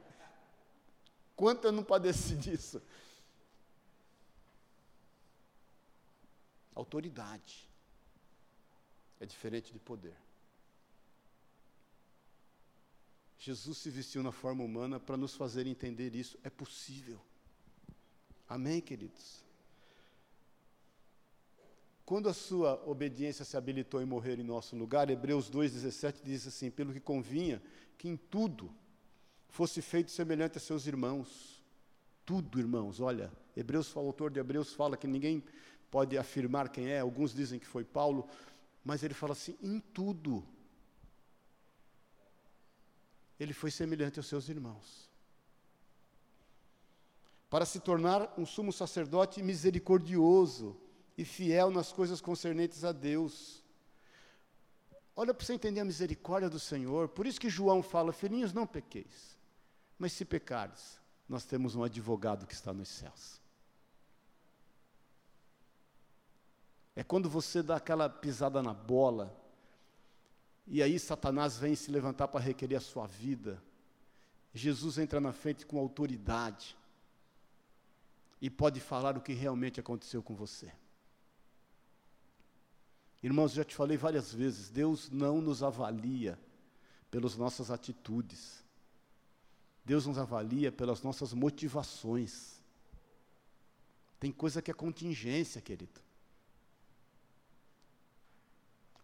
Quanto 1.34 1.66
eu 1.66 1.72
não 1.72 1.82
padeci 1.82 2.34
disso? 2.36 2.82
Autoridade 6.74 7.68
é 9.20 9.26
diferente 9.26 9.72
de 9.72 9.78
poder. 9.78 10.16
Jesus 13.38 13.78
se 13.78 13.90
vestiu 13.90 14.22
na 14.22 14.32
forma 14.32 14.64
humana 14.64 14.98
para 14.98 15.16
nos 15.16 15.34
fazer 15.34 15.66
entender 15.66 16.14
isso. 16.14 16.38
É 16.42 16.50
possível. 16.50 17.20
Amém, 18.48 18.80
queridos? 18.80 19.44
Quando 22.04 22.28
a 22.28 22.34
sua 22.34 22.82
obediência 22.86 23.44
se 23.44 23.56
habilitou 23.56 24.02
em 24.02 24.06
morrer 24.06 24.38
em 24.38 24.42
nosso 24.42 24.76
lugar, 24.76 25.08
Hebreus 25.08 25.50
2,17 25.50 26.22
diz 26.22 26.46
assim: 26.46 26.70
pelo 26.70 26.92
que 26.92 27.00
convinha 27.00 27.62
que 27.96 28.08
em 28.08 28.16
tudo 28.16 28.74
fosse 29.48 29.80
feito 29.80 30.10
semelhante 30.10 30.58
a 30.58 30.60
seus 30.60 30.86
irmãos. 30.86 31.62
Tudo, 32.26 32.58
irmãos, 32.58 33.00
olha, 33.00 33.30
Hebreus, 33.56 33.94
o 33.94 33.98
autor 33.98 34.30
de 34.30 34.40
Hebreus 34.40 34.72
fala 34.72 34.96
que 34.96 35.06
ninguém 35.06 35.44
pode 35.95 36.18
afirmar 36.18 36.70
quem 36.70 36.88
é, 36.88 36.99
alguns 36.99 37.32
dizem 37.32 37.61
que 37.61 37.68
foi 37.68 37.84
Paulo, 37.84 38.28
mas 38.84 39.05
ele 39.05 39.14
fala 39.14 39.30
assim: 39.32 39.57
em 39.62 39.78
tudo. 39.78 40.45
Ele 43.38 43.53
foi 43.53 43.70
semelhante 43.70 44.18
aos 44.18 44.26
seus 44.26 44.49
irmãos. 44.49 45.09
Para 47.49 47.64
se 47.64 47.78
tornar 47.78 48.34
um 48.36 48.45
sumo 48.45 48.72
sacerdote 48.72 49.40
misericordioso 49.40 50.76
e 51.16 51.24
fiel 51.24 51.70
nas 51.70 51.92
coisas 51.92 52.20
concernentes 52.20 52.82
a 52.82 52.90
Deus. 52.90 53.62
Olha 55.14 55.32
para 55.32 55.47
você 55.47 55.55
entender 55.55 55.78
a 55.78 55.84
misericórdia 55.84 56.51
do 56.51 56.59
Senhor. 56.59 57.09
Por 57.09 57.24
isso 57.24 57.40
que 57.40 57.49
João 57.49 57.84
fala: 57.84 58.12
Filhinhos, 58.12 58.53
não 58.53 58.66
pequeis. 58.66 59.38
Mas 59.97 60.12
se 60.12 60.24
pecares, 60.24 60.99
nós 61.28 61.45
temos 61.45 61.76
um 61.76 61.84
advogado 61.84 62.49
que 62.49 62.55
está 62.55 62.72
nos 62.72 62.88
céus. 62.88 63.43
É 66.97 67.03
quando 67.03 67.28
você 67.28 67.62
dá 67.62 67.76
aquela 67.76 68.09
pisada 68.09 68.62
na 68.62 68.72
bola, 68.72 69.34
e 70.66 70.82
aí 70.82 70.99
Satanás 70.99 71.59
vem 71.59 71.74
se 71.74 71.90
levantar 71.90 72.28
para 72.28 72.40
requerer 72.40 72.76
a 72.76 72.80
sua 72.80 73.07
vida. 73.07 73.62
Jesus 74.53 74.99
entra 74.99 75.20
na 75.20 75.32
frente 75.32 75.66
com 75.66 75.78
autoridade 75.78 76.76
e 78.40 78.49
pode 78.49 78.80
falar 78.80 79.16
o 79.16 79.20
que 79.20 79.32
realmente 79.32 79.80
aconteceu 79.80 80.22
com 80.22 80.34
você. 80.34 80.72
Irmãos, 83.22 83.53
já 83.53 83.64
te 83.64 83.74
falei 83.74 83.97
várias 83.97 84.32
vezes, 84.32 84.68
Deus 84.68 85.11
não 85.11 85.40
nos 85.40 85.62
avalia 85.62 86.38
pelas 87.11 87.36
nossas 87.36 87.70
atitudes. 87.70 88.62
Deus 89.84 90.07
nos 90.07 90.18
avalia 90.18 90.72
pelas 90.72 91.03
nossas 91.03 91.32
motivações. 91.32 92.61
Tem 94.18 94.32
coisa 94.32 94.62
que 94.62 94.70
é 94.70 94.74
contingência, 94.74 95.61
querido. 95.61 96.01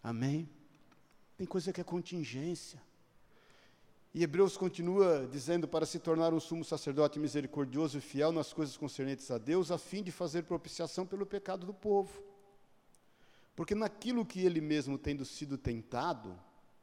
Amém? 0.03 0.49
Tem 1.37 1.47
coisa 1.47 1.73
que 1.73 1.81
é 1.81 1.85
contingência. 1.85 2.81
E 4.13 4.23
Hebreus 4.23 4.57
continua 4.57 5.29
dizendo: 5.31 5.69
para 5.69 5.87
se 5.87 5.99
tornar 5.99 6.35
um 6.35 6.41
sumo 6.41 6.65
sacerdote 6.65 7.19
misericordioso 7.19 7.99
e 7.99 8.01
fiel 8.01 8.33
nas 8.33 8.53
coisas 8.53 8.77
concernentes 8.77 9.31
a 9.31 9.39
Deus, 9.39 9.71
a 9.71 9.79
fim 9.79 10.03
de 10.03 10.11
fazer 10.11 10.43
propiciação 10.43 11.07
pelo 11.07 11.25
pecado 11.25 11.67
do 11.67 11.75
povo. 11.75 12.23
Porque 13.55 13.75
naquilo 13.75 14.25
que 14.25 14.41
ele 14.41 14.61
mesmo, 14.61 14.99
tendo 14.99 15.25
sido 15.25 15.59
tentado, 15.59 16.39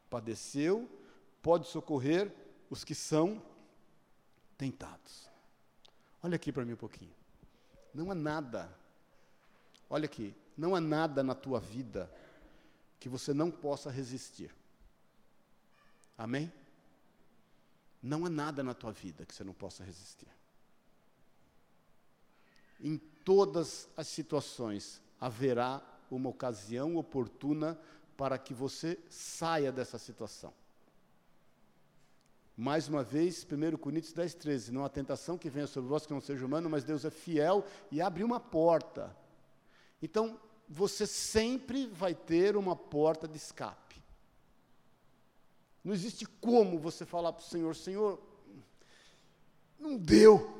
padeceu, 0.10 0.90
pode 1.42 1.68
socorrer 1.68 2.32
os 2.70 2.84
que 2.84 2.94
são 2.94 3.42
tentados. 4.58 5.30
Olha 6.22 6.36
aqui 6.36 6.52
para 6.52 6.66
mim 6.66 6.74
um 6.74 6.78
pouquinho. 6.78 7.14
Não 7.94 8.12
há 8.12 8.16
nada, 8.16 8.72
olha 9.90 10.06
aqui, 10.06 10.36
não 10.58 10.76
há 10.76 10.82
nada 10.82 11.24
na 11.24 11.34
tua 11.34 11.60
vida 11.60 12.12
que 13.00 13.10
você 13.10 13.34
não 13.34 13.52
possa 13.52 13.90
resistir. 13.90 14.54
Amém? 16.18 16.52
Não 18.02 18.26
há 18.26 18.30
nada 18.30 18.64
na 18.64 18.74
tua 18.74 18.92
vida 18.92 19.26
que 19.26 19.34
você 19.34 19.44
não 19.44 19.54
possa 19.54 19.84
resistir. 19.84 20.28
Em 22.80 22.98
todas 22.98 23.90
as 23.98 24.08
situações 24.08 25.02
haverá 25.20 25.82
uma 26.10 26.30
ocasião 26.30 26.96
oportuna 26.96 27.80
para 28.16 28.38
que 28.38 28.54
você 28.54 28.98
saia 29.10 29.72
dessa 29.72 29.98
situação. 29.98 30.54
Mais 32.56 32.88
uma 32.88 33.04
vez, 33.04 33.46
1 33.46 33.78
Coríntios 33.78 34.14
10, 34.14 34.34
13. 34.34 34.72
Não 34.72 34.84
há 34.84 34.90
tentação 34.90 35.38
que 35.38 35.50
venha 35.50 35.68
sobre 35.68 35.90
vós 35.90 36.08
que 36.08 36.14
não 36.14 36.20
seja 36.20 36.44
humano, 36.44 36.68
mas 36.68 36.84
Deus 36.84 37.06
é 37.06 37.12
fiel 37.12 37.64
e 37.92 38.02
abre 38.02 38.24
uma 38.24 38.40
porta. 38.40 39.16
Então, 40.02 40.40
você 40.68 41.08
sempre 41.08 41.88
vai 41.88 42.14
ter 42.14 42.58
uma 42.58 42.76
porta 42.76 43.28
de 43.28 43.38
escape. 43.38 44.02
Não 45.84 45.94
existe 45.94 46.26
como 46.26 46.78
você 46.78 47.06
falar 47.06 47.32
para 47.32 47.42
o 47.42 47.48
Senhor: 47.48 47.76
Senhor, 47.76 48.22
não 49.80 49.98
deu. 49.98 50.56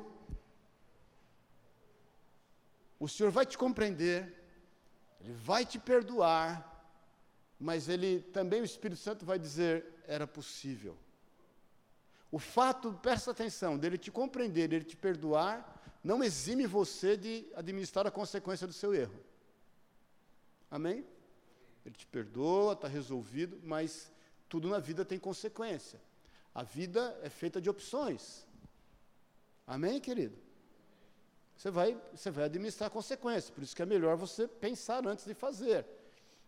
O 2.98 3.06
Senhor 3.06 3.30
vai 3.30 3.44
te 3.44 3.58
compreender, 3.58 4.34
Ele 5.20 5.34
vai 5.34 5.66
te 5.66 5.78
perdoar, 5.78 6.82
mas 7.60 7.88
Ele 7.88 8.20
também, 8.20 8.62
o 8.62 8.64
Espírito 8.64 9.00
Santo, 9.00 9.26
vai 9.26 9.38
dizer: 9.38 9.84
era 10.06 10.26
possível. 10.26 10.96
O 12.30 12.38
fato, 12.38 12.92
presta 12.94 13.30
atenção, 13.30 13.76
dele 13.78 13.98
te 13.98 14.10
compreender, 14.10 14.68
dele 14.68 14.84
te 14.84 14.96
perdoar, 14.96 15.78
não 16.02 16.22
exime 16.22 16.66
você 16.66 17.16
de 17.16 17.46
administrar 17.54 18.06
a 18.06 18.10
consequência 18.10 18.66
do 18.66 18.72
seu 18.72 18.94
erro. 18.94 19.27
Amém? 20.70 21.04
Ele 21.84 21.94
te 21.94 22.06
perdoa, 22.06 22.74
está 22.74 22.88
resolvido, 22.88 23.60
mas 23.62 24.10
tudo 24.48 24.68
na 24.68 24.78
vida 24.78 25.04
tem 25.04 25.18
consequência. 25.18 26.00
A 26.54 26.62
vida 26.62 27.18
é 27.22 27.30
feita 27.30 27.60
de 27.60 27.70
opções. 27.70 28.46
Amém, 29.66 30.00
querido? 30.00 30.36
Você 31.56 31.70
vai, 31.70 32.00
você 32.14 32.30
vai 32.30 32.44
administrar 32.44 32.88
a 32.88 32.90
consequência, 32.90 33.52
por 33.52 33.62
isso 33.62 33.74
que 33.74 33.82
é 33.82 33.86
melhor 33.86 34.16
você 34.16 34.46
pensar 34.46 35.06
antes 35.06 35.24
de 35.24 35.34
fazer. 35.34 35.84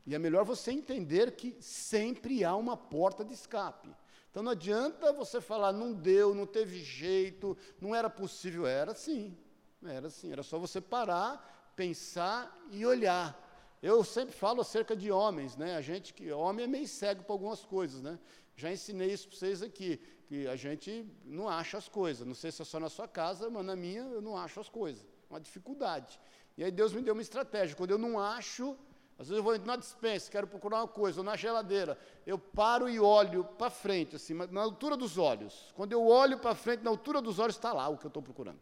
E 0.06 0.14
é 0.14 0.18
melhor 0.18 0.44
você 0.44 0.70
entender 0.70 1.32
que 1.32 1.56
sempre 1.60 2.44
há 2.44 2.54
uma 2.56 2.76
porta 2.76 3.24
de 3.24 3.34
escape. 3.34 3.94
Então 4.30 4.42
não 4.42 4.52
adianta 4.52 5.12
você 5.12 5.40
falar, 5.40 5.72
não 5.72 5.92
deu, 5.92 6.34
não 6.34 6.46
teve 6.46 6.80
jeito, 6.80 7.56
não 7.80 7.94
era 7.94 8.08
possível. 8.08 8.66
Era 8.66 8.94
sim, 8.94 9.36
era 9.84 10.08
sim. 10.08 10.30
Era 10.30 10.42
só 10.42 10.58
você 10.58 10.80
parar, 10.80 11.72
pensar 11.74 12.56
e 12.70 12.86
olhar. 12.86 13.49
Eu 13.82 14.04
sempre 14.04 14.34
falo 14.34 14.60
acerca 14.60 14.94
de 14.94 15.10
homens, 15.10 15.56
né? 15.56 15.76
A 15.76 15.80
gente 15.80 16.12
que 16.12 16.30
homem 16.30 16.64
é 16.64 16.68
meio 16.68 16.86
cego 16.86 17.22
para 17.22 17.32
algumas 17.32 17.64
coisas, 17.64 18.02
né? 18.02 18.18
Já 18.54 18.70
ensinei 18.70 19.10
isso 19.10 19.28
para 19.28 19.38
vocês 19.38 19.62
aqui, 19.62 19.98
que 20.26 20.46
a 20.46 20.54
gente 20.54 21.06
não 21.24 21.48
acha 21.48 21.78
as 21.78 21.88
coisas. 21.88 22.26
Não 22.26 22.34
sei 22.34 22.52
se 22.52 22.60
é 22.60 22.64
só 22.64 22.78
na 22.78 22.90
sua 22.90 23.08
casa, 23.08 23.48
mas 23.48 23.64
na 23.64 23.74
minha 23.74 24.02
eu 24.02 24.20
não 24.20 24.36
acho 24.36 24.60
as 24.60 24.68
coisas. 24.68 25.06
Uma 25.30 25.40
dificuldade. 25.40 26.20
E 26.58 26.64
aí 26.64 26.70
Deus 26.70 26.92
me 26.92 27.00
deu 27.00 27.14
uma 27.14 27.22
estratégia. 27.22 27.74
Quando 27.74 27.92
eu 27.92 27.98
não 27.98 28.20
acho, 28.20 28.76
às 29.18 29.28
vezes 29.28 29.38
eu 29.38 29.42
vou 29.42 29.58
na 29.58 29.76
dispensa, 29.76 30.30
quero 30.30 30.46
procurar 30.46 30.80
uma 30.80 30.88
coisa, 30.88 31.20
ou 31.20 31.24
na 31.24 31.36
geladeira. 31.36 31.98
Eu 32.26 32.38
paro 32.38 32.86
e 32.86 33.00
olho 33.00 33.44
para 33.44 33.70
frente, 33.70 34.16
assim, 34.16 34.34
na 34.34 34.60
altura 34.60 34.94
dos 34.94 35.16
olhos. 35.16 35.72
Quando 35.74 35.92
eu 35.92 36.06
olho 36.06 36.38
para 36.38 36.54
frente, 36.54 36.82
na 36.82 36.90
altura 36.90 37.22
dos 37.22 37.38
olhos, 37.38 37.56
está 37.56 37.72
lá 37.72 37.88
o 37.88 37.96
que 37.96 38.04
eu 38.04 38.08
estou 38.08 38.22
procurando. 38.22 38.60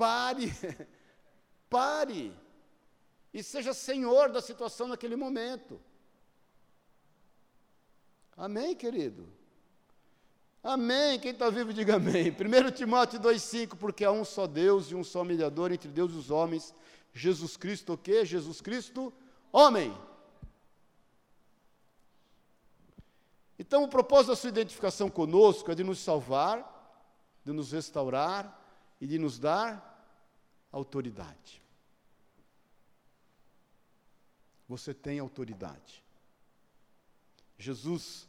Pare, 0.00 0.50
pare, 1.68 2.34
e 3.34 3.42
seja 3.42 3.74
senhor 3.74 4.32
da 4.32 4.40
situação 4.40 4.88
naquele 4.88 5.14
momento. 5.14 5.78
Amém, 8.34 8.74
querido? 8.74 9.28
Amém. 10.62 11.20
Quem 11.20 11.32
está 11.32 11.50
vivo, 11.50 11.74
diga 11.74 11.96
amém. 11.96 12.30
1 12.32 12.70
Timóteo 12.70 13.20
2,5, 13.20 13.76
porque 13.76 14.02
há 14.02 14.10
um 14.10 14.24
só 14.24 14.46
Deus 14.46 14.90
e 14.90 14.94
um 14.94 15.04
só 15.04 15.22
mediador 15.22 15.70
entre 15.70 15.90
Deus 15.90 16.12
e 16.12 16.16
os 16.16 16.30
homens, 16.30 16.74
Jesus 17.12 17.58
Cristo 17.58 17.92
o 17.92 17.98
quê? 17.98 18.24
Jesus 18.24 18.62
Cristo, 18.62 19.12
homem. 19.52 19.94
Então, 23.58 23.84
o 23.84 23.88
propósito 23.88 24.28
da 24.28 24.36
sua 24.36 24.48
identificação 24.48 25.10
conosco 25.10 25.70
é 25.70 25.74
de 25.74 25.84
nos 25.84 25.98
salvar, 25.98 27.04
de 27.44 27.52
nos 27.52 27.72
restaurar 27.72 28.58
e 28.98 29.06
de 29.06 29.18
nos 29.18 29.38
dar 29.38 29.89
autoridade. 30.72 31.60
Você 34.68 34.94
tem 34.94 35.18
autoridade. 35.18 36.02
Jesus 37.58 38.28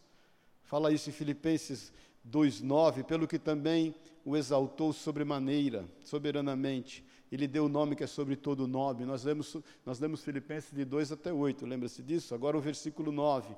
fala 0.64 0.92
isso 0.92 1.10
em 1.10 1.14
Filipenses 1.14 1.94
2:9, 2.24 3.04
pelo 3.04 3.28
que 3.28 3.40
também 3.40 3.94
o 4.26 4.36
exaltou 4.36 4.92
sobremaneira, 4.94 5.86
soberanamente, 6.04 7.04
e 7.32 7.38
lhe 7.38 7.48
deu 7.48 7.66
o 7.66 7.70
nome 7.70 7.96
que 7.96 8.04
é 8.04 8.08
sobre 8.08 8.36
todo 8.36 8.68
nome. 8.68 9.06
Nós 9.06 9.24
lemos, 9.24 9.56
nós 9.86 10.00
lemos 10.00 10.24
Filipenses 10.24 10.72
de 10.72 10.84
2 10.84 11.12
até 11.12 11.32
8, 11.32 11.66
lembra-se 11.66 12.04
disso? 12.04 12.36
Agora 12.36 12.58
o 12.58 12.62
versículo 12.62 13.12
9. 13.12 13.56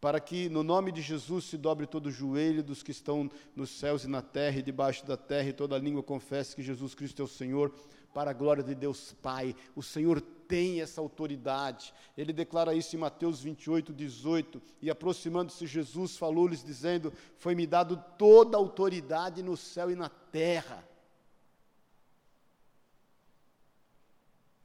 Para 0.00 0.18
que 0.18 0.48
no 0.48 0.62
nome 0.62 0.90
de 0.90 1.02
Jesus 1.02 1.44
se 1.44 1.58
dobre 1.58 1.86
todo 1.86 2.06
o 2.06 2.10
joelho 2.10 2.62
dos 2.62 2.82
que 2.82 2.90
estão 2.90 3.30
nos 3.54 3.68
céus 3.68 4.04
e 4.04 4.08
na 4.08 4.22
terra 4.22 4.58
e 4.58 4.62
debaixo 4.62 5.04
da 5.04 5.16
terra, 5.16 5.50
e 5.50 5.52
toda 5.52 5.76
língua 5.76 6.02
confesse 6.02 6.56
que 6.56 6.62
Jesus 6.62 6.94
Cristo 6.94 7.20
é 7.20 7.24
o 7.24 7.28
Senhor, 7.28 7.70
para 8.12 8.30
a 8.30 8.34
glória 8.34 8.62
de 8.62 8.74
Deus 8.74 9.14
Pai. 9.22 9.54
O 9.74 9.82
Senhor 9.82 10.20
tem 10.20 10.80
essa 10.80 11.00
autoridade. 11.00 11.94
Ele 12.18 12.32
declara 12.32 12.74
isso 12.74 12.96
em 12.96 12.98
Mateus 12.98 13.40
28, 13.40 13.92
18. 13.92 14.60
E 14.82 14.90
aproximando-se, 14.90 15.66
Jesus 15.66 16.16
falou-lhes, 16.16 16.64
dizendo: 16.64 17.12
Foi-me 17.36 17.66
dado 17.66 18.02
toda 18.18 18.56
a 18.56 18.60
autoridade 18.60 19.42
no 19.42 19.56
céu 19.56 19.90
e 19.90 19.94
na 19.94 20.08
terra. 20.08 20.84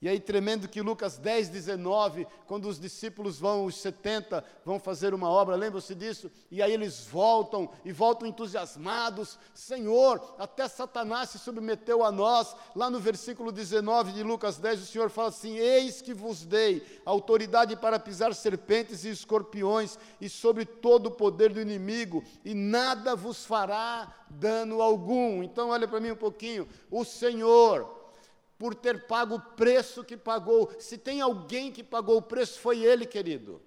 E 0.02 0.10
aí, 0.10 0.20
tremendo 0.20 0.68
que 0.68 0.82
Lucas 0.82 1.18
10, 1.18 1.48
19, 1.50 2.28
quando 2.46 2.68
os 2.68 2.78
discípulos 2.78 3.40
vão, 3.40 3.66
os 3.66 3.78
70, 3.78 4.44
vão 4.66 4.78
fazer 4.78 5.14
uma 5.14 5.30
obra, 5.30 5.56
lembram-se 5.56 5.96
disso? 5.96 6.30
E 6.52 6.62
aí 6.62 6.74
eles 6.74 7.08
voltam, 7.08 7.70
e 7.84 7.94
voltam 7.94 8.28
entusiasmados: 8.28 9.40
Senhor, 9.54 10.36
até 10.38 10.68
Satanás 10.68 11.30
se 11.30 11.40
submeteu 11.40 12.04
a 12.04 12.12
nós. 12.12 12.56
Lá 12.76 12.90
no 12.90 13.00
versículo 13.00 13.54
19 13.54 14.12
de 14.12 14.22
Lucas 14.22 14.58
10, 14.58 14.82
o 14.82 14.86
Senhor 14.86 15.10
fala 15.10 15.30
assim: 15.30 15.58
Eis 15.58 16.02
que 16.02 16.14
vos 16.14 16.46
dei 16.46 16.86
autoridade 17.06 17.76
para 17.78 17.98
pisar 17.98 18.36
serpentes 18.36 19.06
e 19.06 19.10
escorpiões, 19.10 19.98
e 20.20 20.28
sobre 20.28 20.66
todo 20.66 21.08
o 21.08 21.12
poder 21.12 21.54
do 21.54 21.62
inimigo, 21.62 22.22
e 22.44 22.54
nada 22.54 23.16
vos 23.16 23.46
fará 23.46 24.14
dano 24.30 24.82
algum. 24.82 25.42
Então, 25.42 25.70
olha 25.70 25.88
para 25.88 26.02
mim 26.02 26.12
um 26.12 26.18
pouquinho: 26.18 26.68
o 26.92 27.06
Senhor 27.06 27.95
por 28.58 28.74
ter 28.74 29.06
pago 29.06 29.36
o 29.36 29.40
preço 29.40 30.04
que 30.04 30.16
pagou. 30.16 30.74
Se 30.80 30.98
tem 30.98 31.22
alguém 31.22 31.72
que 31.72 31.84
pagou 31.84 32.18
o 32.18 32.22
preço, 32.22 32.60
foi 32.60 32.80
ele, 32.80 33.06
querido. 33.06 33.62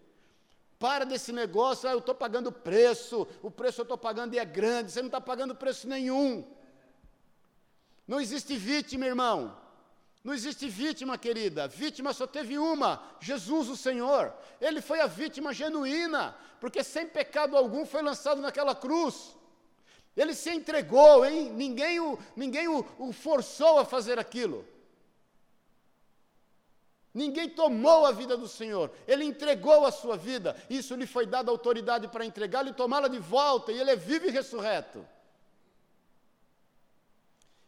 Para 0.78 1.05
desse 1.05 1.32
negócio, 1.32 1.89
ah, 1.89 1.93
eu 1.93 1.99
estou 1.99 2.14
pagando 2.14 2.53
preço, 2.53 3.26
o 3.43 3.51
preço 3.51 3.80
eu 3.80 3.82
estou 3.82 3.99
pagando 3.99 4.34
e 4.34 4.39
é 4.39 4.45
grande, 4.45 4.93
você 4.93 5.01
não 5.01 5.09
está 5.09 5.20
pagando 5.20 5.55
preço 5.55 5.89
nenhum. 5.89 6.45
Não 8.07 8.20
existe 8.20 8.57
vítima, 8.57 9.05
irmão. 9.05 9.57
Não 10.22 10.32
existe 10.32 10.68
vítima, 10.68 11.18
querida. 11.18 11.68
Vítima 11.68 12.12
só 12.12 12.26
teve 12.26 12.59
uma: 12.59 13.03
Jesus, 13.20 13.68
o 13.68 13.76
Senhor. 13.76 14.32
Ele 14.61 14.80
foi 14.80 15.01
a 15.01 15.07
vítima 15.07 15.53
genuína, 15.53 16.36
porque 16.61 16.82
sem 16.84 17.07
pecado 17.07 17.57
algum 17.57 17.84
foi 17.84 18.03
lançado 18.03 18.41
naquela 18.41 18.74
cruz. 18.74 19.36
Ele 20.16 20.34
se 20.34 20.51
entregou, 20.51 21.24
hein? 21.24 21.51
Ninguém 21.51 22.01
o, 22.01 22.18
ninguém 22.34 22.66
o, 22.68 22.84
o 22.99 23.12
forçou 23.12 23.78
a 23.78 23.84
fazer 23.84 24.18
aquilo. 24.18 24.66
Ninguém 27.13 27.49
tomou 27.49 28.07
a 28.07 28.13
vida 28.13 28.37
do 28.37 28.47
Senhor, 28.47 28.93
Ele 29.07 29.25
entregou 29.25 29.85
a 29.87 29.91
sua 29.91 30.17
vida, 30.17 30.55
isso 30.69 30.95
lhe 30.95 31.07
foi 31.07 31.27
dada 31.27 31.51
autoridade 31.51 32.07
para 32.09 32.25
entregá-la 32.25 32.71
e 32.71 32.75
tomá-la 32.75 33.09
de 33.09 33.19
volta, 33.19 33.73
e 33.73 33.81
Ele 33.81 33.91
é 33.91 33.97
vivo 33.97 34.27
e 34.27 34.31
ressurreto. 34.31 35.05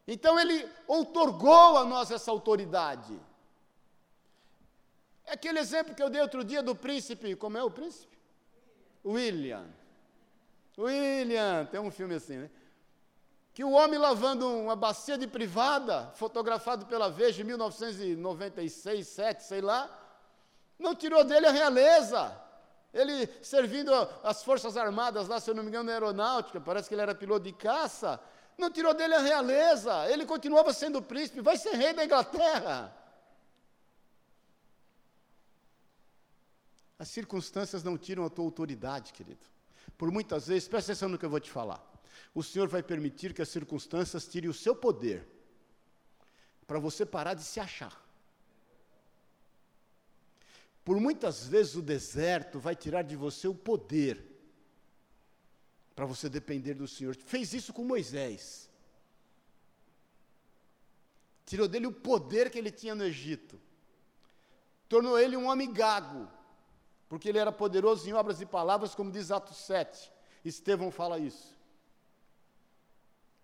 Então 0.07 0.39
Ele 0.39 0.69
outorgou 0.87 1.79
a 1.79 1.85
nós 1.85 2.11
essa 2.11 2.31
autoridade. 2.31 3.19
É 5.25 5.33
aquele 5.33 5.59
exemplo 5.59 5.95
que 5.95 6.03
eu 6.03 6.11
dei 6.11 6.21
outro 6.21 6.45
dia 6.45 6.63
do 6.63 6.75
príncipe, 6.75 7.37
como 7.37 7.57
é 7.57 7.63
o 7.63 7.71
príncipe? 7.71 8.19
William. 9.05 9.67
William, 10.77 11.67
tem 11.67 11.81
um 11.81 11.91
filme 11.91 12.15
assim, 12.15 12.37
né? 12.37 12.51
Que 13.53 13.65
o 13.65 13.73
homem 13.73 13.99
lavando 13.99 14.49
uma 14.49 14.77
bacia 14.77 15.19
de 15.19 15.27
privada, 15.27 16.11
fotografado 16.15 16.87
pela 16.87 17.11
Veja 17.11 17.43
em 17.43 17.45
1996, 17.45 19.07
7, 19.07 19.43
sei 19.43 19.61
lá, 19.61 19.91
não 20.79 20.95
tirou 20.95 21.25
dele 21.25 21.47
a 21.47 21.51
realeza. 21.51 22.41
Ele 22.93 23.29
servindo 23.43 23.93
as 24.23 24.43
Forças 24.43 24.77
Armadas 24.77 25.29
lá, 25.29 25.41
se 25.41 25.51
eu 25.51 25.55
não 25.55 25.63
me 25.63 25.69
engano, 25.69 25.85
na 25.85 25.93
aeronáutica, 25.93 26.61
parece 26.61 26.89
que 26.89 26.95
ele 26.95 27.03
era 27.03 27.15
piloto 27.15 27.45
de 27.45 27.53
caça, 27.53 28.21
não 28.57 28.71
tirou 28.71 28.95
dele 28.95 29.15
a 29.15 29.21
realeza. 29.21 30.09
Ele 30.09 30.25
continuava 30.25 30.73
sendo 30.73 31.03
príncipe, 31.03 31.41
vai 31.41 31.57
ser 31.57 31.71
rei 31.71 31.93
da 31.93 32.05
Inglaterra. 32.05 32.97
As 36.99 37.09
circunstâncias 37.09 37.83
não 37.83 37.97
tiram 37.97 38.25
a 38.25 38.31
tua 38.31 38.45
autoridade, 38.45 39.13
querido. 39.13 39.47
Por 39.97 40.11
muitas 40.11 40.47
vezes, 40.47 40.69
presta 40.69 40.93
atenção 40.93 41.09
no 41.09 41.19
que 41.19 41.25
eu 41.25 41.31
vou 41.31 41.41
te 41.41 41.51
falar 41.51 41.90
o 42.35 42.43
Senhor 42.43 42.69
vai 42.69 42.83
permitir 42.83 43.35
que 43.35 43.43
as 43.43 43.49
circunstâncias 43.49 44.27
tirem 44.27 44.49
o 44.49 44.55
seu 44.55 44.75
poder, 44.75 45.27
para 46.67 46.79
você 46.79 47.05
parar 47.05 47.35
de 47.35 47.43
se 47.43 47.59
achar. 47.59 48.01
Por 50.85 50.99
muitas 51.01 51.47
vezes 51.47 51.75
o 51.75 51.83
deserto 51.83 52.59
vai 52.59 52.77
tirar 52.77 53.03
de 53.03 53.17
você 53.17 53.49
o 53.49 53.55
poder, 53.55 54.25
para 55.95 56.07
você 56.07 56.29
depender 56.29 56.75
do 56.75 56.89
Senhor. 56.89 57.15
Fez 57.17 57.53
isso 57.53 57.73
com 57.73 57.85
Moisés. 57.85 58.71
Tirou 61.45 61.67
dele 61.67 61.87
o 61.87 61.93
poder 61.93 62.49
que 62.49 62.59
ele 62.59 62.71
tinha 62.71 62.95
no 62.95 63.05
Egito. 63.05 63.61
Tornou 64.89 65.19
ele 65.19 65.37
um 65.37 65.47
homem 65.47 65.73
gago, 65.73 66.29
porque 67.09 67.29
ele 67.29 67.39
era 67.39 67.53
poderoso 67.53 68.09
em 68.09 68.13
obras 68.13 68.41
e 68.41 68.47
palavras, 68.47 68.95
como 68.95 69.11
diz 69.11 69.31
Atos 69.33 69.57
7. 69.59 70.11
Estevão 70.45 70.91
fala 70.91 71.19
isso 71.19 71.60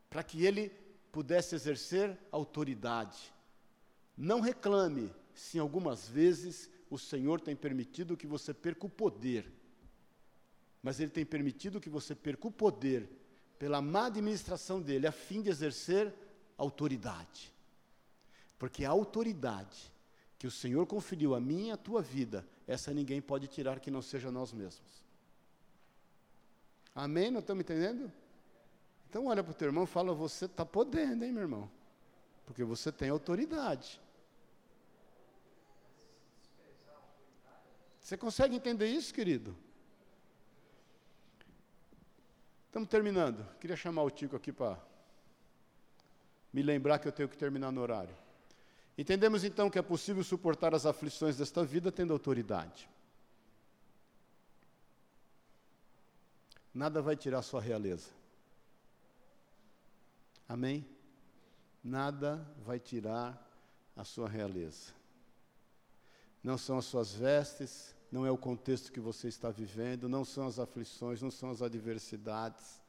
para 0.08 0.22
que 0.22 0.44
ele 0.44 0.70
pudesse 1.12 1.54
exercer 1.54 2.18
autoridade. 2.30 3.32
Não 4.16 4.40
reclame 4.40 5.10
se 5.34 5.58
algumas 5.58 6.08
vezes 6.08 6.70
o 6.88 6.98
Senhor 6.98 7.40
tem 7.40 7.54
permitido 7.54 8.16
que 8.16 8.26
você 8.26 8.54
perca 8.54 8.86
o 8.86 8.90
poder, 8.90 9.50
mas 10.82 11.00
Ele 11.00 11.10
tem 11.10 11.24
permitido 11.24 11.80
que 11.80 11.90
você 11.90 12.14
perca 12.14 12.46
o 12.46 12.52
poder 12.52 13.08
pela 13.58 13.82
má 13.82 14.06
administração 14.06 14.80
dele, 14.80 15.06
a 15.06 15.12
fim 15.12 15.42
de 15.42 15.50
exercer 15.50 16.14
autoridade. 16.56 17.52
Porque 18.58 18.84
a 18.84 18.90
autoridade 18.90 19.92
que 20.38 20.46
o 20.46 20.50
Senhor 20.50 20.86
conferiu 20.86 21.34
a 21.34 21.40
mim 21.40 21.68
e 21.68 21.70
a 21.70 21.76
tua 21.76 22.02
vida, 22.02 22.46
essa 22.66 22.92
ninguém 22.92 23.20
pode 23.20 23.48
tirar 23.48 23.80
que 23.80 23.90
não 23.90 24.02
seja 24.02 24.30
nós 24.30 24.52
mesmos. 24.52 25.04
Amém? 26.94 27.30
Não 27.30 27.40
estamos 27.40 27.62
entendendo? 27.62 28.12
Então 29.08 29.26
olha 29.26 29.42
para 29.42 29.52
o 29.52 29.54
teu 29.54 29.66
irmão 29.68 29.84
e 29.84 29.86
fala, 29.86 30.14
você 30.14 30.46
está 30.46 30.64
podendo, 30.64 31.24
hein, 31.24 31.32
meu 31.32 31.42
irmão? 31.42 31.70
Porque 32.44 32.64
você 32.64 32.92
tem 32.92 33.08
autoridade. 33.08 34.00
Você 38.00 38.16
consegue 38.16 38.54
entender 38.54 38.86
isso, 38.86 39.12
querido? 39.12 39.56
Estamos 42.66 42.88
terminando. 42.88 43.44
Queria 43.58 43.76
chamar 43.76 44.02
o 44.02 44.10
Tico 44.10 44.36
aqui 44.36 44.52
para 44.52 44.78
me 46.52 46.62
lembrar 46.62 46.98
que 46.98 47.08
eu 47.08 47.12
tenho 47.12 47.28
que 47.28 47.36
terminar 47.36 47.72
no 47.72 47.80
horário. 47.80 48.14
Entendemos 48.98 49.44
então 49.44 49.68
que 49.68 49.78
é 49.78 49.82
possível 49.82 50.22
suportar 50.22 50.74
as 50.74 50.86
aflições 50.86 51.36
desta 51.36 51.64
vida 51.64 51.90
tendo 51.90 52.12
autoridade. 52.12 52.88
Nada 56.72 57.02
vai 57.02 57.16
tirar 57.16 57.42
sua 57.42 57.60
realeza. 57.60 58.10
Amém? 60.48 60.86
Nada 61.82 62.46
vai 62.64 62.78
tirar 62.78 63.42
a 63.96 64.04
sua 64.04 64.28
realeza. 64.28 64.92
Não 66.42 66.56
são 66.56 66.78
as 66.78 66.84
suas 66.84 67.12
vestes, 67.12 67.94
não 68.10 68.24
é 68.24 68.30
o 68.30 68.38
contexto 68.38 68.92
que 68.92 69.00
você 69.00 69.28
está 69.28 69.50
vivendo, 69.50 70.08
não 70.08 70.24
são 70.24 70.46
as 70.46 70.58
aflições, 70.58 71.20
não 71.20 71.30
são 71.30 71.50
as 71.50 71.62
adversidades. 71.62 72.80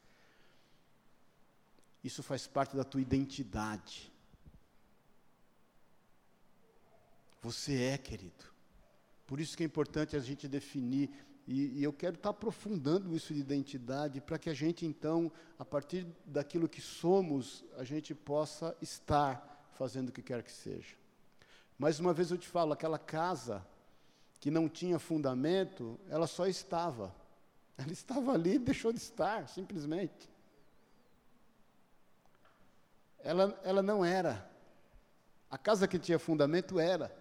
Isso 2.03 2.21
faz 2.21 2.45
parte 2.47 2.75
da 2.75 2.83
tua 2.83 3.01
identidade. 3.01 4.11
Você 7.41 7.81
é, 7.81 7.97
querido. 7.97 8.45
Por 9.25 9.39
isso 9.39 9.57
que 9.57 9.63
é 9.63 9.65
importante 9.65 10.15
a 10.15 10.19
gente 10.19 10.47
definir 10.47 11.09
e, 11.47 11.79
e, 11.79 11.83
eu 11.83 11.93
quero 11.93 12.15
estar 12.15 12.31
aprofundando 12.31 13.15
isso 13.15 13.33
de 13.33 13.39
identidade 13.39 14.19
para 14.19 14.37
que 14.37 14.49
a 14.49 14.53
gente, 14.53 14.85
então, 14.85 15.31
a 15.57 15.63
partir 15.63 16.05
daquilo 16.25 16.67
que 16.67 16.81
somos, 16.81 17.63
a 17.77 17.85
gente 17.85 18.13
possa 18.13 18.75
estar 18.81 19.65
fazendo 19.71 20.09
o 20.09 20.11
que 20.11 20.21
quer 20.21 20.43
que 20.43 20.51
seja. 20.51 20.97
Mais 21.79 22.01
uma 22.01 22.13
vez 22.13 22.31
eu 22.31 22.37
te 22.37 22.47
falo, 22.47 22.73
aquela 22.73 22.99
casa 22.99 23.65
que 24.41 24.51
não 24.51 24.67
tinha 24.67 24.99
fundamento, 24.99 25.97
ela 26.09 26.27
só 26.27 26.45
estava. 26.47 27.15
Ela 27.77 27.91
estava 27.91 28.33
ali 28.33 28.55
e 28.55 28.59
deixou 28.59 28.91
de 28.91 28.97
estar, 28.97 29.47
simplesmente. 29.47 30.27
Ela, 33.19 33.59
ela 33.63 33.83
não 33.83 34.03
era. 34.03 34.49
A 35.47 35.59
casa 35.59 35.87
que 35.87 35.99
tinha 35.99 36.17
fundamento 36.17 36.79
era. 36.79 37.15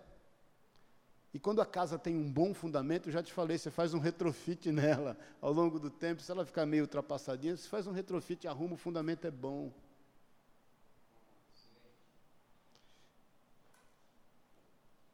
E 1.37 1.39
quando 1.39 1.61
a 1.61 1.67
casa 1.67 1.99
tem 1.99 2.17
um 2.17 2.33
bom 2.33 2.55
fundamento, 2.55 3.11
já 3.11 3.23
te 3.23 3.31
falei, 3.31 3.59
você 3.59 3.71
faz 3.71 3.93
um 3.93 3.99
retrofit 3.99 4.73
nela 4.73 5.19
ao 5.39 5.53
longo 5.53 5.79
do 5.79 5.91
tempo, 5.91 6.23
se 6.23 6.33
ela 6.33 6.47
ficar 6.47 6.65
meio 6.65 6.85
ultrapassadinha, 6.85 7.55
você 7.55 7.69
faz 7.69 7.87
um 7.87 7.93
retrofit, 7.93 8.49
arruma, 8.49 8.73
o 8.73 8.79
fundamento 8.79 9.27
é 9.27 9.31
bom. 9.31 9.71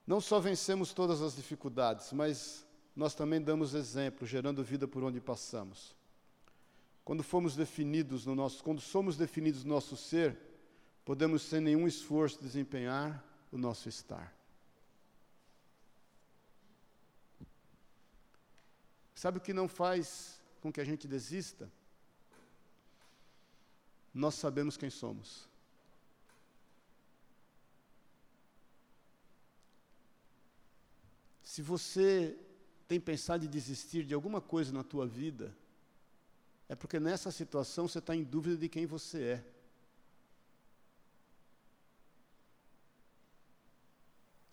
Não 0.07 0.20
só 0.20 0.39
vencemos 0.39 0.93
todas 0.93 1.20
as 1.20 1.35
dificuldades, 1.35 2.12
mas 2.12 2.64
nós 2.95 3.16
também 3.16 3.43
damos 3.43 3.75
exemplo, 3.75 4.25
gerando 4.25 4.62
vida 4.62 4.87
por 4.87 5.03
onde 5.03 5.20
passamos. 5.20 5.93
Quando 7.05 7.25
fomos 7.25 7.57
definidos 7.57 8.27
no 8.27 8.37
nosso, 8.37 8.62
quando 8.62 8.81
somos 8.81 9.16
definidos 9.16 9.64
no 9.64 9.75
nosso 9.75 9.97
ser, 9.97 10.39
podemos 11.05 11.43
sem 11.43 11.61
nenhum 11.61 11.85
esforço 11.85 12.41
desempenhar 12.41 13.25
o 13.51 13.59
nosso 13.59 13.89
estar. 13.89 14.41
Sabe 19.23 19.39
o 19.39 19.41
que 19.41 19.53
não 19.53 19.68
faz 19.68 20.43
com 20.61 20.73
que 20.73 20.81
a 20.81 20.85
gente 20.85 21.07
desista? 21.07 21.70
Nós 24.12 24.35
sabemos 24.35 24.77
quem 24.77 24.91
somos. 24.91 25.49
Se 31.41 31.62
você 31.62 32.37
tem 32.89 32.99
pensado 33.01 33.45
em 33.45 33.49
desistir 33.49 34.05
de 34.05 34.12
alguma 34.12 34.41
coisa 34.41 34.73
na 34.73 34.83
tua 34.83 35.07
vida, 35.07 35.57
é 36.68 36.75
porque 36.75 36.99
nessa 36.99 37.31
situação 37.31 37.87
você 37.87 38.01
está 38.01 38.16
em 38.16 38.25
dúvida 38.25 38.57
de 38.57 38.68
quem 38.68 38.87
você 38.87 39.23
é. 39.23 39.45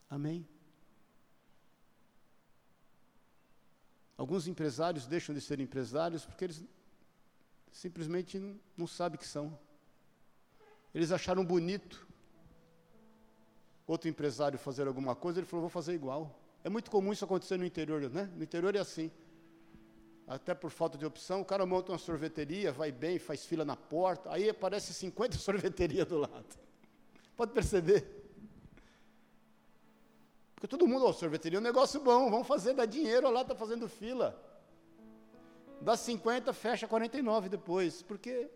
Amém? 0.08 0.48
Alguns 4.20 4.50
empresários 4.50 5.08
deixam 5.08 5.34
de 5.34 5.40
ser 5.40 5.62
empresários 5.62 6.26
porque 6.26 6.44
eles 6.44 6.62
simplesmente 7.72 8.38
não, 8.76 8.86
sabem 8.86 9.18
que 9.18 9.26
são. 9.26 9.58
Eles 10.94 11.14
acharam 11.14 11.46
bonito 11.46 12.06
outro 13.88 14.10
empresário 14.10 14.60
fazer 14.60 14.88
alguma 14.88 15.16
coisa, 15.16 15.40
ele 15.40 15.48
falou, 15.48 15.62
vou 15.62 15.70
fazer 15.70 15.94
igual. 15.94 16.38
É 16.66 16.70
muito 16.70 16.92
comum 16.92 17.14
isso 17.14 17.24
acontecer 17.24 17.58
no 17.58 17.64
interior, 17.64 18.10
né? 18.10 18.30
No 18.36 18.44
interior 18.44 18.76
é 18.76 18.80
assim. 18.80 19.10
Até 20.28 20.54
por 20.54 20.70
falta 20.70 20.98
de 20.98 21.06
opção, 21.06 21.40
o 21.40 21.46
cara 21.46 21.66
monta 21.66 21.94
uma 21.94 21.98
sorveteria, 21.98 22.74
vai 22.74 22.92
bem, 22.92 23.20
faz 23.20 23.46
fila 23.46 23.64
na 23.64 23.78
porta, 23.78 24.34
aí 24.34 24.50
aparece 24.50 24.94
50 24.94 25.38
sorveterias 25.40 26.06
do 26.06 26.18
lado. 26.18 26.60
Pode 27.38 27.54
perceber? 27.54 28.19
Porque 30.60 30.68
todo 30.68 30.86
mundo, 30.86 31.06
oh, 31.06 31.14
sorveteria 31.14 31.56
é 31.56 31.62
um 31.62 31.64
negócio 31.64 32.02
bom, 32.02 32.30
vamos 32.30 32.46
fazer, 32.46 32.74
dá 32.74 32.86
dinheiro, 32.86 33.32
lá 33.32 33.44
está 33.44 33.56
fazendo 33.56 33.88
fila. 33.88 34.38
Dá 35.80 35.96
50, 35.96 36.52
fecha 36.52 36.86
49 36.86 37.48
depois. 37.48 38.02
Por 38.02 38.18
quê? 38.18 38.52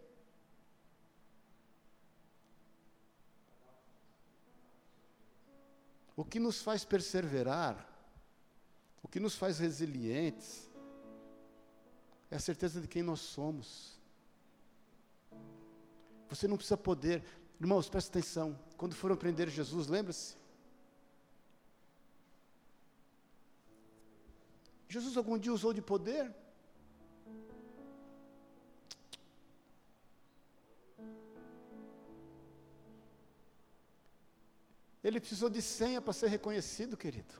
O 6.13 6.25
que 6.25 6.41
nos 6.41 6.61
faz 6.61 6.83
perseverar 6.83 7.89
o 9.01 9.07
que 9.07 9.17
nos 9.17 9.35
faz 9.35 9.59
resilientes 9.59 10.69
é 12.29 12.35
a 12.35 12.39
certeza 12.39 12.81
de 12.81 12.87
quem 12.87 13.01
nós 13.01 13.21
somos. 13.21 13.97
Você 16.27 16.49
não 16.49 16.57
precisa 16.57 16.75
poder. 16.75 17.23
Irmãos, 17.61 17.87
presta 17.87 18.17
atenção. 18.17 18.59
Quando 18.75 18.93
foram 18.93 19.15
prender 19.15 19.49
Jesus, 19.49 19.87
lembra-se? 19.87 20.42
Jesus 24.93 25.17
algum 25.17 25.37
dia 25.43 25.51
usou 25.51 25.73
de 25.73 25.81
poder? 25.81 26.23
Ele 35.03 35.19
precisou 35.19 35.49
de 35.49 35.63
senha 35.63 35.99
para 35.99 36.13
ser 36.13 36.27
reconhecido, 36.27 36.95
querido. 36.95 37.33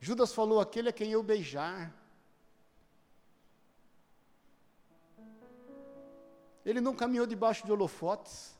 Judas 0.00 0.32
falou: 0.32 0.60
aquele 0.60 0.88
a 0.88 0.92
quem 0.94 1.12
eu 1.12 1.22
beijar. 1.22 1.94
Ele 6.64 6.80
não 6.80 6.94
caminhou 7.02 7.26
debaixo 7.26 7.66
de 7.66 7.72
holofotes, 7.72 8.56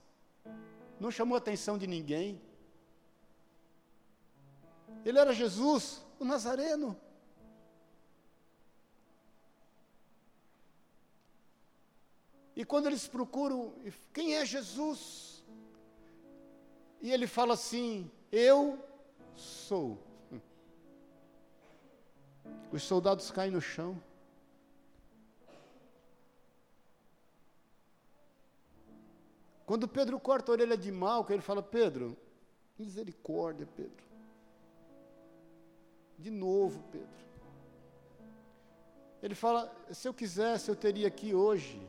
não 1.00 1.10
chamou 1.10 1.36
a 1.36 1.38
atenção 1.38 1.78
de 1.78 1.86
ninguém. 1.86 2.42
Ele 5.02 5.18
era 5.18 5.32
Jesus, 5.32 6.04
o 6.18 6.26
Nazareno. 6.26 6.90
E 12.54 12.64
quando 12.64 12.86
eles 12.86 13.08
procuram, 13.08 13.72
quem 14.12 14.36
é 14.36 14.44
Jesus? 14.44 15.42
E 17.00 17.10
ele 17.10 17.26
fala 17.26 17.54
assim: 17.54 18.10
Eu 18.30 18.78
sou. 19.34 19.98
Os 22.70 22.82
soldados 22.82 23.30
caem 23.30 23.50
no 23.50 23.60
chão. 23.60 24.00
Quando 29.64 29.88
Pedro 29.88 30.20
corta 30.20 30.52
a 30.52 30.52
orelha 30.52 30.76
de 30.76 30.92
Malco, 30.92 31.32
ele 31.32 31.40
fala: 31.40 31.62
Pedro, 31.62 32.16
misericórdia, 32.78 33.66
Pedro. 33.74 34.04
De 36.18 36.30
novo, 36.30 36.84
Pedro. 36.92 37.08
Ele 39.22 39.34
fala: 39.34 39.74
se 39.90 40.06
eu 40.06 40.12
quisesse, 40.12 40.68
eu 40.68 40.76
teria 40.76 41.08
aqui 41.08 41.34
hoje 41.34 41.80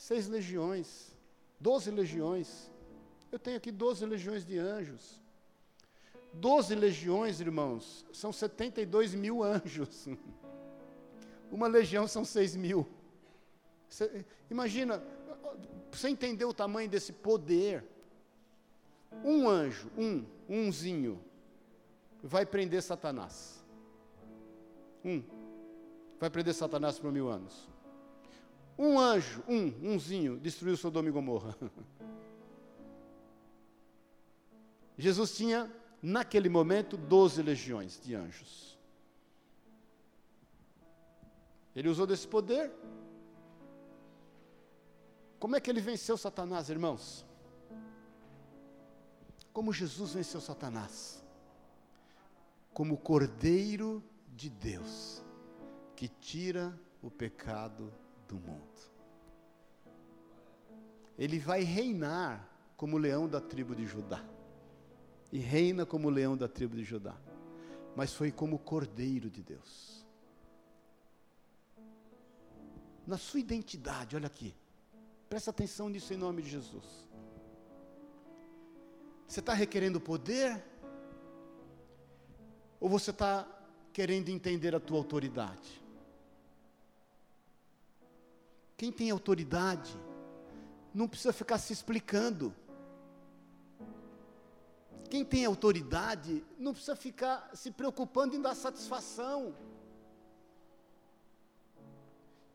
seis 0.00 0.26
legiões, 0.28 1.14
doze 1.60 1.90
legiões. 1.90 2.70
Eu 3.30 3.38
tenho 3.38 3.58
aqui 3.58 3.70
doze 3.70 4.06
legiões 4.06 4.46
de 4.46 4.56
anjos. 4.58 5.20
Doze 6.32 6.74
legiões, 6.74 7.38
irmãos, 7.38 8.06
são 8.10 8.32
72 8.32 9.14
mil 9.14 9.42
anjos. 9.42 10.08
Uma 11.52 11.66
legião 11.66 12.06
são 12.06 12.24
6 12.24 12.56
mil. 12.56 12.88
Você, 13.88 14.24
imagina, 14.48 15.02
você 15.90 16.08
entender 16.08 16.44
o 16.44 16.54
tamanho 16.54 16.88
desse 16.88 17.12
poder. 17.12 17.84
Um 19.24 19.48
anjo, 19.48 19.90
um, 19.98 20.24
umzinho, 20.48 21.20
vai 22.22 22.46
prender 22.46 22.82
Satanás. 22.82 23.62
Um, 25.04 25.22
vai 26.18 26.30
prender 26.30 26.54
Satanás 26.54 26.98
por 26.98 27.12
mil 27.12 27.28
anos. 27.28 27.68
Um 28.82 28.98
anjo, 28.98 29.44
um, 29.46 29.92
umzinho, 29.92 30.40
destruiu 30.40 30.74
Sodoma 30.74 31.06
e 31.06 31.12
Gomorra. 31.12 31.54
Jesus 34.96 35.36
tinha 35.36 35.70
naquele 36.02 36.48
momento, 36.48 36.96
doze 36.96 37.42
legiões 37.42 38.00
de 38.02 38.14
anjos. 38.14 38.78
Ele 41.76 41.90
usou 41.90 42.06
desse 42.06 42.26
poder. 42.26 42.72
Como 45.38 45.56
é 45.56 45.60
que 45.60 45.68
ele 45.68 45.82
venceu 45.82 46.16
Satanás, 46.16 46.70
irmãos? 46.70 47.26
Como 49.52 49.74
Jesus 49.74 50.14
venceu 50.14 50.40
Satanás? 50.40 51.22
Como 52.72 52.96
Cordeiro 52.96 54.02
de 54.34 54.48
Deus, 54.48 55.22
que 55.94 56.08
tira 56.08 56.74
o 57.02 57.10
pecado 57.10 57.92
do 58.30 58.36
mundo. 58.36 58.80
Ele 61.18 61.38
vai 61.38 61.62
reinar 61.62 62.48
como 62.76 62.96
leão 62.96 63.28
da 63.28 63.40
tribo 63.40 63.74
de 63.74 63.84
Judá 63.84 64.24
e 65.32 65.38
reina 65.38 65.84
como 65.84 66.08
leão 66.08 66.36
da 66.36 66.48
tribo 66.48 66.76
de 66.76 66.84
Judá, 66.84 67.16
mas 67.96 68.14
foi 68.14 68.30
como 68.30 68.58
cordeiro 68.58 69.28
de 69.28 69.42
Deus. 69.42 70.06
Na 73.06 73.18
sua 73.18 73.40
identidade, 73.40 74.14
olha 74.14 74.28
aqui, 74.28 74.54
presta 75.28 75.50
atenção 75.50 75.88
nisso 75.88 76.14
em 76.14 76.16
nome 76.16 76.42
de 76.42 76.50
Jesus. 76.50 77.08
Você 79.26 79.40
está 79.40 79.52
requerendo 79.52 80.00
poder? 80.00 80.64
Ou 82.80 82.88
você 82.88 83.10
está 83.10 83.46
querendo 83.92 84.28
entender 84.28 84.74
a 84.74 84.80
tua 84.80 84.98
autoridade? 84.98 85.79
Quem 88.80 88.90
tem 88.90 89.10
autoridade 89.10 89.94
não 90.94 91.06
precisa 91.06 91.34
ficar 91.34 91.58
se 91.58 91.70
explicando. 91.70 92.46
Quem 95.10 95.22
tem 95.22 95.44
autoridade 95.44 96.42
não 96.58 96.72
precisa 96.72 96.96
ficar 96.96 97.50
se 97.52 97.70
preocupando 97.70 98.34
em 98.34 98.40
dar 98.40 98.54
satisfação. 98.54 99.54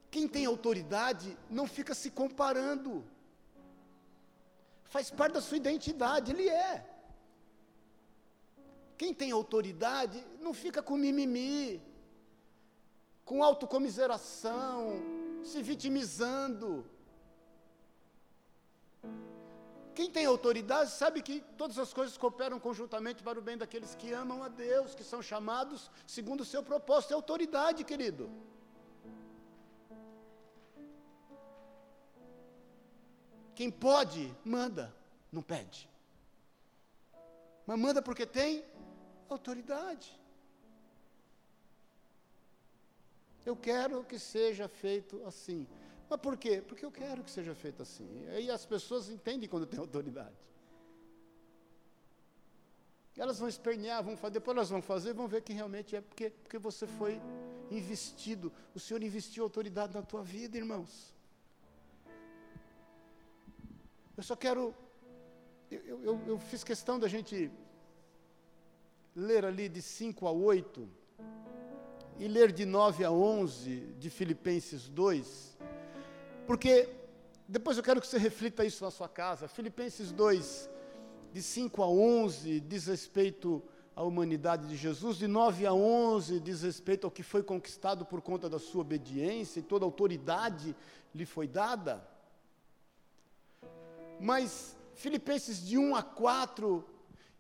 Quem 0.09 0.27
tem 0.27 0.47
autoridade 0.47 1.37
não 1.47 1.67
fica 1.67 1.93
se 1.93 2.09
comparando. 2.09 3.05
Faz 4.85 5.11
parte 5.11 5.33
da 5.33 5.41
sua 5.41 5.57
identidade, 5.57 6.31
ele 6.31 6.49
é. 6.49 6.89
Quem 8.97 9.13
tem 9.13 9.29
autoridade 9.29 10.25
não 10.39 10.55
fica 10.55 10.81
com 10.81 10.97
mimimi, 10.97 11.79
com 13.23 13.43
autocomiseração, 13.43 15.24
se 15.45 15.61
vitimizando. 15.61 16.85
Quem 19.93 20.09
tem 20.11 20.25
autoridade 20.25 20.91
sabe 20.91 21.21
que 21.21 21.39
todas 21.57 21.77
as 21.79 21.93
coisas 21.93 22.17
cooperam 22.17 22.59
conjuntamente 22.59 23.23
para 23.23 23.39
o 23.39 23.41
bem 23.41 23.57
daqueles 23.57 23.95
que 23.95 24.11
amam 24.11 24.43
a 24.43 24.49
Deus, 24.49 24.93
que 24.93 25.03
são 25.03 25.21
chamados 25.21 25.89
segundo 26.05 26.41
o 26.41 26.45
seu 26.45 26.61
propósito. 26.61 27.11
É 27.11 27.15
autoridade, 27.15 27.83
querido. 27.85 28.29
Quem 33.55 33.71
pode, 33.71 34.35
manda, 34.43 34.93
não 35.31 35.41
pede. 35.41 35.89
Mas 37.65 37.79
manda 37.79 38.01
porque 38.01 38.25
tem 38.25 38.65
autoridade. 39.29 40.19
Eu 43.45 43.55
quero 43.55 44.03
que 44.03 44.17
seja 44.17 44.67
feito 44.67 45.21
assim. 45.25 45.67
Mas 46.09 46.19
por 46.19 46.35
quê? 46.37 46.63
Porque 46.67 46.85
eu 46.85 46.91
quero 46.91 47.23
que 47.23 47.29
seja 47.29 47.53
feito 47.53 47.81
assim. 47.83 48.27
Aí 48.29 48.49
as 48.49 48.65
pessoas 48.65 49.09
entendem 49.09 49.47
quando 49.47 49.65
tem 49.65 49.79
autoridade. 49.87 50.35
Elas 53.17 53.39
vão 53.39 53.47
espernear, 53.47 54.03
vão 54.03 54.17
fazer, 54.17 54.33
depois 54.33 54.57
elas 54.57 54.69
vão 54.69 54.81
fazer, 54.81 55.13
vão 55.13 55.27
ver 55.27 55.41
que 55.41 55.53
realmente 55.53 55.95
é 55.95 56.01
porque, 56.01 56.31
porque 56.31 56.57
você 56.57 56.85
foi 56.85 57.21
investido. 57.71 58.51
O 58.73 58.79
Senhor 58.79 59.01
investiu 59.01 59.43
autoridade 59.43 59.93
na 59.93 60.01
tua 60.01 60.21
vida, 60.21 60.57
irmãos. 60.57 61.13
Eu 64.17 64.23
só 64.23 64.35
quero. 64.35 64.75
Eu, 65.71 66.03
eu, 66.03 66.21
eu 66.27 66.39
fiz 66.39 66.63
questão 66.63 66.99
da 66.99 67.07
gente 67.07 67.49
ler 69.15 69.45
ali 69.45 69.69
de 69.69 69.81
5 69.81 70.27
a 70.27 70.31
8 70.31 71.04
e 72.17 72.27
ler 72.27 72.51
de 72.51 72.65
9 72.65 73.03
a 73.03 73.11
11 73.11 73.95
de 73.99 74.09
Filipenses 74.09 74.87
2, 74.87 75.57
porque 76.47 76.89
depois 77.47 77.77
eu 77.77 77.83
quero 77.83 77.99
que 77.99 78.07
você 78.07 78.17
reflita 78.17 78.65
isso 78.65 78.83
na 78.83 78.91
sua 78.91 79.09
casa. 79.09 79.47
Filipenses 79.47 80.11
2, 80.11 80.69
de 81.33 81.41
5 81.41 81.83
a 81.83 81.87
11, 81.87 82.59
diz 82.61 82.87
respeito 82.87 83.61
à 83.95 84.03
humanidade 84.03 84.67
de 84.67 84.75
Jesus, 84.75 85.17
de 85.17 85.27
9 85.27 85.65
a 85.65 85.73
11, 85.73 86.39
diz 86.39 86.61
respeito 86.61 87.05
ao 87.05 87.11
que 87.11 87.23
foi 87.23 87.43
conquistado 87.43 88.05
por 88.05 88.21
conta 88.21 88.49
da 88.49 88.59
sua 88.59 88.81
obediência 88.81 89.59
e 89.59 89.63
toda 89.63 89.85
autoridade 89.85 90.75
lhe 91.13 91.25
foi 91.25 91.47
dada. 91.47 92.05
Mas 94.19 94.75
Filipenses 94.93 95.65
de 95.65 95.77
1 95.77 95.95
a 95.95 96.03
4 96.03 96.83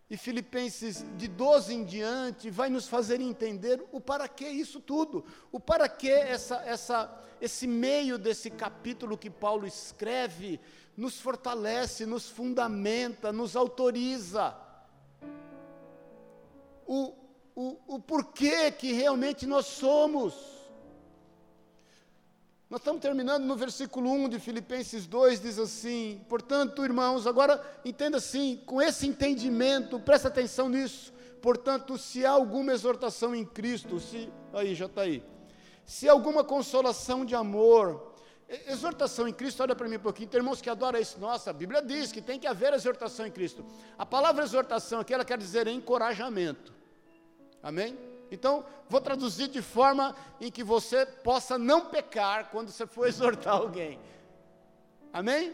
e 0.09 0.15
Filipenses 0.15 1.03
de 1.17 1.27
12 1.27 1.73
em 1.73 1.83
diante 1.83 2.49
vai 2.49 2.69
nos 2.69 2.87
fazer 2.87 3.19
entender 3.19 3.83
o 3.91 3.99
para 3.99 4.27
que 4.27 4.47
isso 4.47 4.79
tudo, 4.79 5.25
o 5.51 5.59
para 5.59 5.89
que 5.89 6.09
essa, 6.09 6.57
essa, 6.57 7.23
esse 7.41 7.65
meio 7.65 8.17
desse 8.17 8.51
capítulo 8.51 9.17
que 9.17 9.29
Paulo 9.29 9.65
escreve 9.65 10.59
nos 10.95 11.19
fortalece, 11.19 12.05
nos 12.05 12.29
fundamenta, 12.29 13.33
nos 13.33 13.55
autoriza. 13.55 14.55
O, 16.85 17.13
o, 17.55 17.95
o 17.95 17.99
porquê 17.99 18.71
que 18.71 18.93
realmente 18.93 19.47
nós 19.47 19.65
somos. 19.65 20.54
Nós 22.67 22.81
estamos 22.81 22.99
terminando 22.99 23.43
no 23.43 23.55
versículo 23.55 24.11
1 24.11 24.29
de 24.29 24.39
Filipenses 24.39 25.05
2, 25.05 25.39
diz 25.39 25.59
assim: 25.59 26.19
Portanto, 26.27 26.83
irmãos, 26.83 27.27
agora 27.27 27.63
entenda 27.85 28.17
assim, 28.17 28.59
com 28.65 28.81
esse 28.81 29.05
entendimento, 29.05 29.99
presta 29.99 30.29
atenção 30.29 30.67
nisso. 30.67 31.13
Portanto, 31.43 31.95
se 31.95 32.25
há 32.25 32.31
alguma 32.31 32.73
exortação 32.73 33.35
em 33.35 33.45
Cristo, 33.45 33.99
se. 33.99 34.29
Aí, 34.51 34.73
já 34.73 34.87
está 34.87 35.01
aí. 35.01 35.23
Se 35.85 36.09
há 36.09 36.11
alguma 36.11 36.43
consolação 36.43 37.23
de 37.23 37.35
amor, 37.35 38.15
exortação 38.67 39.27
em 39.27 39.33
Cristo, 39.33 39.61
olha 39.61 39.75
para 39.75 39.87
mim 39.87 39.97
um 39.97 39.99
pouquinho, 39.99 40.27
tem 40.27 40.39
irmãos 40.39 40.59
que 40.59 40.69
adoram 40.69 40.99
isso. 40.99 41.19
Nossa, 41.19 41.51
a 41.51 41.53
Bíblia 41.53 41.83
diz 41.83 42.11
que 42.11 42.19
tem 42.19 42.39
que 42.39 42.47
haver 42.47 42.73
exortação 42.73 43.27
em 43.27 43.31
Cristo. 43.31 43.63
A 43.95 44.07
palavra 44.07 44.43
exortação 44.43 45.01
aqui, 45.01 45.13
ela 45.13 45.23
quer 45.23 45.37
dizer 45.37 45.67
encorajamento. 45.67 46.73
Amém? 47.61 47.95
Então, 48.35 48.65
vou 48.87 49.01
traduzir 49.01 49.47
de 49.47 49.61
forma 49.61 50.15
em 50.39 50.51
que 50.51 50.63
você 50.63 51.05
possa 51.05 51.57
não 51.57 51.85
pecar 51.85 52.49
quando 52.51 52.69
você 52.69 52.85
for 52.85 53.07
exortar 53.09 53.55
alguém. 53.55 53.99
Amém? 55.11 55.53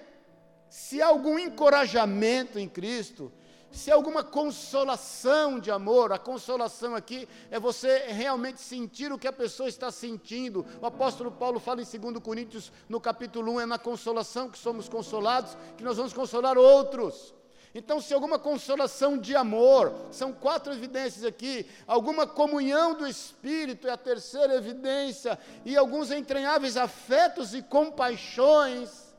Se 0.69 1.01
há 1.01 1.07
algum 1.07 1.37
encorajamento 1.37 2.57
em 2.57 2.67
Cristo, 2.67 3.31
se 3.71 3.89
há 3.89 3.95
alguma 3.95 4.23
consolação 4.23 5.59
de 5.59 5.71
amor, 5.71 6.11
a 6.11 6.19
consolação 6.19 6.93
aqui 6.93 7.27
é 7.49 7.59
você 7.59 7.99
realmente 8.07 8.59
sentir 8.59 9.11
o 9.13 9.17
que 9.17 9.27
a 9.27 9.33
pessoa 9.33 9.69
está 9.69 9.89
sentindo. 9.89 10.65
O 10.81 10.85
apóstolo 10.85 11.31
Paulo 11.31 11.59
fala 11.59 11.81
em 11.81 11.99
2 11.99 12.19
Coríntios, 12.21 12.71
no 12.89 12.99
capítulo 12.99 13.53
1, 13.53 13.61
é 13.61 13.65
na 13.65 13.79
consolação 13.79 14.49
que 14.49 14.57
somos 14.57 14.89
consolados, 14.89 15.55
que 15.77 15.83
nós 15.83 15.95
vamos 15.95 16.11
consolar 16.11 16.57
outros. 16.57 17.33
Então, 17.73 18.01
se 18.01 18.13
alguma 18.13 18.37
consolação 18.37 19.17
de 19.17 19.33
amor, 19.33 19.93
são 20.11 20.33
quatro 20.33 20.73
evidências 20.73 21.23
aqui, 21.23 21.65
alguma 21.87 22.27
comunhão 22.27 22.93
do 22.93 23.07
Espírito 23.07 23.87
é 23.87 23.91
a 23.91 23.97
terceira 23.97 24.55
evidência, 24.55 25.39
e 25.63 25.77
alguns 25.77 26.11
entranháveis 26.11 26.75
afetos 26.75 27.53
e 27.53 27.61
compaixões. 27.61 29.15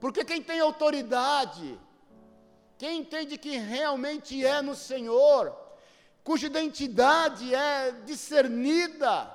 Porque 0.00 0.24
quem 0.24 0.42
tem 0.42 0.58
autoridade, 0.58 1.78
quem 2.76 2.98
entende 2.98 3.38
que 3.38 3.56
realmente 3.56 4.44
é 4.44 4.60
no 4.60 4.74
Senhor, 4.74 5.56
cuja 6.24 6.48
identidade 6.48 7.54
é 7.54 7.92
discernida, 8.04 9.30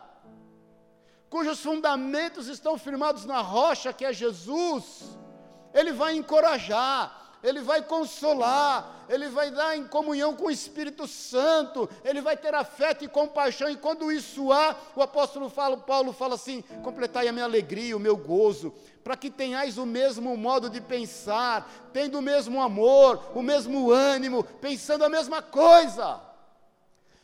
cujos 1.29 1.61
fundamentos 1.61 2.47
estão 2.47 2.77
firmados 2.77 3.23
na 3.23 3.39
rocha 3.39 3.93
que 3.93 4.03
é 4.03 4.11
Jesus, 4.11 5.17
ele 5.73 5.93
vai 5.93 6.15
encorajar, 6.15 7.28
ele 7.43 7.61
vai 7.61 7.81
consolar, 7.81 9.05
ele 9.07 9.29
vai 9.29 9.49
dar 9.49 9.77
em 9.77 9.87
comunhão 9.87 10.35
com 10.35 10.47
o 10.47 10.51
Espírito 10.51 11.07
Santo, 11.07 11.89
ele 12.03 12.21
vai 12.21 12.35
ter 12.35 12.53
afeto 12.53 13.03
e 13.03 13.07
compaixão, 13.07 13.69
e 13.69 13.77
quando 13.77 14.11
isso 14.11 14.51
há, 14.51 14.75
o 14.95 15.01
apóstolo 15.01 15.49
fala, 15.49 15.77
Paulo 15.77 16.11
fala 16.11 16.35
assim: 16.35 16.61
completai 16.83 17.27
a 17.27 17.31
minha 17.31 17.45
alegria, 17.45 17.95
o 17.95 17.99
meu 17.99 18.17
gozo, 18.17 18.73
para 19.03 19.15
que 19.15 19.29
tenhais 19.29 19.77
o 19.77 19.85
mesmo 19.85 20.35
modo 20.35 20.69
de 20.69 20.81
pensar, 20.81 21.89
tendo 21.93 22.19
o 22.19 22.21
mesmo 22.21 22.61
amor, 22.61 23.31
o 23.33 23.41
mesmo 23.41 23.89
ânimo, 23.91 24.43
pensando 24.43 25.05
a 25.05 25.09
mesma 25.09 25.41
coisa. 25.41 26.21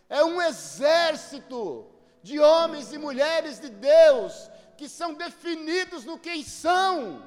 É 0.10 0.24
um 0.24 0.42
exército 0.42 1.88
de 2.24 2.40
homens 2.40 2.94
e 2.94 2.98
mulheres 2.98 3.60
de 3.60 3.70
Deus 3.70 4.50
que 4.78 4.90
são 4.90 5.14
definidos 5.14 6.06
no 6.06 6.18
quem 6.18 6.44
são 6.44 7.22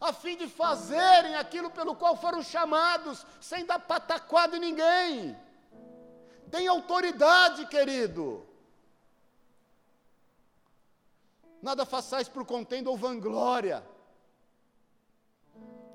a 0.00 0.12
fim 0.12 0.36
de 0.36 0.46
fazerem 0.46 1.34
aquilo 1.36 1.70
pelo 1.70 1.94
qual 1.94 2.16
foram 2.16 2.42
chamados, 2.42 3.24
sem 3.40 3.64
dar 3.64 3.78
pataquada 3.78 4.56
em 4.56 4.60
ninguém. 4.60 5.36
Tem 6.50 6.68
autoridade, 6.68 7.66
querido. 7.66 8.46
Nada 11.62 11.84
façais 11.86 12.28
por 12.28 12.44
contenda 12.44 12.90
ou 12.90 12.96
vanglória. 12.96 13.84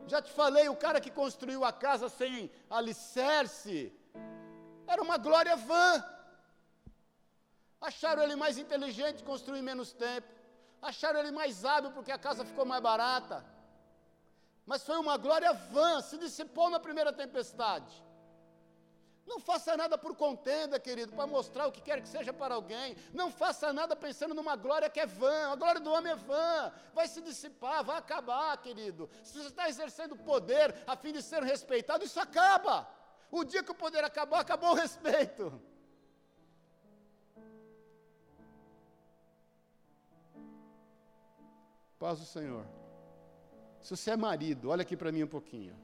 Já 0.08 0.22
te 0.22 0.32
falei, 0.32 0.68
o 0.68 0.76
cara 0.76 1.00
que 1.00 1.12
construiu 1.12 1.64
a 1.64 1.72
casa 1.72 2.10
sem 2.10 2.52
alicerce, 2.70 3.94
era 4.88 5.02
uma 5.02 5.18
glória 5.18 5.56
vã. 5.56 6.04
Acharam 7.80 8.24
ele 8.24 8.36
mais 8.36 8.58
inteligente, 8.58 9.24
construir 9.24 9.62
menos 9.62 9.94
tempo. 9.94 10.28
Acharam 10.82 11.20
ele 11.20 11.32
mais 11.32 11.64
hábil 11.64 11.92
porque 11.92 12.12
a 12.12 12.18
casa 12.18 12.44
ficou 12.44 12.66
mais 12.66 12.82
barata 12.82 13.46
mas 14.66 14.84
foi 14.84 14.98
uma 14.98 15.18
glória 15.18 15.54
vã, 15.54 16.02
se 16.02 16.18
dissipou 16.18 16.70
na 16.70 16.80
primeira 16.80 17.12
tempestade. 17.12 18.04
Não 19.26 19.40
faça 19.40 19.78
nada 19.78 19.98
por 19.98 20.16
contenda, 20.16 20.80
querido, 20.80 21.14
para 21.14 21.28
mostrar 21.28 21.68
o 21.68 21.72
que 21.72 21.82
quer 21.82 22.02
que 22.02 22.10
seja 22.10 22.34
para 22.34 22.56
alguém. 22.56 22.96
Não 23.14 23.32
faça 23.32 23.72
nada 23.72 23.96
pensando 23.96 24.34
numa 24.34 24.56
glória 24.56 24.90
que 24.90 25.00
é 25.00 25.06
vã. 25.06 25.52
A 25.52 25.56
glória 25.56 25.80
do 25.80 25.92
homem 25.92 26.12
é 26.12 26.16
vã. 26.16 26.72
Vai 26.94 27.08
se 27.08 27.22
dissipar, 27.22 27.84
vai 27.84 27.98
acabar, 27.98 28.58
querido. 28.58 29.10
Se 29.24 29.38
você 29.38 29.48
está 29.48 29.70
exercendo 29.70 30.18
poder 30.18 30.76
a 30.86 30.98
fim 30.98 31.14
de 31.14 31.22
ser 31.22 31.44
respeitado, 31.44 32.04
isso 32.04 32.20
acaba. 32.20 32.88
O 33.30 33.44
dia 33.46 33.64
que 33.64 33.72
o 33.72 33.76
poder 33.76 34.04
acabou, 34.04 34.38
acabou 34.38 34.72
o 34.72 34.76
respeito. 34.76 35.62
Paz 41.98 42.20
do 42.20 42.26
Senhor. 42.26 42.81
Se 43.82 43.96
você 43.96 44.12
é 44.12 44.18
marido, 44.18 44.70
olha 44.70 44.82
aqui 44.82 44.96
para 44.96 45.12
mim 45.12 45.24
um 45.24 45.28
pouquinho. 45.28 45.76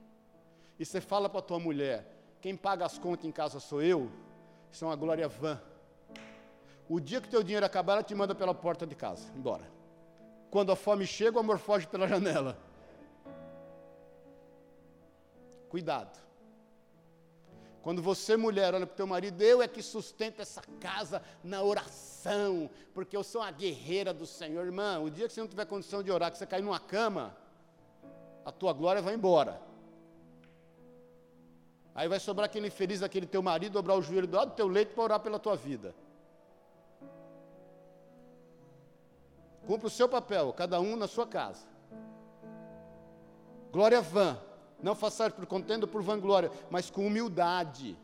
E 0.80 0.86
você 0.86 1.02
fala 1.02 1.28
para 1.30 1.40
a 1.40 1.44
tua 1.44 1.60
mulher: 1.60 2.06
quem 2.42 2.56
paga 2.56 2.86
as 2.86 2.98
contas 2.98 3.26
em 3.26 3.32
casa 3.32 3.60
sou 3.60 3.82
eu. 3.82 4.12
Isso 4.72 4.86
é 4.86 4.88
uma 4.88 4.96
glória 4.96 5.28
vã. 5.28 5.62
O 6.90 7.00
dia 7.00 7.20
que 7.20 7.28
teu 7.28 7.44
dinheiro 7.44 7.66
acabar, 7.66 7.94
ela 7.94 8.04
te 8.04 8.16
manda 8.16 8.34
pela 8.34 8.54
porta 8.54 8.86
de 8.86 8.96
casa, 8.96 9.32
embora. 9.36 9.70
Quando 10.50 10.72
a 10.72 10.76
fome 10.76 11.06
chega, 11.06 11.38
o 11.38 11.40
amor 11.40 11.58
foge 11.58 11.88
pela 11.88 12.08
janela. 12.08 12.58
Cuidado. 15.70 16.18
Quando 17.82 18.02
você, 18.02 18.36
mulher, 18.36 18.74
olha 18.74 18.86
para 18.86 18.94
o 18.94 18.98
teu 18.98 19.08
marido, 19.08 19.42
eu 19.42 19.62
é 19.62 19.68
que 19.68 19.82
sustento 19.82 20.42
essa 20.42 20.62
casa 20.80 21.22
na 21.44 21.64
oração, 21.64 22.70
porque 22.94 23.16
eu 23.16 23.24
sou 23.24 23.42
a 23.42 23.52
guerreira 23.52 24.14
do 24.14 24.26
Senhor. 24.26 24.66
Irmã, 24.66 25.00
o 25.00 25.10
dia 25.10 25.28
que 25.28 25.34
você 25.34 25.40
não 25.40 25.48
tiver 25.48 25.66
condição 25.66 26.04
de 26.04 26.12
orar, 26.12 26.32
que 26.32 26.38
você 26.38 26.46
cair 26.46 26.62
numa 26.62 26.80
cama, 26.80 27.36
a 28.48 28.52
tua 28.54 28.72
glória 28.72 29.02
vai 29.02 29.14
embora. 29.14 29.62
Aí 31.94 32.08
vai 32.08 32.18
sobrar 32.18 32.46
aquele 32.46 32.68
infeliz 32.68 33.02
daquele 33.02 33.26
teu 33.26 33.44
marido, 33.44 33.74
dobrar 33.74 33.96
o 33.96 34.02
joelho 34.02 34.26
do 34.26 34.38
lado 34.38 34.52
do 34.52 34.56
teu 34.56 34.70
leito 34.70 34.96
para 34.96 35.04
orar 35.04 35.20
pela 35.20 35.38
tua 35.38 35.58
vida. 35.58 35.94
Cumpra 39.66 39.88
o 39.88 39.90
seu 39.90 40.08
papel, 40.08 40.54
cada 40.54 40.80
um 40.80 40.96
na 40.96 41.10
sua 41.10 41.28
casa. 41.28 41.68
Glória 43.70 44.00
vã. 44.00 44.40
Não 44.82 44.96
façais 44.96 45.34
por 45.34 45.46
contenda 45.46 45.86
ou 45.86 45.92
por 45.92 46.02
vanglória, 46.02 46.50
mas 46.70 46.90
com 46.90 47.06
humildade. 47.06 47.98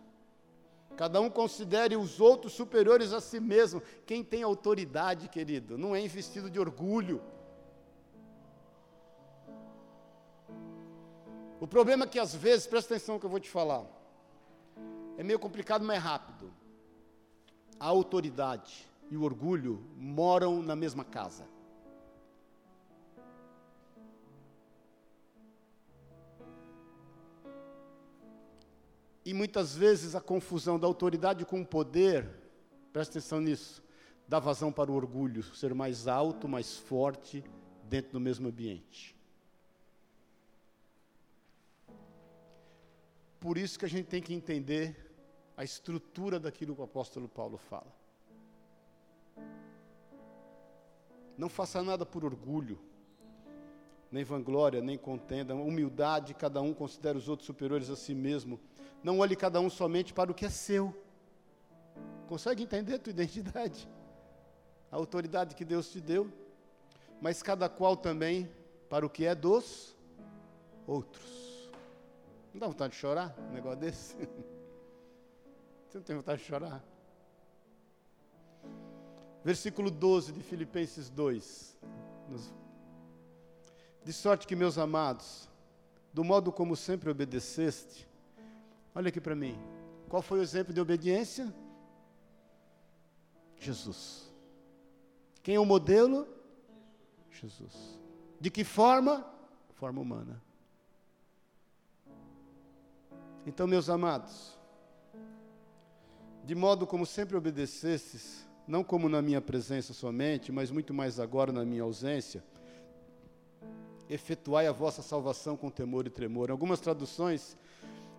Cada 0.97 1.21
um 1.21 1.29
considere 1.29 1.95
os 1.95 2.19
outros 2.19 2.51
superiores 2.51 3.13
a 3.13 3.21
si 3.21 3.39
mesmo. 3.39 3.81
Quem 4.05 4.25
tem 4.25 4.43
autoridade, 4.43 5.29
querido, 5.29 5.77
não 5.77 5.95
é 5.95 6.01
investido 6.01 6.49
de 6.49 6.59
orgulho. 6.59 7.21
O 11.63 11.67
problema 11.67 12.03
é 12.03 12.07
que 12.09 12.19
às 12.19 12.35
vezes, 12.35 12.67
presta 12.67 12.93
atenção 12.93 13.15
no 13.15 13.21
que 13.21 13.25
eu 13.25 13.29
vou 13.29 13.39
te 13.39 13.49
falar, 13.49 13.85
é 15.17 15.23
meio 15.23 15.39
complicado, 15.39 15.85
mas 15.85 15.95
é 15.95 15.97
rápido. 15.97 16.53
A 17.79 17.85
autoridade 17.85 18.85
e 19.09 19.15
o 19.15 19.23
orgulho 19.23 19.81
moram 19.95 20.61
na 20.61 20.75
mesma 20.75 21.05
casa. 21.05 21.47
E 29.23 29.33
muitas 29.33 29.73
vezes 29.73 30.15
a 30.15 30.19
confusão 30.19 30.77
da 30.77 30.85
autoridade 30.85 31.45
com 31.45 31.61
o 31.61 31.65
poder, 31.65 32.29
presta 32.91 33.19
atenção 33.19 33.39
nisso, 33.39 33.81
dá 34.27 34.37
vazão 34.37 34.69
para 34.69 34.91
o 34.91 34.95
orgulho, 34.95 35.41
ser 35.55 35.73
mais 35.73 36.09
alto, 36.09 36.45
mais 36.45 36.75
forte 36.75 37.41
dentro 37.85 38.11
do 38.11 38.19
mesmo 38.19 38.49
ambiente. 38.49 39.12
Por 43.43 43.57
isso 43.57 43.77
que 43.77 43.85
a 43.85 43.89
gente 43.89 44.07
tem 44.07 44.21
que 44.21 44.33
entender 44.33 44.87
a 45.57 45.63
estrutura 45.63 46.39
daquilo 46.39 46.73
que 46.73 46.81
o 46.81 46.85
apóstolo 46.85 47.27
Paulo 47.27 47.57
fala. 47.57 47.93
Não 51.37 51.49
faça 51.49 51.83
nada 51.83 52.05
por 52.05 52.23
orgulho, 52.23 52.79
nem 54.09 54.23
vanglória, 54.23 54.81
nem 54.81 54.97
contenda, 54.97 55.53
humildade, 55.53 56.33
cada 56.33 56.61
um 56.61 56.73
considera 56.73 57.17
os 57.17 57.27
outros 57.27 57.45
superiores 57.45 57.89
a 57.89 57.97
si 57.97 58.15
mesmo 58.15 58.59
não 59.03 59.19
olhe 59.19 59.35
cada 59.35 59.59
um 59.59 59.69
somente 59.69 60.13
para 60.13 60.31
o 60.31 60.33
que 60.33 60.45
é 60.45 60.49
seu. 60.49 60.95
Consegue 62.27 62.63
entender 62.63 62.95
a 62.95 62.99
tua 62.99 63.11
identidade? 63.11 63.89
A 64.89 64.95
autoridade 64.95 65.55
que 65.55 65.65
Deus 65.65 65.91
te 65.91 65.99
deu, 65.99 66.31
mas 67.19 67.43
cada 67.43 67.67
qual 67.67 67.97
também 67.97 68.49
para 68.89 69.05
o 69.05 69.09
que 69.09 69.25
é 69.25 69.35
dos 69.35 69.93
outros. 70.87 71.52
Não 72.53 72.59
dá 72.59 72.67
vontade 72.67 72.93
de 72.93 72.99
chorar 72.99 73.35
um 73.39 73.53
negócio 73.53 73.79
desse? 73.79 74.15
Você 75.89 75.97
não 75.97 76.03
tem 76.03 76.15
vontade 76.15 76.41
de 76.41 76.47
chorar? 76.47 76.83
Versículo 79.43 79.91
12 79.91 80.31
de 80.31 80.41
Filipenses 80.41 81.09
2. 81.09 81.77
De 84.03 84.13
sorte 84.13 84.47
que, 84.47 84.55
meus 84.55 84.77
amados, 84.77 85.49
do 86.13 86.23
modo 86.23 86.51
como 86.51 86.75
sempre 86.75 87.09
obedeceste, 87.09 88.07
Olha 88.95 89.09
aqui 89.09 89.19
para 89.19 89.35
mim. 89.35 89.57
Qual 90.07 90.21
foi 90.21 90.39
o 90.39 90.43
exemplo 90.43 90.73
de 90.73 90.79
obediência? 90.79 91.53
Jesus. 93.57 94.31
Quem 95.41 95.55
é 95.55 95.59
o 95.59 95.65
modelo? 95.65 96.27
Jesus. 97.31 97.99
De 98.39 98.51
que 98.51 98.63
forma? 98.63 99.25
Forma 99.73 99.99
humana. 99.99 100.41
Então, 103.45 103.67
meus 103.67 103.89
amados, 103.89 104.57
de 106.45 106.55
modo 106.55 106.87
como 106.87 107.05
sempre 107.05 107.35
obedecestes, 107.35 108.47
não 108.67 108.83
como 108.83 109.09
na 109.09 109.21
minha 109.21 109.41
presença 109.41 109.93
somente, 109.93 110.51
mas 110.51 110.71
muito 110.71 110.93
mais 110.93 111.19
agora 111.19 111.51
na 111.51 111.65
minha 111.65 111.83
ausência, 111.83 112.43
efetuai 114.09 114.67
a 114.67 114.71
vossa 114.71 115.01
salvação 115.01 115.57
com 115.57 115.69
temor 115.69 116.07
e 116.07 116.09
tremor. 116.09 116.49
Em 116.49 116.51
algumas 116.53 116.79
traduções, 116.79 117.57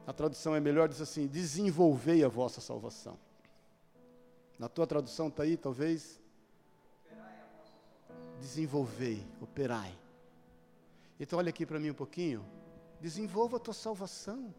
a 0.06 0.12
tradução 0.12 0.54
é 0.54 0.60
melhor, 0.60 0.88
diz 0.88 1.00
assim: 1.00 1.26
desenvolvei 1.26 2.22
a 2.22 2.28
vossa 2.28 2.60
salvação. 2.60 3.18
Na 4.58 4.68
tua 4.68 4.86
tradução 4.86 5.28
está 5.28 5.42
aí, 5.42 5.56
talvez? 5.56 6.20
Desenvolvei, 8.40 9.26
operai. 9.40 9.96
Então, 11.18 11.38
olha 11.38 11.48
aqui 11.48 11.64
para 11.64 11.80
mim 11.80 11.90
um 11.90 11.94
pouquinho. 11.94 12.44
Desenvolva 13.00 13.56
a 13.56 13.60
tua 13.60 13.74
salvação. 13.74 14.54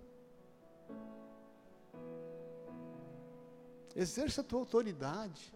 Exerça 3.95 4.41
a 4.41 4.43
tua 4.43 4.59
autoridade. 4.59 5.53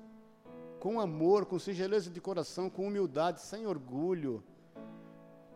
Com 0.80 1.00
amor, 1.00 1.46
com 1.46 1.60
singeleza 1.60 2.10
de 2.10 2.22
coração, 2.22 2.70
com 2.70 2.88
humildade, 2.88 3.42
sem 3.42 3.68
orgulho 3.68 4.44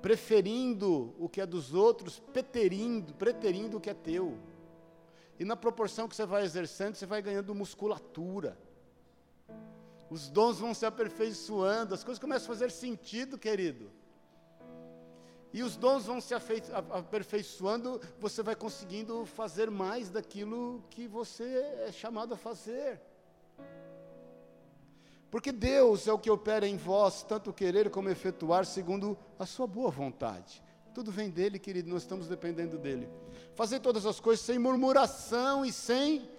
preferindo 0.04 1.16
o 1.18 1.30
que 1.30 1.40
é 1.40 1.46
dos 1.46 1.74
outros, 1.74 2.20
preterindo, 2.20 3.14
preterindo 3.14 3.78
o 3.78 3.80
que 3.80 3.90
é 3.90 3.94
teu. 3.94 4.38
E 5.40 5.46
na 5.46 5.56
proporção 5.56 6.10
que 6.10 6.16
você 6.16 6.26
vai 6.26 6.44
exercendo, 6.44 6.96
você 6.96 7.06
vai 7.06 7.22
ganhando 7.22 7.56
musculatura. 7.56 8.58
Os 10.10 10.30
dons 10.30 10.60
vão 10.60 10.74
se 10.74 10.86
aperfeiçoando, 10.86 11.94
as 11.94 12.04
coisas 12.04 12.20
começam 12.20 12.48
a 12.48 12.54
fazer 12.54 12.70
sentido, 12.70 13.38
querido. 13.38 13.90
E 15.54 15.62
os 15.62 15.76
dons 15.76 16.06
vão 16.06 16.20
se 16.20 16.34
aperfeiçoando, 16.34 18.01
você 18.20 18.41
vai 18.41 18.56
conseguindo 18.56 19.24
fazer 19.24 19.70
mais 19.70 20.10
daquilo 20.10 20.84
que 20.89 21.08
você 21.08 21.43
é 21.88 21.91
chamado 21.91 22.34
a 22.34 22.38
fazer. 22.38 22.99
Porque 25.30 25.51
Deus 25.51 26.08
é 26.08 26.14
o 26.14 26.18
que 26.18 26.30
opera 26.30 26.68
em 26.68 26.76
vós, 26.76 27.22
tanto 27.22 27.54
querer 27.54 27.91
como 27.91 28.10
efetuar, 28.10 28.66
segundo 28.66 29.18
a 29.38 29.45
sua 29.45 29.68
boa 29.68 29.91
vontade. 29.91 30.62
Tudo 30.93 31.12
vem 31.12 31.30
dele, 31.30 31.60
querido, 31.60 31.89
nós 31.89 32.01
estamos 32.01 32.28
dependendo 32.28 32.78
dele. 32.78 33.08
Fazer 33.54 33.80
todas 33.80 34.06
as 34.08 34.20
coisas 34.20 34.43
sem 34.45 34.58
murmuração 34.58 35.64
e 35.64 35.72
sem 35.72 36.30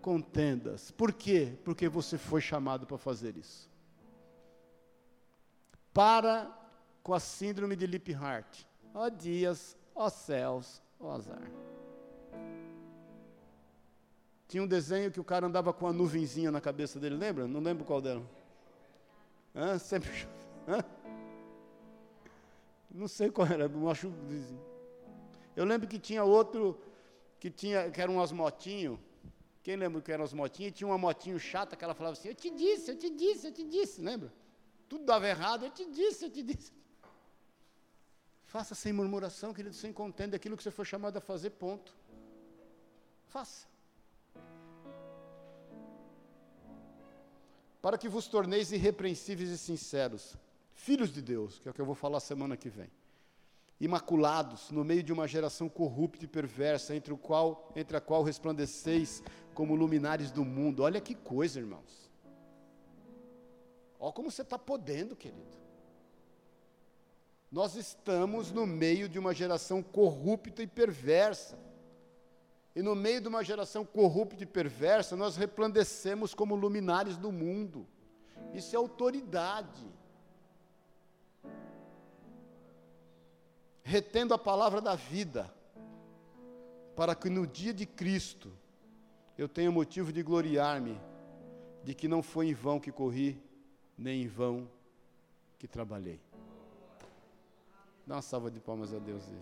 contendas. 0.00 0.90
Por 0.92 1.12
quê? 1.12 1.56
Porque 1.64 1.88
você 1.88 2.18
foi 2.18 2.40
chamado 2.40 2.86
para 2.86 2.98
fazer 2.98 3.36
isso. 3.36 3.68
Para 5.92 6.56
com 7.08 7.14
a 7.14 7.20
síndrome 7.20 7.74
de 7.74 7.86
Lip 7.86 8.12
Heart. 8.12 8.66
Ó 8.92 9.06
oh, 9.06 9.08
dias, 9.08 9.74
ó 9.94 10.04
oh, 10.04 10.10
céus, 10.10 10.82
ó 11.00 11.06
oh, 11.06 11.10
azar. 11.12 11.40
Tinha 14.46 14.62
um 14.62 14.66
desenho 14.66 15.10
que 15.10 15.18
o 15.18 15.24
cara 15.24 15.46
andava 15.46 15.72
com 15.72 15.86
uma 15.86 15.92
nuvenzinha 15.94 16.50
na 16.50 16.60
cabeça 16.60 17.00
dele, 17.00 17.16
lembra? 17.16 17.48
Não 17.48 17.60
lembro 17.60 17.82
qual 17.86 18.02
dela. 18.02 18.22
Hã? 19.54 19.78
Sempre. 19.78 20.10
Hã? 20.68 20.84
Não 22.90 23.08
sei 23.08 23.30
qual 23.30 23.48
era, 23.48 23.64
eu 23.64 23.88
acho. 23.88 24.12
Eu 25.56 25.64
lembro 25.64 25.88
que 25.88 25.98
tinha 25.98 26.22
outro 26.22 26.78
que 27.40 27.48
tinha, 27.50 27.90
que 27.90 28.02
eram 28.02 28.16
umas 28.16 28.32
motinhos. 28.32 28.98
Quem 29.62 29.76
lembra 29.76 30.02
que 30.02 30.12
eram 30.12 30.24
as 30.24 30.34
motinhas? 30.34 30.74
Tinha 30.74 30.86
uma 30.86 30.98
motinho 30.98 31.40
chata 31.40 31.74
que 31.74 31.82
ela 31.82 31.94
falava 31.94 32.18
assim: 32.18 32.28
Eu 32.28 32.34
te 32.34 32.50
disse, 32.50 32.90
eu 32.90 32.98
te 32.98 33.08
disse, 33.08 33.46
eu 33.46 33.52
te 33.52 33.64
disse, 33.64 34.02
lembra? 34.02 34.30
Tudo 34.90 35.06
dava 35.06 35.26
errado, 35.26 35.64
eu 35.64 35.70
te 35.70 35.86
disse, 35.90 36.26
eu 36.26 36.30
te 36.30 36.42
disse. 36.42 36.76
Faça 38.54 38.74
sem 38.74 38.92
murmuração, 38.92 39.54
querido, 39.54 39.74
sem 39.74 39.92
contenda 39.92 40.36
aquilo 40.36 40.56
que 40.56 40.62
você 40.64 40.70
foi 40.72 40.84
chamado 40.84 41.16
a 41.16 41.20
fazer, 41.20 41.50
ponto. 41.50 41.94
Faça. 43.28 43.68
para 47.80 47.96
que 47.96 48.08
vos 48.08 48.26
torneis 48.26 48.72
irrepreensíveis 48.72 49.50
e 49.50 49.58
sinceros, 49.58 50.36
filhos 50.72 51.10
de 51.10 51.22
Deus, 51.22 51.58
que 51.58 51.68
é 51.68 51.70
o 51.70 51.74
que 51.74 51.80
eu 51.80 51.86
vou 51.86 51.94
falar 51.94 52.20
semana 52.20 52.56
que 52.56 52.68
vem, 52.68 52.90
imaculados 53.80 54.70
no 54.70 54.84
meio 54.84 55.02
de 55.02 55.12
uma 55.12 55.28
geração 55.28 55.68
corrupta 55.68 56.24
e 56.24 56.28
perversa, 56.28 56.94
entre, 56.94 57.12
o 57.12 57.16
qual, 57.16 57.72
entre 57.76 57.96
a 57.96 58.00
qual 58.00 58.22
resplandeceis 58.22 59.22
como 59.54 59.74
luminares 59.74 60.30
do 60.30 60.44
mundo. 60.44 60.82
Olha 60.82 61.00
que 61.00 61.14
coisa, 61.14 61.60
irmãos. 61.60 62.10
Olha 64.00 64.12
como 64.12 64.30
você 64.30 64.42
está 64.42 64.58
podendo, 64.58 65.14
querido. 65.14 65.56
Nós 67.50 67.76
estamos 67.76 68.52
no 68.52 68.66
meio 68.66 69.08
de 69.08 69.18
uma 69.18 69.32
geração 69.32 69.82
corrupta 69.82 70.62
e 70.62 70.66
perversa. 70.66 71.58
E 72.76 72.82
no 72.82 72.94
meio 72.94 73.20
de 73.20 73.28
uma 73.28 73.42
geração 73.42 73.84
corrupta 73.84 74.42
e 74.42 74.46
perversa, 74.46 75.16
nós 75.16 75.36
resplandecemos 75.36 76.34
como 76.34 76.54
luminares 76.54 77.16
do 77.16 77.32
mundo. 77.32 77.86
Isso 78.52 78.76
é 78.76 78.78
autoridade. 78.78 79.86
Retendo 83.82 84.34
a 84.34 84.38
palavra 84.38 84.82
da 84.82 84.94
vida, 84.94 85.52
para 86.94 87.14
que 87.14 87.30
no 87.30 87.46
dia 87.46 87.72
de 87.72 87.86
Cristo 87.86 88.52
eu 89.38 89.48
tenha 89.48 89.70
motivo 89.70 90.12
de 90.12 90.22
gloriar-me 90.22 91.00
de 91.82 91.94
que 91.94 92.06
não 92.06 92.22
foi 92.22 92.48
em 92.48 92.54
vão 92.54 92.78
que 92.78 92.92
corri, 92.92 93.42
nem 93.96 94.22
em 94.22 94.26
vão 94.26 94.68
que 95.58 95.66
trabalhei. 95.66 96.27
Dá 98.08 98.14
uma 98.14 98.22
salva 98.22 98.50
de 98.50 98.58
palmas 98.58 98.94
a 98.94 98.98
Deus 98.98 99.22
aí. 99.28 99.38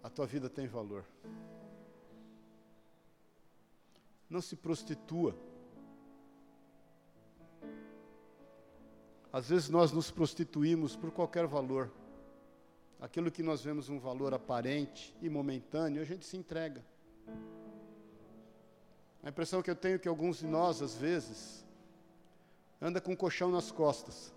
A 0.00 0.08
tua 0.10 0.26
vida 0.26 0.48
tem 0.48 0.68
valor. 0.68 1.04
Não 4.30 4.40
se 4.40 4.54
prostitua. 4.54 5.34
Às 9.32 9.48
vezes 9.48 9.68
nós 9.68 9.90
nos 9.90 10.08
prostituímos 10.08 10.94
por 10.94 11.10
qualquer 11.10 11.48
valor. 11.48 11.90
Aquilo 13.00 13.28
que 13.28 13.42
nós 13.42 13.60
vemos 13.60 13.88
um 13.88 13.98
valor 13.98 14.32
aparente 14.32 15.12
e 15.20 15.28
momentâneo, 15.28 16.00
a 16.00 16.04
gente 16.04 16.24
se 16.24 16.36
entrega. 16.36 16.91
A 19.22 19.28
impressão 19.28 19.62
que 19.62 19.70
eu 19.70 19.76
tenho 19.76 19.94
é 19.94 19.98
que 19.98 20.08
alguns 20.08 20.38
de 20.38 20.46
nós, 20.46 20.82
às 20.82 20.94
vezes, 20.94 21.64
anda 22.80 23.00
com 23.00 23.12
um 23.12 23.16
colchão 23.16 23.50
nas 23.50 23.70
costas. 23.70 24.34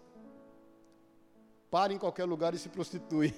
Para 1.72 1.92
em 1.92 1.98
qualquer 1.98 2.26
lugar 2.26 2.54
e 2.54 2.60
se 2.60 2.70
prostitui. 2.70 3.34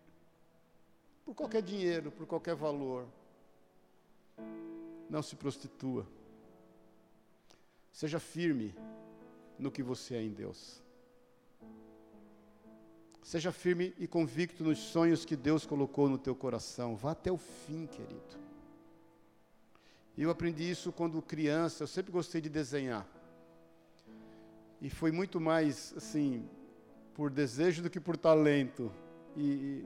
por 1.26 1.34
qualquer 1.34 1.62
dinheiro, 1.62 2.10
por 2.10 2.26
qualquer 2.26 2.54
valor. 2.54 3.06
Não 5.10 5.22
se 5.22 5.36
prostitua. 5.36 6.06
Seja 7.92 8.18
firme 8.18 8.74
no 9.58 9.70
que 9.70 9.82
você 9.82 10.14
é 10.14 10.22
em 10.22 10.30
Deus. 10.30 10.82
Seja 13.22 13.52
firme 13.52 13.94
e 13.98 14.08
convicto 14.08 14.64
nos 14.64 14.78
sonhos 14.78 15.26
que 15.26 15.36
Deus 15.36 15.66
colocou 15.66 16.08
no 16.08 16.16
teu 16.16 16.34
coração. 16.34 16.96
Vá 16.96 17.10
até 17.10 17.30
o 17.30 17.36
fim, 17.36 17.86
querido. 17.86 18.49
Eu 20.22 20.28
aprendi 20.28 20.70
isso 20.70 20.92
quando 20.92 21.22
criança, 21.22 21.82
eu 21.82 21.86
sempre 21.86 22.12
gostei 22.12 22.42
de 22.42 22.50
desenhar. 22.50 23.06
E 24.78 24.90
foi 24.90 25.10
muito 25.10 25.40
mais, 25.40 25.94
assim, 25.96 26.46
por 27.14 27.30
desejo 27.30 27.82
do 27.82 27.88
que 27.88 27.98
por 27.98 28.18
talento. 28.18 28.92
E, 29.34 29.82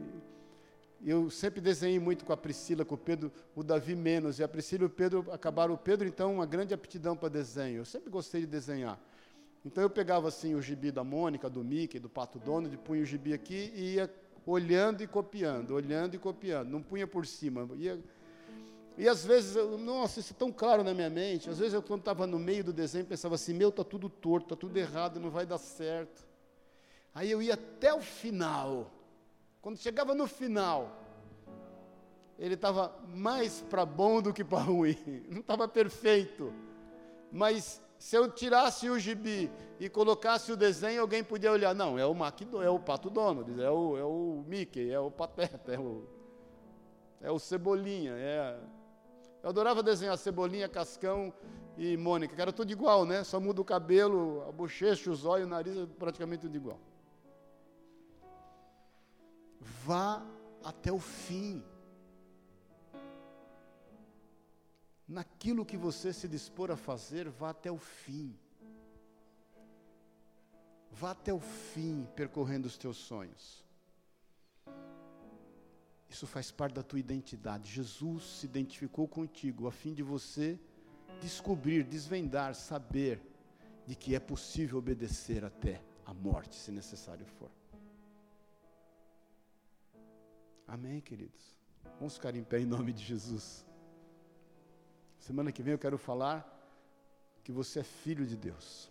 e 1.00 1.08
eu 1.08 1.30
sempre 1.30 1.60
desenhei 1.60 2.00
muito 2.00 2.24
com 2.24 2.32
a 2.32 2.36
Priscila, 2.36 2.84
com 2.84 2.96
o 2.96 2.98
Pedro, 2.98 3.30
o 3.54 3.62
Davi 3.62 3.94
menos. 3.94 4.40
E 4.40 4.42
a 4.42 4.48
Priscila 4.48 4.82
e 4.82 4.86
o 4.86 4.90
Pedro 4.90 5.24
acabaram. 5.30 5.72
O 5.72 5.78
Pedro, 5.78 6.08
então, 6.08 6.34
uma 6.34 6.46
grande 6.46 6.74
aptidão 6.74 7.16
para 7.16 7.28
desenho. 7.28 7.78
Eu 7.78 7.84
sempre 7.84 8.10
gostei 8.10 8.40
de 8.40 8.48
desenhar. 8.48 8.98
Então 9.64 9.84
eu 9.84 9.88
pegava 9.88 10.26
assim 10.26 10.56
o 10.56 10.60
gibi 10.60 10.90
da 10.90 11.04
Mônica, 11.04 11.48
do 11.48 11.62
Mickey, 11.62 12.00
do 12.00 12.08
Pato 12.08 12.40
Donald, 12.40 12.76
punha 12.78 13.02
o 13.02 13.06
gibi 13.06 13.32
aqui 13.32 13.72
e 13.74 13.94
ia 13.94 14.12
olhando 14.44 15.02
e 15.02 15.06
copiando, 15.06 15.70
olhando 15.70 16.16
e 16.16 16.18
copiando, 16.18 16.68
não 16.68 16.82
punha 16.82 17.06
por 17.06 17.24
cima. 17.24 17.68
Ia... 17.76 17.98
E 18.96 19.08
às 19.08 19.24
vezes, 19.24 19.56
eu, 19.56 19.76
nossa, 19.76 20.20
isso 20.20 20.32
é 20.32 20.36
tão 20.36 20.52
claro 20.52 20.84
na 20.84 20.94
minha 20.94 21.10
mente. 21.10 21.50
Às 21.50 21.58
vezes 21.58 21.74
eu 21.74 21.82
quando 21.82 22.00
estava 22.00 22.26
no 22.26 22.38
meio 22.38 22.62
do 22.62 22.72
desenho 22.72 23.04
pensava 23.04 23.34
assim, 23.34 23.52
meu, 23.52 23.72
tá 23.72 23.82
tudo 23.82 24.08
torto, 24.08 24.48
tá 24.48 24.56
tudo 24.56 24.76
errado, 24.76 25.18
não 25.18 25.30
vai 25.30 25.44
dar 25.44 25.58
certo. 25.58 26.24
Aí 27.14 27.30
eu 27.30 27.42
ia 27.42 27.54
até 27.54 27.92
o 27.92 28.00
final. 28.00 28.90
Quando 29.60 29.78
chegava 29.78 30.14
no 30.14 30.26
final, 30.26 31.00
ele 32.38 32.54
estava 32.54 32.94
mais 33.14 33.62
para 33.62 33.84
bom 33.84 34.20
do 34.20 34.32
que 34.32 34.44
para 34.44 34.58
ruim. 34.58 34.96
Não 35.30 35.40
estava 35.40 35.66
perfeito, 35.68 36.52
mas 37.30 37.80
se 37.98 38.16
eu 38.16 38.30
tirasse 38.30 38.90
o 38.90 38.98
gibi 38.98 39.50
e 39.80 39.88
colocasse 39.88 40.52
o 40.52 40.56
desenho, 40.56 41.00
alguém 41.00 41.24
podia 41.24 41.50
olhar, 41.50 41.74
não, 41.74 41.98
é 41.98 42.04
o 42.04 42.14
Macdo, 42.14 42.60
é 42.62 42.68
o 42.68 42.78
Pato 42.78 43.08
Donald, 43.08 43.50
é 43.62 43.70
o, 43.70 43.96
é 43.96 44.04
o 44.04 44.44
Mickey, 44.46 44.90
é 44.90 44.98
o 45.00 45.10
Pateta, 45.10 45.72
é 45.72 45.78
o, 45.78 46.04
é 47.22 47.30
o 47.30 47.38
Cebolinha. 47.38 48.12
É... 48.12 48.58
Eu 49.44 49.50
adorava 49.50 49.80
desenhar 49.80 50.18
Cebolinha, 50.18 50.68
Cascão 50.68 51.32
e 51.76 51.96
Mônica, 51.96 52.34
que 52.34 52.42
era 52.42 52.52
tudo 52.52 52.72
igual, 52.72 53.04
né? 53.04 53.22
Só 53.22 53.38
muda 53.38 53.60
o 53.60 53.64
cabelo, 53.64 54.42
a 54.48 54.50
bochecha, 54.50 55.08
os 55.08 55.24
olhos, 55.24 55.46
o 55.46 55.50
nariz, 55.50 55.76
é 55.76 55.86
praticamente 55.86 56.40
tudo 56.40 56.56
igual. 56.56 56.80
Vá 59.60 60.20
até 60.64 60.90
o 60.90 60.98
fim. 60.98 61.62
naquilo 65.06 65.64
que 65.64 65.76
você 65.76 66.12
se 66.12 66.26
dispor 66.26 66.70
a 66.70 66.76
fazer, 66.76 67.28
vá 67.28 67.50
até 67.50 67.70
o 67.70 67.78
fim. 67.78 68.36
Vá 70.90 71.10
até 71.10 71.32
o 71.32 71.40
fim 71.40 72.06
percorrendo 72.14 72.66
os 72.66 72.76
teus 72.76 72.96
sonhos. 72.96 73.64
Isso 76.14 76.28
faz 76.28 76.48
parte 76.52 76.74
da 76.74 76.82
tua 76.84 77.00
identidade. 77.00 77.68
Jesus 77.68 78.22
se 78.36 78.46
identificou 78.46 79.08
contigo 79.08 79.66
a 79.66 79.72
fim 79.72 79.92
de 79.92 80.00
você 80.00 80.56
descobrir, 81.20 81.82
desvendar, 81.82 82.54
saber 82.54 83.20
de 83.84 83.96
que 83.96 84.14
é 84.14 84.20
possível 84.20 84.78
obedecer 84.78 85.44
até 85.44 85.82
a 86.06 86.14
morte, 86.14 86.54
se 86.54 86.70
necessário 86.70 87.26
for. 87.26 87.50
Amém, 90.68 91.00
queridos? 91.00 91.52
Vamos 91.98 92.14
ficar 92.14 92.36
em 92.36 92.44
pé 92.44 92.60
em 92.60 92.64
nome 92.64 92.92
de 92.92 93.02
Jesus. 93.04 93.66
Semana 95.18 95.50
que 95.50 95.64
vem 95.64 95.72
eu 95.72 95.80
quero 95.80 95.98
falar 95.98 96.38
que 97.42 97.50
você 97.50 97.80
é 97.80 97.82
filho 97.82 98.24
de 98.24 98.36
Deus. 98.36 98.88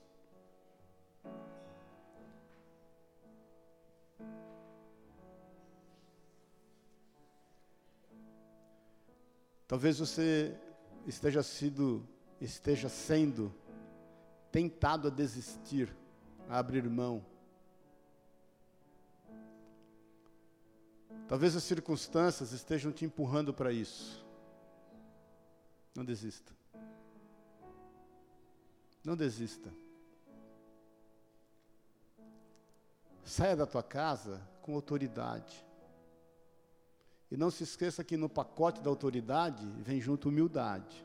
Talvez 9.73 9.97
você 9.97 10.55
esteja, 11.07 11.41
sido, 11.41 12.07
esteja 12.39 12.87
sendo 12.89 13.51
tentado 14.51 15.07
a 15.07 15.09
desistir, 15.09 15.91
a 16.47 16.59
abrir 16.59 16.87
mão. 16.87 17.25
Talvez 21.27 21.55
as 21.55 21.63
circunstâncias 21.63 22.51
estejam 22.51 22.91
te 22.91 23.03
empurrando 23.03 23.51
para 23.51 23.71
isso. 23.71 24.23
Não 25.95 26.05
desista. 26.05 26.53
Não 29.03 29.17
desista. 29.17 29.73
Saia 33.25 33.55
da 33.55 33.65
tua 33.65 33.81
casa 33.81 34.39
com 34.61 34.75
autoridade. 34.75 35.62
E 37.33 37.35
não 37.35 37.49
se 37.49 37.63
esqueça 37.63 38.03
que 38.03 38.15
no 38.15 38.29
pacote 38.29 38.79
da 38.79 38.91
autoridade 38.91 39.65
vem 39.79 39.99
junto 39.99 40.29
humildade, 40.29 41.03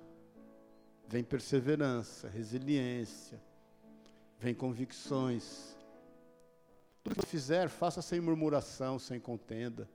vem 1.09 1.24
perseverança, 1.24 2.29
resiliência, 2.29 3.41
vem 4.39 4.55
convicções. 4.55 5.74
Tudo 7.03 7.16
que 7.16 7.26
fizer, 7.26 7.70
faça 7.70 8.03
sem 8.03 8.20
murmuração, 8.20 8.99
sem 8.99 9.18
contenda. 9.18 9.89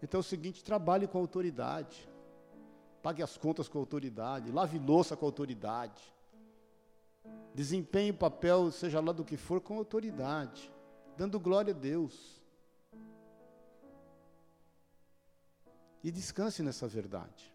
Então 0.00 0.18
é 0.18 0.20
o 0.20 0.24
seguinte: 0.24 0.62
trabalhe 0.62 1.08
com 1.08 1.18
autoridade. 1.18 2.08
Pague 3.02 3.24
as 3.24 3.36
contas 3.36 3.66
com 3.66 3.80
autoridade, 3.80 4.52
lave 4.52 4.78
louça 4.78 5.16
com 5.16 5.26
autoridade. 5.26 6.00
Desempenhe 7.52 8.12
o 8.12 8.16
papel, 8.16 8.70
seja 8.70 9.00
lá 9.00 9.10
do 9.10 9.24
que 9.24 9.36
for, 9.36 9.60
com 9.60 9.78
autoridade, 9.78 10.72
dando 11.16 11.40
glória 11.40 11.74
a 11.74 11.76
Deus. 11.76 12.40
E 16.02 16.10
descanse 16.10 16.62
nessa 16.62 16.86
verdade. 16.88 17.52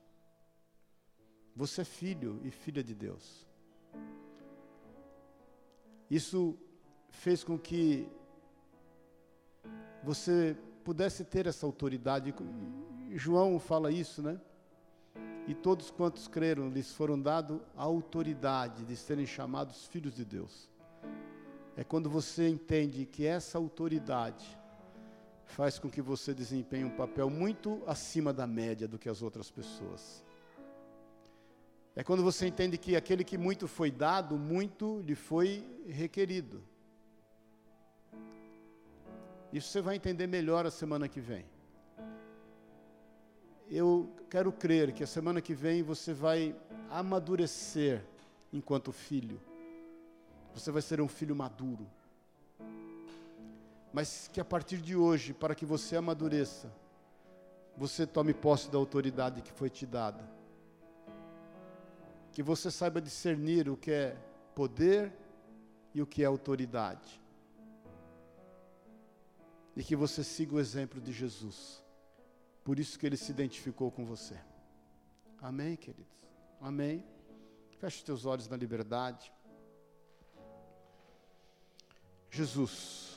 Você 1.55 1.81
é 1.81 1.85
filho 1.85 2.39
e 2.43 2.51
filha 2.51 2.83
de 2.83 2.93
Deus. 2.93 3.45
Isso 6.09 6.57
fez 7.09 7.43
com 7.43 7.57
que 7.57 8.07
você 10.03 10.55
pudesse 10.83 11.25
ter 11.25 11.47
essa 11.47 11.65
autoridade. 11.65 12.33
João 13.11 13.59
fala 13.59 13.91
isso, 13.91 14.21
né? 14.21 14.39
e 15.47 15.53
todos 15.53 15.89
quantos 15.89 16.27
creram 16.27 16.69
lhes 16.69 16.91
foram 16.91 17.19
dado 17.19 17.61
a 17.75 17.83
autoridade 17.83 18.83
de 18.83 18.97
serem 18.97 19.25
chamados 19.25 19.87
filhos 19.87 20.13
de 20.13 20.25
Deus. 20.25 20.69
É 21.77 21.85
quando 21.85 22.09
você 22.09 22.49
entende 22.49 23.05
que 23.05 23.25
essa 23.25 23.57
autoridade 23.57 24.45
faz 25.47 25.79
com 25.79 25.89
que 25.89 26.01
você 26.01 26.33
desempenhe 26.33 26.85
um 26.85 26.95
papel 26.95 27.29
muito 27.29 27.81
acima 27.87 28.31
da 28.31 28.45
média 28.45 28.87
do 28.87 28.99
que 28.99 29.09
as 29.09 29.21
outras 29.21 29.49
pessoas. 29.49 30.23
É 31.95 32.03
quando 32.03 32.21
você 32.21 32.45
entende 32.45 32.77
que 32.77 32.95
aquele 32.95 33.23
que 33.23 33.37
muito 33.37 33.67
foi 33.67 33.89
dado, 33.89 34.37
muito 34.37 35.01
lhe 35.01 35.15
foi 35.15 35.65
requerido. 35.87 36.63
Isso 39.51 39.69
você 39.69 39.81
vai 39.81 39.95
entender 39.95 40.27
melhor 40.27 40.65
a 40.65 40.71
semana 40.71 41.07
que 41.07 41.19
vem 41.19 41.43
eu 43.69 44.09
quero 44.29 44.51
crer 44.51 44.93
que 44.93 45.03
a 45.03 45.07
semana 45.07 45.41
que 45.41 45.53
vem 45.53 45.83
você 45.83 46.13
vai 46.13 46.55
amadurecer 46.89 48.03
enquanto 48.51 48.91
filho. 48.91 49.39
Você 50.53 50.71
vai 50.71 50.81
ser 50.81 51.01
um 51.01 51.07
filho 51.07 51.35
maduro. 51.35 51.85
Mas 53.93 54.27
que 54.27 54.39
a 54.39 54.45
partir 54.45 54.77
de 54.77 54.95
hoje, 54.95 55.33
para 55.33 55.55
que 55.55 55.65
você 55.65 55.95
amadureça, 55.95 56.71
você 57.75 58.05
tome 58.07 58.33
posse 58.33 58.69
da 58.69 58.77
autoridade 58.77 59.41
que 59.41 59.51
foi 59.51 59.69
te 59.69 59.85
dada. 59.85 60.27
Que 62.31 62.43
você 62.43 62.69
saiba 62.69 63.01
discernir 63.01 63.69
o 63.69 63.77
que 63.77 63.91
é 63.91 64.17
poder 64.53 65.13
e 65.93 66.01
o 66.01 66.07
que 66.07 66.23
é 66.23 66.25
autoridade. 66.25 67.21
E 69.75 69.83
que 69.83 69.95
você 69.95 70.23
siga 70.23 70.55
o 70.55 70.59
exemplo 70.59 70.99
de 70.99 71.13
Jesus. 71.13 71.83
Por 72.63 72.79
isso 72.79 72.97
que 72.99 73.05
ele 73.05 73.15
se 73.15 73.31
identificou 73.31 73.91
com 73.91 74.05
você. 74.05 74.37
Amém, 75.41 75.75
queridos? 75.75 76.17
Amém. 76.59 77.05
Feche 77.77 78.03
teus 78.03 78.25
olhos 78.25 78.47
na 78.47 78.57
liberdade. 78.57 79.31
Jesus. 82.31 83.16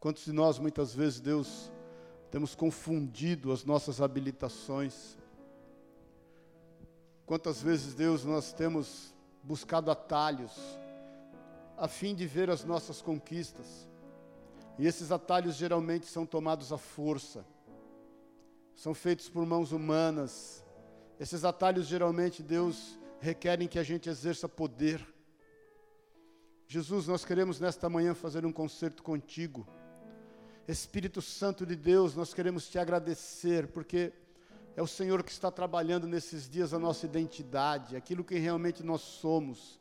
Quantos 0.00 0.24
de 0.24 0.32
nós, 0.32 0.58
muitas 0.58 0.94
vezes, 0.94 1.20
Deus, 1.20 1.70
temos 2.30 2.54
confundido 2.54 3.52
as 3.52 3.66
nossas 3.66 4.00
habilitações? 4.00 5.18
Quantas 7.26 7.60
vezes, 7.60 7.92
Deus, 7.92 8.24
nós 8.24 8.50
temos 8.50 9.14
buscado 9.42 9.90
atalhos 9.90 10.52
a 11.76 11.86
fim 11.86 12.14
de 12.14 12.26
ver 12.26 12.48
as 12.48 12.64
nossas 12.64 13.02
conquistas? 13.02 13.86
E 14.78 14.86
esses 14.86 15.12
atalhos 15.12 15.56
geralmente 15.56 16.06
são 16.06 16.24
tomados 16.24 16.72
à 16.72 16.78
força, 16.78 17.44
são 18.74 18.94
feitos 18.94 19.28
por 19.28 19.44
mãos 19.44 19.70
humanas. 19.70 20.64
Esses 21.18 21.44
atalhos 21.44 21.86
geralmente, 21.86 22.42
Deus, 22.42 22.98
requerem 23.20 23.68
que 23.68 23.78
a 23.78 23.82
gente 23.82 24.08
exerça 24.08 24.48
poder. 24.48 25.06
Jesus, 26.66 27.06
nós 27.06 27.22
queremos 27.22 27.60
nesta 27.60 27.90
manhã 27.90 28.14
fazer 28.14 28.46
um 28.46 28.52
concerto 28.52 29.02
contigo. 29.02 29.68
Espírito 30.70 31.20
Santo 31.20 31.66
de 31.66 31.74
Deus, 31.74 32.14
nós 32.14 32.32
queremos 32.32 32.68
te 32.68 32.78
agradecer, 32.78 33.66
porque 33.68 34.12
é 34.76 34.82
o 34.82 34.86
Senhor 34.86 35.24
que 35.24 35.32
está 35.32 35.50
trabalhando 35.50 36.06
nesses 36.06 36.48
dias 36.48 36.72
a 36.72 36.78
nossa 36.78 37.06
identidade, 37.06 37.96
aquilo 37.96 38.22
que 38.22 38.38
realmente 38.38 38.84
nós 38.84 39.00
somos 39.00 39.79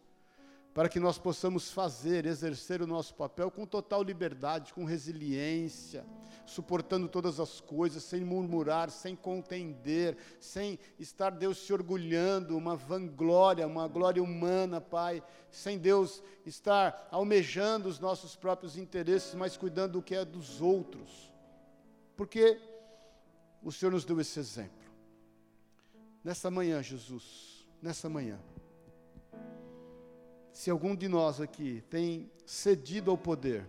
para 0.80 0.88
que 0.88 0.98
nós 0.98 1.18
possamos 1.18 1.72
fazer, 1.72 2.26
exercer 2.26 2.82
o 2.82 2.88
nosso 2.88 3.14
papel 3.14 3.52
com 3.52 3.66
total 3.66 4.02
liberdade, 4.02 4.74
com 4.74 4.86
resiliência, 4.86 6.06
suportando 6.46 7.10
todas 7.10 7.38
as 7.38 7.60
coisas, 7.60 8.02
sem 8.02 8.24
murmurar, 8.24 8.90
sem 8.90 9.14
contender, 9.14 10.16
sem 10.40 10.80
estar 10.98 11.32
Deus 11.32 11.58
se 11.58 11.74
orgulhando, 11.74 12.56
uma 12.56 12.78
vanglória, 12.78 13.68
uma 13.68 13.90
glória 13.90 14.24
humana, 14.24 14.80
Pai, 14.80 15.22
sem 15.52 15.78
Deus 15.78 16.24
estar 16.46 17.10
almejando 17.12 17.90
os 17.90 18.00
nossos 18.00 18.38
próprios 18.38 18.78
interesses, 18.78 19.36
mas 19.36 19.58
cuidando 19.58 19.92
do 19.92 20.02
que 20.02 20.16
é 20.16 20.24
dos 20.24 20.62
outros. 20.62 21.30
Porque 22.16 22.58
o 23.62 23.70
Senhor 23.70 23.92
nos 23.92 24.06
deu 24.06 24.22
esse 24.22 24.40
exemplo. 24.40 24.90
Nessa 26.24 26.50
manhã, 26.50 26.82
Jesus, 26.82 27.68
nessa 27.82 28.08
manhã, 28.08 28.40
se 30.60 30.70
algum 30.70 30.94
de 30.94 31.08
nós 31.08 31.40
aqui 31.40 31.82
tem 31.90 32.30
cedido 32.46 33.10
ao 33.10 33.18
poder, 33.18 33.66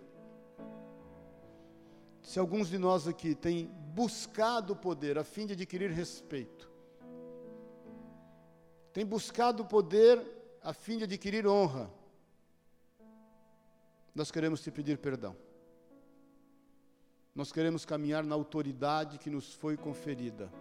se 2.20 2.36
alguns 2.36 2.66
de 2.66 2.78
nós 2.78 3.06
aqui 3.06 3.32
têm 3.32 3.66
buscado 3.94 4.72
o 4.72 4.76
poder 4.76 5.16
a 5.16 5.22
fim 5.22 5.46
de 5.46 5.52
adquirir 5.52 5.92
respeito, 5.92 6.68
tem 8.92 9.06
buscado 9.06 9.62
o 9.62 9.66
poder 9.66 10.20
a 10.60 10.72
fim 10.72 10.98
de 10.98 11.04
adquirir 11.04 11.46
honra, 11.46 11.88
nós 14.12 14.32
queremos 14.32 14.60
te 14.60 14.72
pedir 14.72 14.98
perdão. 14.98 15.36
Nós 17.32 17.52
queremos 17.52 17.84
caminhar 17.84 18.24
na 18.24 18.34
autoridade 18.34 19.16
que 19.16 19.30
nos 19.30 19.54
foi 19.54 19.76
conferida, 19.76 20.52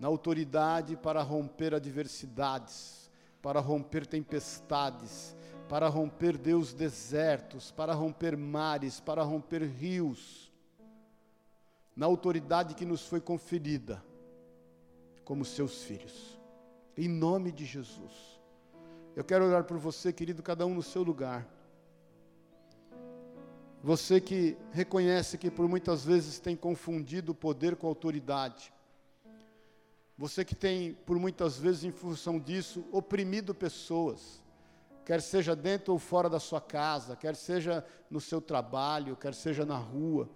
na 0.00 0.08
autoridade 0.08 0.96
para 0.96 1.22
romper 1.22 1.76
adversidades, 1.76 2.99
para 3.42 3.60
romper 3.60 4.06
tempestades, 4.06 5.36
para 5.68 5.88
romper 5.88 6.36
Deus 6.36 6.72
desertos, 6.72 7.70
para 7.70 7.94
romper 7.94 8.36
mares, 8.36 9.00
para 9.00 9.22
romper 9.22 9.62
rios, 9.62 10.52
na 11.94 12.06
autoridade 12.06 12.74
que 12.74 12.84
nos 12.84 13.06
foi 13.06 13.20
conferida, 13.20 14.02
como 15.24 15.44
seus 15.44 15.82
filhos, 15.82 16.38
em 16.96 17.08
nome 17.08 17.52
de 17.52 17.64
Jesus. 17.64 18.40
Eu 19.14 19.24
quero 19.24 19.44
orar 19.44 19.64
por 19.64 19.78
você, 19.78 20.12
querido, 20.12 20.42
cada 20.42 20.66
um 20.66 20.74
no 20.74 20.82
seu 20.82 21.02
lugar. 21.02 21.46
Você 23.82 24.20
que 24.20 24.56
reconhece 24.72 25.38
que 25.38 25.50
por 25.50 25.66
muitas 25.68 26.04
vezes 26.04 26.38
tem 26.38 26.54
confundido 26.54 27.32
o 27.32 27.34
poder 27.34 27.76
com 27.76 27.86
a 27.86 27.90
autoridade, 27.90 28.72
você 30.20 30.44
que 30.44 30.54
tem, 30.54 30.92
por 30.92 31.18
muitas 31.18 31.56
vezes, 31.56 31.82
em 31.82 31.90
função 31.90 32.38
disso, 32.38 32.84
oprimido 32.92 33.54
pessoas, 33.54 34.42
quer 35.02 35.22
seja 35.22 35.56
dentro 35.56 35.94
ou 35.94 35.98
fora 35.98 36.28
da 36.28 36.38
sua 36.38 36.60
casa, 36.60 37.16
quer 37.16 37.34
seja 37.34 37.82
no 38.10 38.20
seu 38.20 38.38
trabalho, 38.38 39.16
quer 39.16 39.32
seja 39.32 39.64
na 39.64 39.78
rua. 39.78 40.28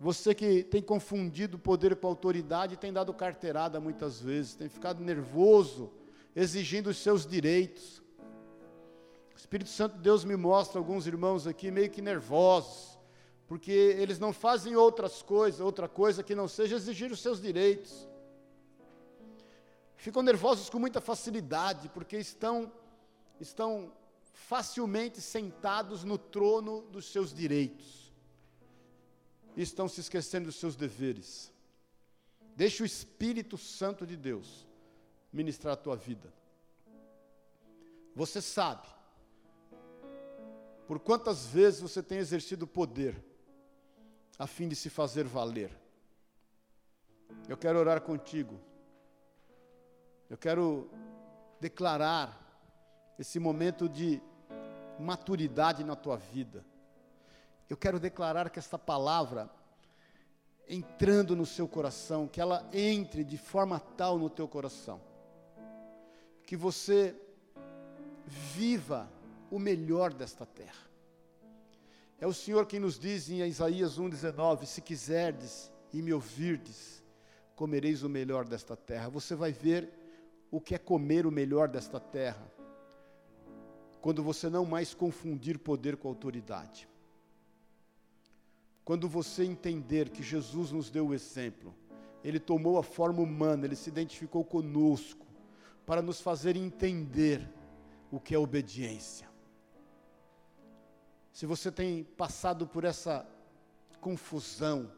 Você 0.00 0.34
que 0.34 0.64
tem 0.64 0.82
confundido 0.82 1.56
poder 1.56 1.94
com 1.94 2.08
autoridade, 2.08 2.76
tem 2.76 2.92
dado 2.92 3.14
carteirada 3.14 3.78
muitas 3.78 4.20
vezes, 4.20 4.56
tem 4.56 4.68
ficado 4.68 5.00
nervoso, 5.00 5.92
exigindo 6.34 6.90
os 6.90 6.96
seus 6.96 7.24
direitos. 7.24 8.02
O 9.36 9.38
Espírito 9.38 9.70
Santo 9.70 9.98
de 9.98 10.02
Deus 10.02 10.24
me 10.24 10.34
mostra 10.34 10.80
alguns 10.80 11.06
irmãos 11.06 11.46
aqui 11.46 11.70
meio 11.70 11.90
que 11.90 12.02
nervosos, 12.02 12.98
porque 13.46 13.70
eles 13.70 14.18
não 14.18 14.32
fazem 14.32 14.74
outras 14.74 15.22
coisas, 15.22 15.60
outra 15.60 15.88
coisa 15.88 16.24
que 16.24 16.34
não 16.34 16.48
seja 16.48 16.74
exigir 16.74 17.12
os 17.12 17.22
seus 17.22 17.40
direitos 17.40 18.08
ficam 19.96 20.22
nervosos 20.22 20.68
com 20.68 20.78
muita 20.78 21.00
facilidade, 21.00 21.88
porque 21.88 22.16
estão, 22.18 22.72
estão 23.40 23.92
facilmente 24.32 25.20
sentados 25.20 26.04
no 26.04 26.18
trono 26.18 26.82
dos 26.82 27.06
seus 27.06 27.32
direitos, 27.32 28.12
e 29.56 29.62
estão 29.62 29.88
se 29.88 30.00
esquecendo 30.00 30.46
dos 30.46 30.56
seus 30.56 30.76
deveres. 30.76 31.52
Deixe 32.54 32.82
o 32.82 32.86
Espírito 32.86 33.56
Santo 33.56 34.06
de 34.06 34.16
Deus 34.16 34.66
ministrar 35.32 35.74
a 35.74 35.76
tua 35.76 35.96
vida. 35.96 36.32
Você 38.14 38.40
sabe 38.40 38.86
por 40.86 41.00
quantas 41.00 41.46
vezes 41.46 41.80
você 41.80 42.02
tem 42.02 42.18
exercido 42.18 42.66
poder 42.66 43.22
a 44.38 44.46
fim 44.46 44.68
de 44.68 44.76
se 44.76 44.88
fazer 44.88 45.24
valer. 45.24 45.70
Eu 47.48 47.56
quero 47.56 47.78
orar 47.78 48.00
contigo 48.00 48.60
eu 50.28 50.36
quero 50.36 50.90
declarar 51.60 52.42
esse 53.18 53.38
momento 53.38 53.88
de 53.88 54.20
maturidade 54.98 55.84
na 55.84 55.94
tua 55.94 56.16
vida. 56.16 56.64
Eu 57.68 57.76
quero 57.76 57.98
declarar 57.98 58.50
que 58.50 58.58
esta 58.58 58.78
palavra, 58.78 59.50
entrando 60.68 61.34
no 61.34 61.46
seu 61.46 61.68
coração, 61.68 62.26
que 62.28 62.40
ela 62.40 62.68
entre 62.72 63.24
de 63.24 63.38
forma 63.38 63.78
tal 63.80 64.18
no 64.18 64.30
teu 64.30 64.48
coração, 64.48 65.00
que 66.44 66.56
você 66.56 67.14
viva 68.26 69.08
o 69.50 69.58
melhor 69.58 70.12
desta 70.12 70.44
terra. 70.44 70.86
É 72.18 72.26
o 72.26 72.32
Senhor 72.32 72.66
quem 72.66 72.80
nos 72.80 72.98
diz 72.98 73.28
em 73.28 73.46
Isaías 73.46 73.98
1,19: 73.98 74.64
Se 74.64 74.80
quiserdes 74.80 75.70
e 75.92 76.00
me 76.00 76.12
ouvirdes, 76.12 77.02
comereis 77.54 78.02
o 78.02 78.08
melhor 78.08 78.46
desta 78.46 78.76
terra. 78.76 79.08
Você 79.08 79.34
vai 79.34 79.52
ver 79.52 80.05
o 80.50 80.60
que 80.60 80.74
é 80.74 80.78
comer 80.78 81.26
o 81.26 81.30
melhor 81.30 81.68
desta 81.68 81.98
terra, 81.98 82.50
quando 84.00 84.22
você 84.22 84.48
não 84.48 84.64
mais 84.64 84.94
confundir 84.94 85.58
poder 85.58 85.96
com 85.96 86.08
autoridade. 86.08 86.88
Quando 88.84 89.08
você 89.08 89.44
entender 89.44 90.10
que 90.10 90.22
Jesus 90.22 90.70
nos 90.70 90.90
deu 90.90 91.08
o 91.08 91.14
exemplo, 91.14 91.74
ele 92.22 92.38
tomou 92.38 92.78
a 92.78 92.82
forma 92.82 93.20
humana, 93.20 93.64
ele 93.64 93.74
se 93.74 93.88
identificou 93.88 94.44
conosco, 94.44 95.26
para 95.84 96.02
nos 96.02 96.20
fazer 96.20 96.56
entender 96.56 97.48
o 98.10 98.18
que 98.18 98.34
é 98.34 98.38
obediência. 98.38 99.28
Se 101.32 101.46
você 101.46 101.70
tem 101.70 102.02
passado 102.02 102.66
por 102.66 102.84
essa 102.84 103.28
confusão, 104.00 104.90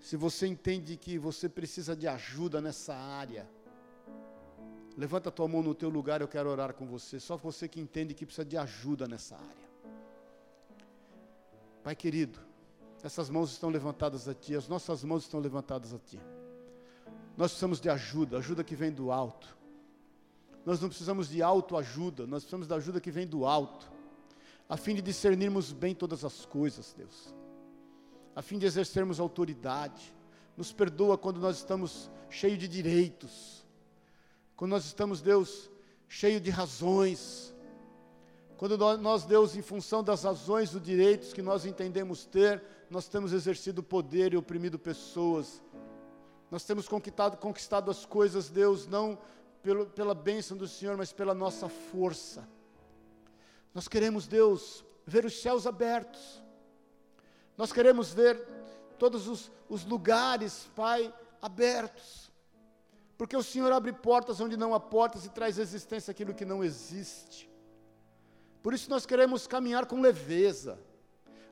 se 0.00 0.16
você 0.16 0.46
entende 0.46 0.96
que 0.96 1.18
você 1.18 1.48
precisa 1.48 1.94
de 1.94 2.08
ajuda 2.08 2.60
nessa 2.60 2.94
área, 2.94 3.48
Levanta 4.96 5.30
a 5.30 5.32
tua 5.32 5.48
mão 5.48 5.62
no 5.62 5.74
teu 5.74 5.88
lugar, 5.88 6.20
eu 6.20 6.28
quero 6.28 6.50
orar 6.50 6.74
com 6.74 6.86
você. 6.86 7.18
Só 7.18 7.36
você 7.36 7.66
que 7.66 7.80
entende 7.80 8.14
que 8.14 8.26
precisa 8.26 8.44
de 8.44 8.56
ajuda 8.56 9.08
nessa 9.08 9.36
área. 9.36 9.72
Pai 11.82 11.96
querido, 11.96 12.38
essas 13.02 13.28
mãos 13.28 13.50
estão 13.50 13.70
levantadas 13.70 14.28
a 14.28 14.34
Ti, 14.34 14.54
as 14.54 14.68
nossas 14.68 15.02
mãos 15.02 15.24
estão 15.24 15.40
levantadas 15.40 15.92
a 15.92 15.98
Ti. 15.98 16.20
Nós 17.36 17.50
precisamos 17.50 17.80
de 17.80 17.88
ajuda, 17.88 18.38
ajuda 18.38 18.62
que 18.62 18.76
vem 18.76 18.92
do 18.92 19.10
alto. 19.10 19.56
Nós 20.64 20.80
não 20.80 20.88
precisamos 20.88 21.28
de 21.28 21.42
autoajuda, 21.42 22.26
nós 22.26 22.42
precisamos 22.42 22.68
da 22.68 22.76
ajuda 22.76 23.00
que 23.00 23.10
vem 23.10 23.26
do 23.26 23.44
alto, 23.44 23.90
a 24.68 24.76
fim 24.76 24.94
de 24.94 25.02
discernirmos 25.02 25.72
bem 25.72 25.94
todas 25.94 26.24
as 26.24 26.44
coisas, 26.44 26.94
Deus, 26.96 27.34
a 28.36 28.42
fim 28.42 28.58
de 28.58 28.66
exercermos 28.66 29.18
autoridade. 29.18 30.14
Nos 30.56 30.72
perdoa 30.72 31.18
quando 31.18 31.40
nós 31.40 31.56
estamos 31.56 32.10
cheios 32.30 32.58
de 32.58 32.68
direitos, 32.68 33.61
quando 34.62 34.70
nós 34.70 34.84
estamos, 34.84 35.20
Deus, 35.20 35.68
cheios 36.08 36.40
de 36.40 36.48
razões, 36.48 37.52
quando 38.56 38.78
nós, 38.96 39.24
Deus, 39.24 39.56
em 39.56 39.60
função 39.60 40.04
das 40.04 40.22
razões, 40.22 40.70
dos 40.70 40.80
direitos 40.80 41.32
que 41.32 41.42
nós 41.42 41.66
entendemos 41.66 42.24
ter, 42.24 42.62
nós 42.88 43.08
temos 43.08 43.32
exercido 43.32 43.82
poder 43.82 44.32
e 44.32 44.36
oprimido 44.36 44.78
pessoas. 44.78 45.60
Nós 46.48 46.62
temos 46.62 46.86
conquistado, 46.86 47.36
conquistado 47.38 47.90
as 47.90 48.06
coisas, 48.06 48.48
Deus, 48.48 48.86
não 48.86 49.18
pelo, 49.64 49.86
pela 49.86 50.14
bênção 50.14 50.56
do 50.56 50.68
Senhor, 50.68 50.96
mas 50.96 51.12
pela 51.12 51.34
nossa 51.34 51.68
força. 51.68 52.48
Nós 53.74 53.88
queremos, 53.88 54.28
Deus, 54.28 54.84
ver 55.04 55.24
os 55.24 55.42
céus 55.42 55.66
abertos. 55.66 56.40
Nós 57.58 57.72
queremos 57.72 58.12
ver 58.12 58.40
todos 58.96 59.26
os, 59.26 59.50
os 59.68 59.84
lugares, 59.84 60.70
Pai, 60.76 61.12
abertos. 61.40 62.21
Porque 63.16 63.36
o 63.36 63.42
Senhor 63.42 63.70
abre 63.72 63.92
portas 63.92 64.40
onde 64.40 64.56
não 64.56 64.74
há 64.74 64.80
portas 64.80 65.24
e 65.24 65.30
traz 65.30 65.58
existência 65.58 66.10
aquilo 66.10 66.34
que 66.34 66.44
não 66.44 66.64
existe. 66.64 67.50
Por 68.62 68.74
isso 68.74 68.90
nós 68.90 69.06
queremos 69.06 69.46
caminhar 69.46 69.86
com 69.86 70.00
leveza, 70.00 70.78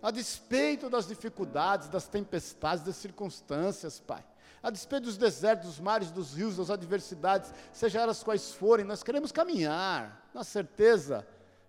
a 0.03 0.11
despeito 0.11 0.89
das 0.89 1.07
dificuldades, 1.07 1.89
das 1.89 2.09
tempestades, 2.09 2.85
das 2.85 2.97
circunstâncias, 2.97 4.01
Pai 4.01 4.25
a 4.63 4.71
despeito 4.71 5.07
dos 5.07 5.17
desertos, 5.17 5.69
dos 5.69 5.81
mares, 5.81 6.11
dos 6.11 6.35
rios, 6.35 6.57
das 6.57 6.71
adversidades, 6.71 7.53
seja 7.73 8.01
elas 8.01 8.23
quais 8.23 8.53
forem, 8.53 8.85
nós 8.85 9.03
queremos 9.03 9.33
caminhar 9.33 10.29
na 10.35 10.45
certeza 10.45 11.27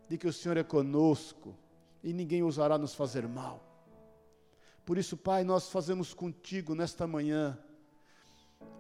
de 0.10 0.18
que 0.18 0.28
o 0.28 0.34
Senhor 0.34 0.58
é 0.58 0.64
conosco 0.64 1.58
e 2.04 2.12
ninguém 2.12 2.44
ousará 2.44 2.78
nos 2.78 2.94
fazer 2.94 3.28
mal. 3.28 3.66
Por 4.86 4.98
isso, 4.98 5.16
Pai, 5.16 5.44
nós 5.44 5.70
fazemos 5.70 6.14
contigo 6.14 6.76
nesta 6.76 7.08
manhã 7.08 7.58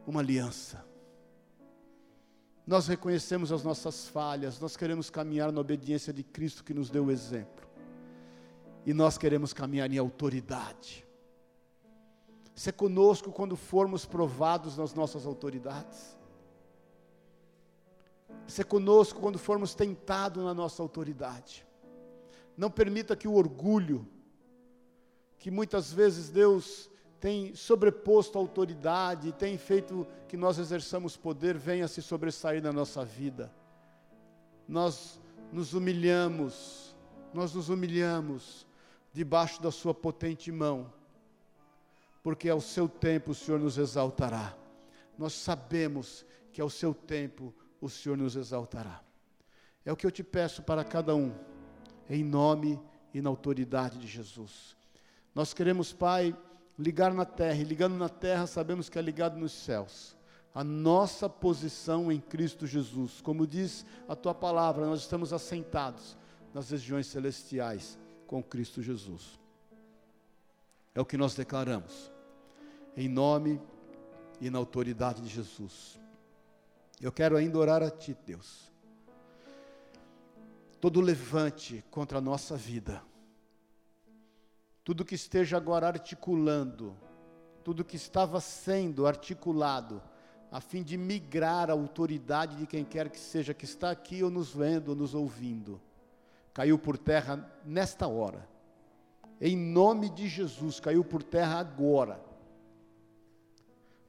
uma 0.05 0.19
aliança. 0.19 0.85
Nós 2.65 2.87
reconhecemos 2.87 3.51
as 3.51 3.63
nossas 3.63 4.07
falhas, 4.07 4.59
nós 4.59 4.77
queremos 4.77 5.09
caminhar 5.09 5.51
na 5.51 5.59
obediência 5.59 6.13
de 6.13 6.23
Cristo 6.23 6.63
que 6.63 6.73
nos 6.73 6.89
deu 6.89 7.05
o 7.05 7.11
exemplo. 7.11 7.67
E 8.85 8.93
nós 8.93 9.17
queremos 9.17 9.53
caminhar 9.53 9.91
em 9.91 9.97
autoridade 9.97 11.05
ser 12.61 12.73
conosco 12.73 13.31
quando 13.31 13.55
formos 13.55 14.05
provados 14.05 14.77
nas 14.77 14.93
nossas 14.93 15.25
autoridades. 15.25 16.15
Ser 18.45 18.65
conosco 18.65 19.19
quando 19.19 19.39
formos 19.39 19.73
tentados 19.73 20.43
na 20.43 20.53
nossa 20.53 20.83
autoridade. 20.83 21.65
Não 22.55 22.69
permita 22.69 23.15
que 23.15 23.27
o 23.27 23.33
orgulho, 23.33 24.07
que 25.39 25.49
muitas 25.49 25.91
vezes 25.91 26.29
Deus 26.29 26.87
tem 27.21 27.55
sobreposto 27.55 28.37
a 28.37 28.41
autoridade, 28.41 29.31
tem 29.31 29.57
feito 29.57 30.05
que 30.27 30.35
nós 30.35 30.57
exerçamos 30.57 31.15
poder, 31.15 31.57
venha 31.57 31.87
se 31.87 32.01
sobressair 32.01 32.61
na 32.61 32.73
nossa 32.73 33.05
vida. 33.05 33.49
Nós 34.67 35.21
nos 35.53 35.73
humilhamos, 35.73 36.93
nós 37.33 37.53
nos 37.53 37.69
humilhamos 37.69 38.67
debaixo 39.13 39.61
da 39.61 39.71
Sua 39.71 39.93
potente 39.93 40.51
mão 40.51 40.91
porque 42.23 42.49
ao 42.49 42.61
seu 42.61 42.87
tempo 42.87 43.31
o 43.31 43.35
Senhor 43.35 43.59
nos 43.59 43.77
exaltará. 43.77 44.55
Nós 45.17 45.33
sabemos 45.33 46.25
que 46.51 46.61
ao 46.61 46.69
seu 46.69 46.93
tempo 46.93 47.53
o 47.79 47.89
Senhor 47.89 48.17
nos 48.17 48.35
exaltará. 48.35 49.01
É 49.83 49.91
o 49.91 49.95
que 49.95 50.05
eu 50.05 50.11
te 50.11 50.23
peço 50.23 50.61
para 50.61 50.83
cada 50.83 51.15
um, 51.15 51.33
em 52.09 52.23
nome 52.23 52.79
e 53.13 53.21
na 53.21 53.29
autoridade 53.29 53.97
de 53.97 54.07
Jesus. 54.07 54.75
Nós 55.33 55.53
queremos, 55.53 55.91
Pai, 55.91 56.35
ligar 56.77 57.13
na 57.13 57.25
terra, 57.25 57.61
e 57.61 57.63
ligando 57.63 57.95
na 57.95 58.09
terra 58.09 58.47
sabemos 58.47 58.89
que 58.89 58.97
é 58.97 59.01
ligado 59.01 59.37
nos 59.37 59.51
céus. 59.51 60.15
A 60.53 60.63
nossa 60.63 61.29
posição 61.29 62.11
em 62.11 62.19
Cristo 62.19 62.67
Jesus, 62.67 63.21
como 63.21 63.47
diz 63.47 63.85
a 64.07 64.15
tua 64.15 64.33
palavra, 64.33 64.85
nós 64.85 65.01
estamos 65.01 65.31
assentados 65.31 66.17
nas 66.53 66.69
regiões 66.69 67.07
celestiais 67.07 67.97
com 68.27 68.43
Cristo 68.43 68.81
Jesus. 68.81 69.39
É 70.93 70.99
o 70.99 71.05
que 71.05 71.17
nós 71.17 71.33
declaramos 71.33 72.11
em 72.95 73.07
nome 73.07 73.61
e 74.41 74.49
na 74.49 74.57
autoridade 74.57 75.21
de 75.21 75.29
Jesus. 75.29 75.99
Eu 76.99 77.11
quero 77.11 77.37
ainda 77.37 77.57
orar 77.57 77.81
a 77.81 77.89
Ti, 77.89 78.17
Deus. 78.25 78.71
Todo 80.79 80.99
levante 80.99 81.83
contra 81.89 82.17
a 82.17 82.21
nossa 82.21 82.57
vida, 82.57 83.01
tudo 84.83 85.05
que 85.05 85.15
esteja 85.15 85.57
agora 85.57 85.87
articulando, 85.87 86.95
tudo 87.63 87.85
que 87.85 87.95
estava 87.95 88.39
sendo 88.39 89.05
articulado, 89.05 90.01
a 90.51 90.59
fim 90.59 90.83
de 90.83 90.97
migrar 90.97 91.69
a 91.69 91.73
autoridade 91.73 92.57
de 92.57 92.67
quem 92.67 92.83
quer 92.83 93.09
que 93.09 93.19
seja 93.19 93.53
que 93.53 93.65
está 93.65 93.91
aqui 93.91 94.23
ou 94.23 94.29
nos 94.29 94.53
vendo 94.53 94.89
ou 94.89 94.95
nos 94.95 95.13
ouvindo, 95.13 95.79
caiu 96.53 96.77
por 96.77 96.97
terra 96.97 97.49
nesta 97.63 98.07
hora. 98.07 98.47
Em 99.39 99.55
nome 99.55 100.09
de 100.09 100.27
Jesus, 100.27 100.79
caiu 100.79 101.03
por 101.03 101.23
terra 101.23 101.59
agora 101.59 102.31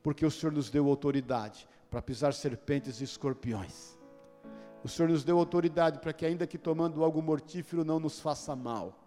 porque 0.02 0.26
o 0.26 0.30
Senhor 0.30 0.52
nos 0.52 0.68
deu 0.68 0.88
autoridade 0.88 1.68
para 1.88 2.02
pisar 2.02 2.34
serpentes 2.34 3.00
e 3.00 3.04
escorpiões. 3.04 3.96
O 4.82 4.88
Senhor 4.88 5.08
nos 5.08 5.22
deu 5.22 5.38
autoridade 5.38 6.00
para 6.00 6.12
que, 6.12 6.26
ainda 6.26 6.46
que 6.46 6.58
tomando 6.58 7.04
algo 7.04 7.22
mortífero, 7.22 7.84
não 7.84 8.00
nos 8.00 8.18
faça 8.18 8.56
mal. 8.56 8.98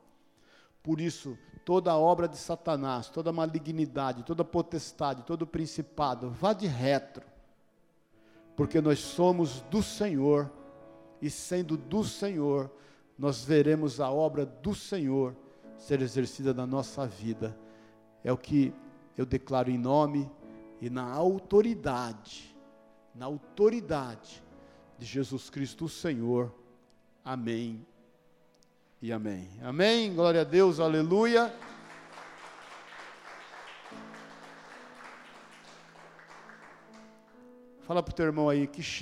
Por 0.82 1.02
isso, 1.02 1.38
toda 1.66 1.92
a 1.92 1.98
obra 1.98 2.28
de 2.28 2.38
Satanás, 2.38 3.10
toda 3.10 3.34
malignidade, 3.34 4.24
toda 4.24 4.46
potestade, 4.46 5.24
todo 5.24 5.48
principado, 5.48 6.30
vá 6.30 6.54
de 6.54 6.68
retro, 6.68 7.26
porque 8.56 8.80
nós 8.80 9.00
somos 9.00 9.62
do 9.62 9.82
Senhor, 9.82 10.50
e 11.20 11.30
sendo 11.30 11.76
do 11.76 12.04
Senhor, 12.04 12.72
nós 13.18 13.44
veremos 13.44 14.00
a 14.00 14.12
obra 14.12 14.46
do 14.46 14.76
Senhor 14.76 15.36
ser 15.76 16.02
exercida 16.02 16.54
na 16.54 16.68
nossa 16.68 17.08
vida. 17.08 17.58
É 18.24 18.32
o 18.32 18.38
que 18.38 18.72
eu 19.18 19.26
declaro 19.26 19.72
em 19.72 19.78
nome 19.78 20.30
e 20.80 20.90
na 20.90 21.04
autoridade, 21.04 22.56
na 23.16 23.26
autoridade 23.26 24.44
de 25.00 25.06
Jesus 25.06 25.50
Cristo, 25.50 25.86
o 25.86 25.90
Senhor. 25.90 26.54
Amém 27.24 27.84
e 29.06 29.14
amém. 29.14 29.48
Amém. 29.62 30.16
Glória 30.16 30.42
a 30.42 30.44
Deus, 30.44 30.80
aleluia. 30.80 31.54
Fala 37.84 38.02
para 38.02 38.12
o 38.12 38.16
teu 38.16 38.26
irmão 38.26 38.50
aí 38.50 38.66
que 38.66 38.82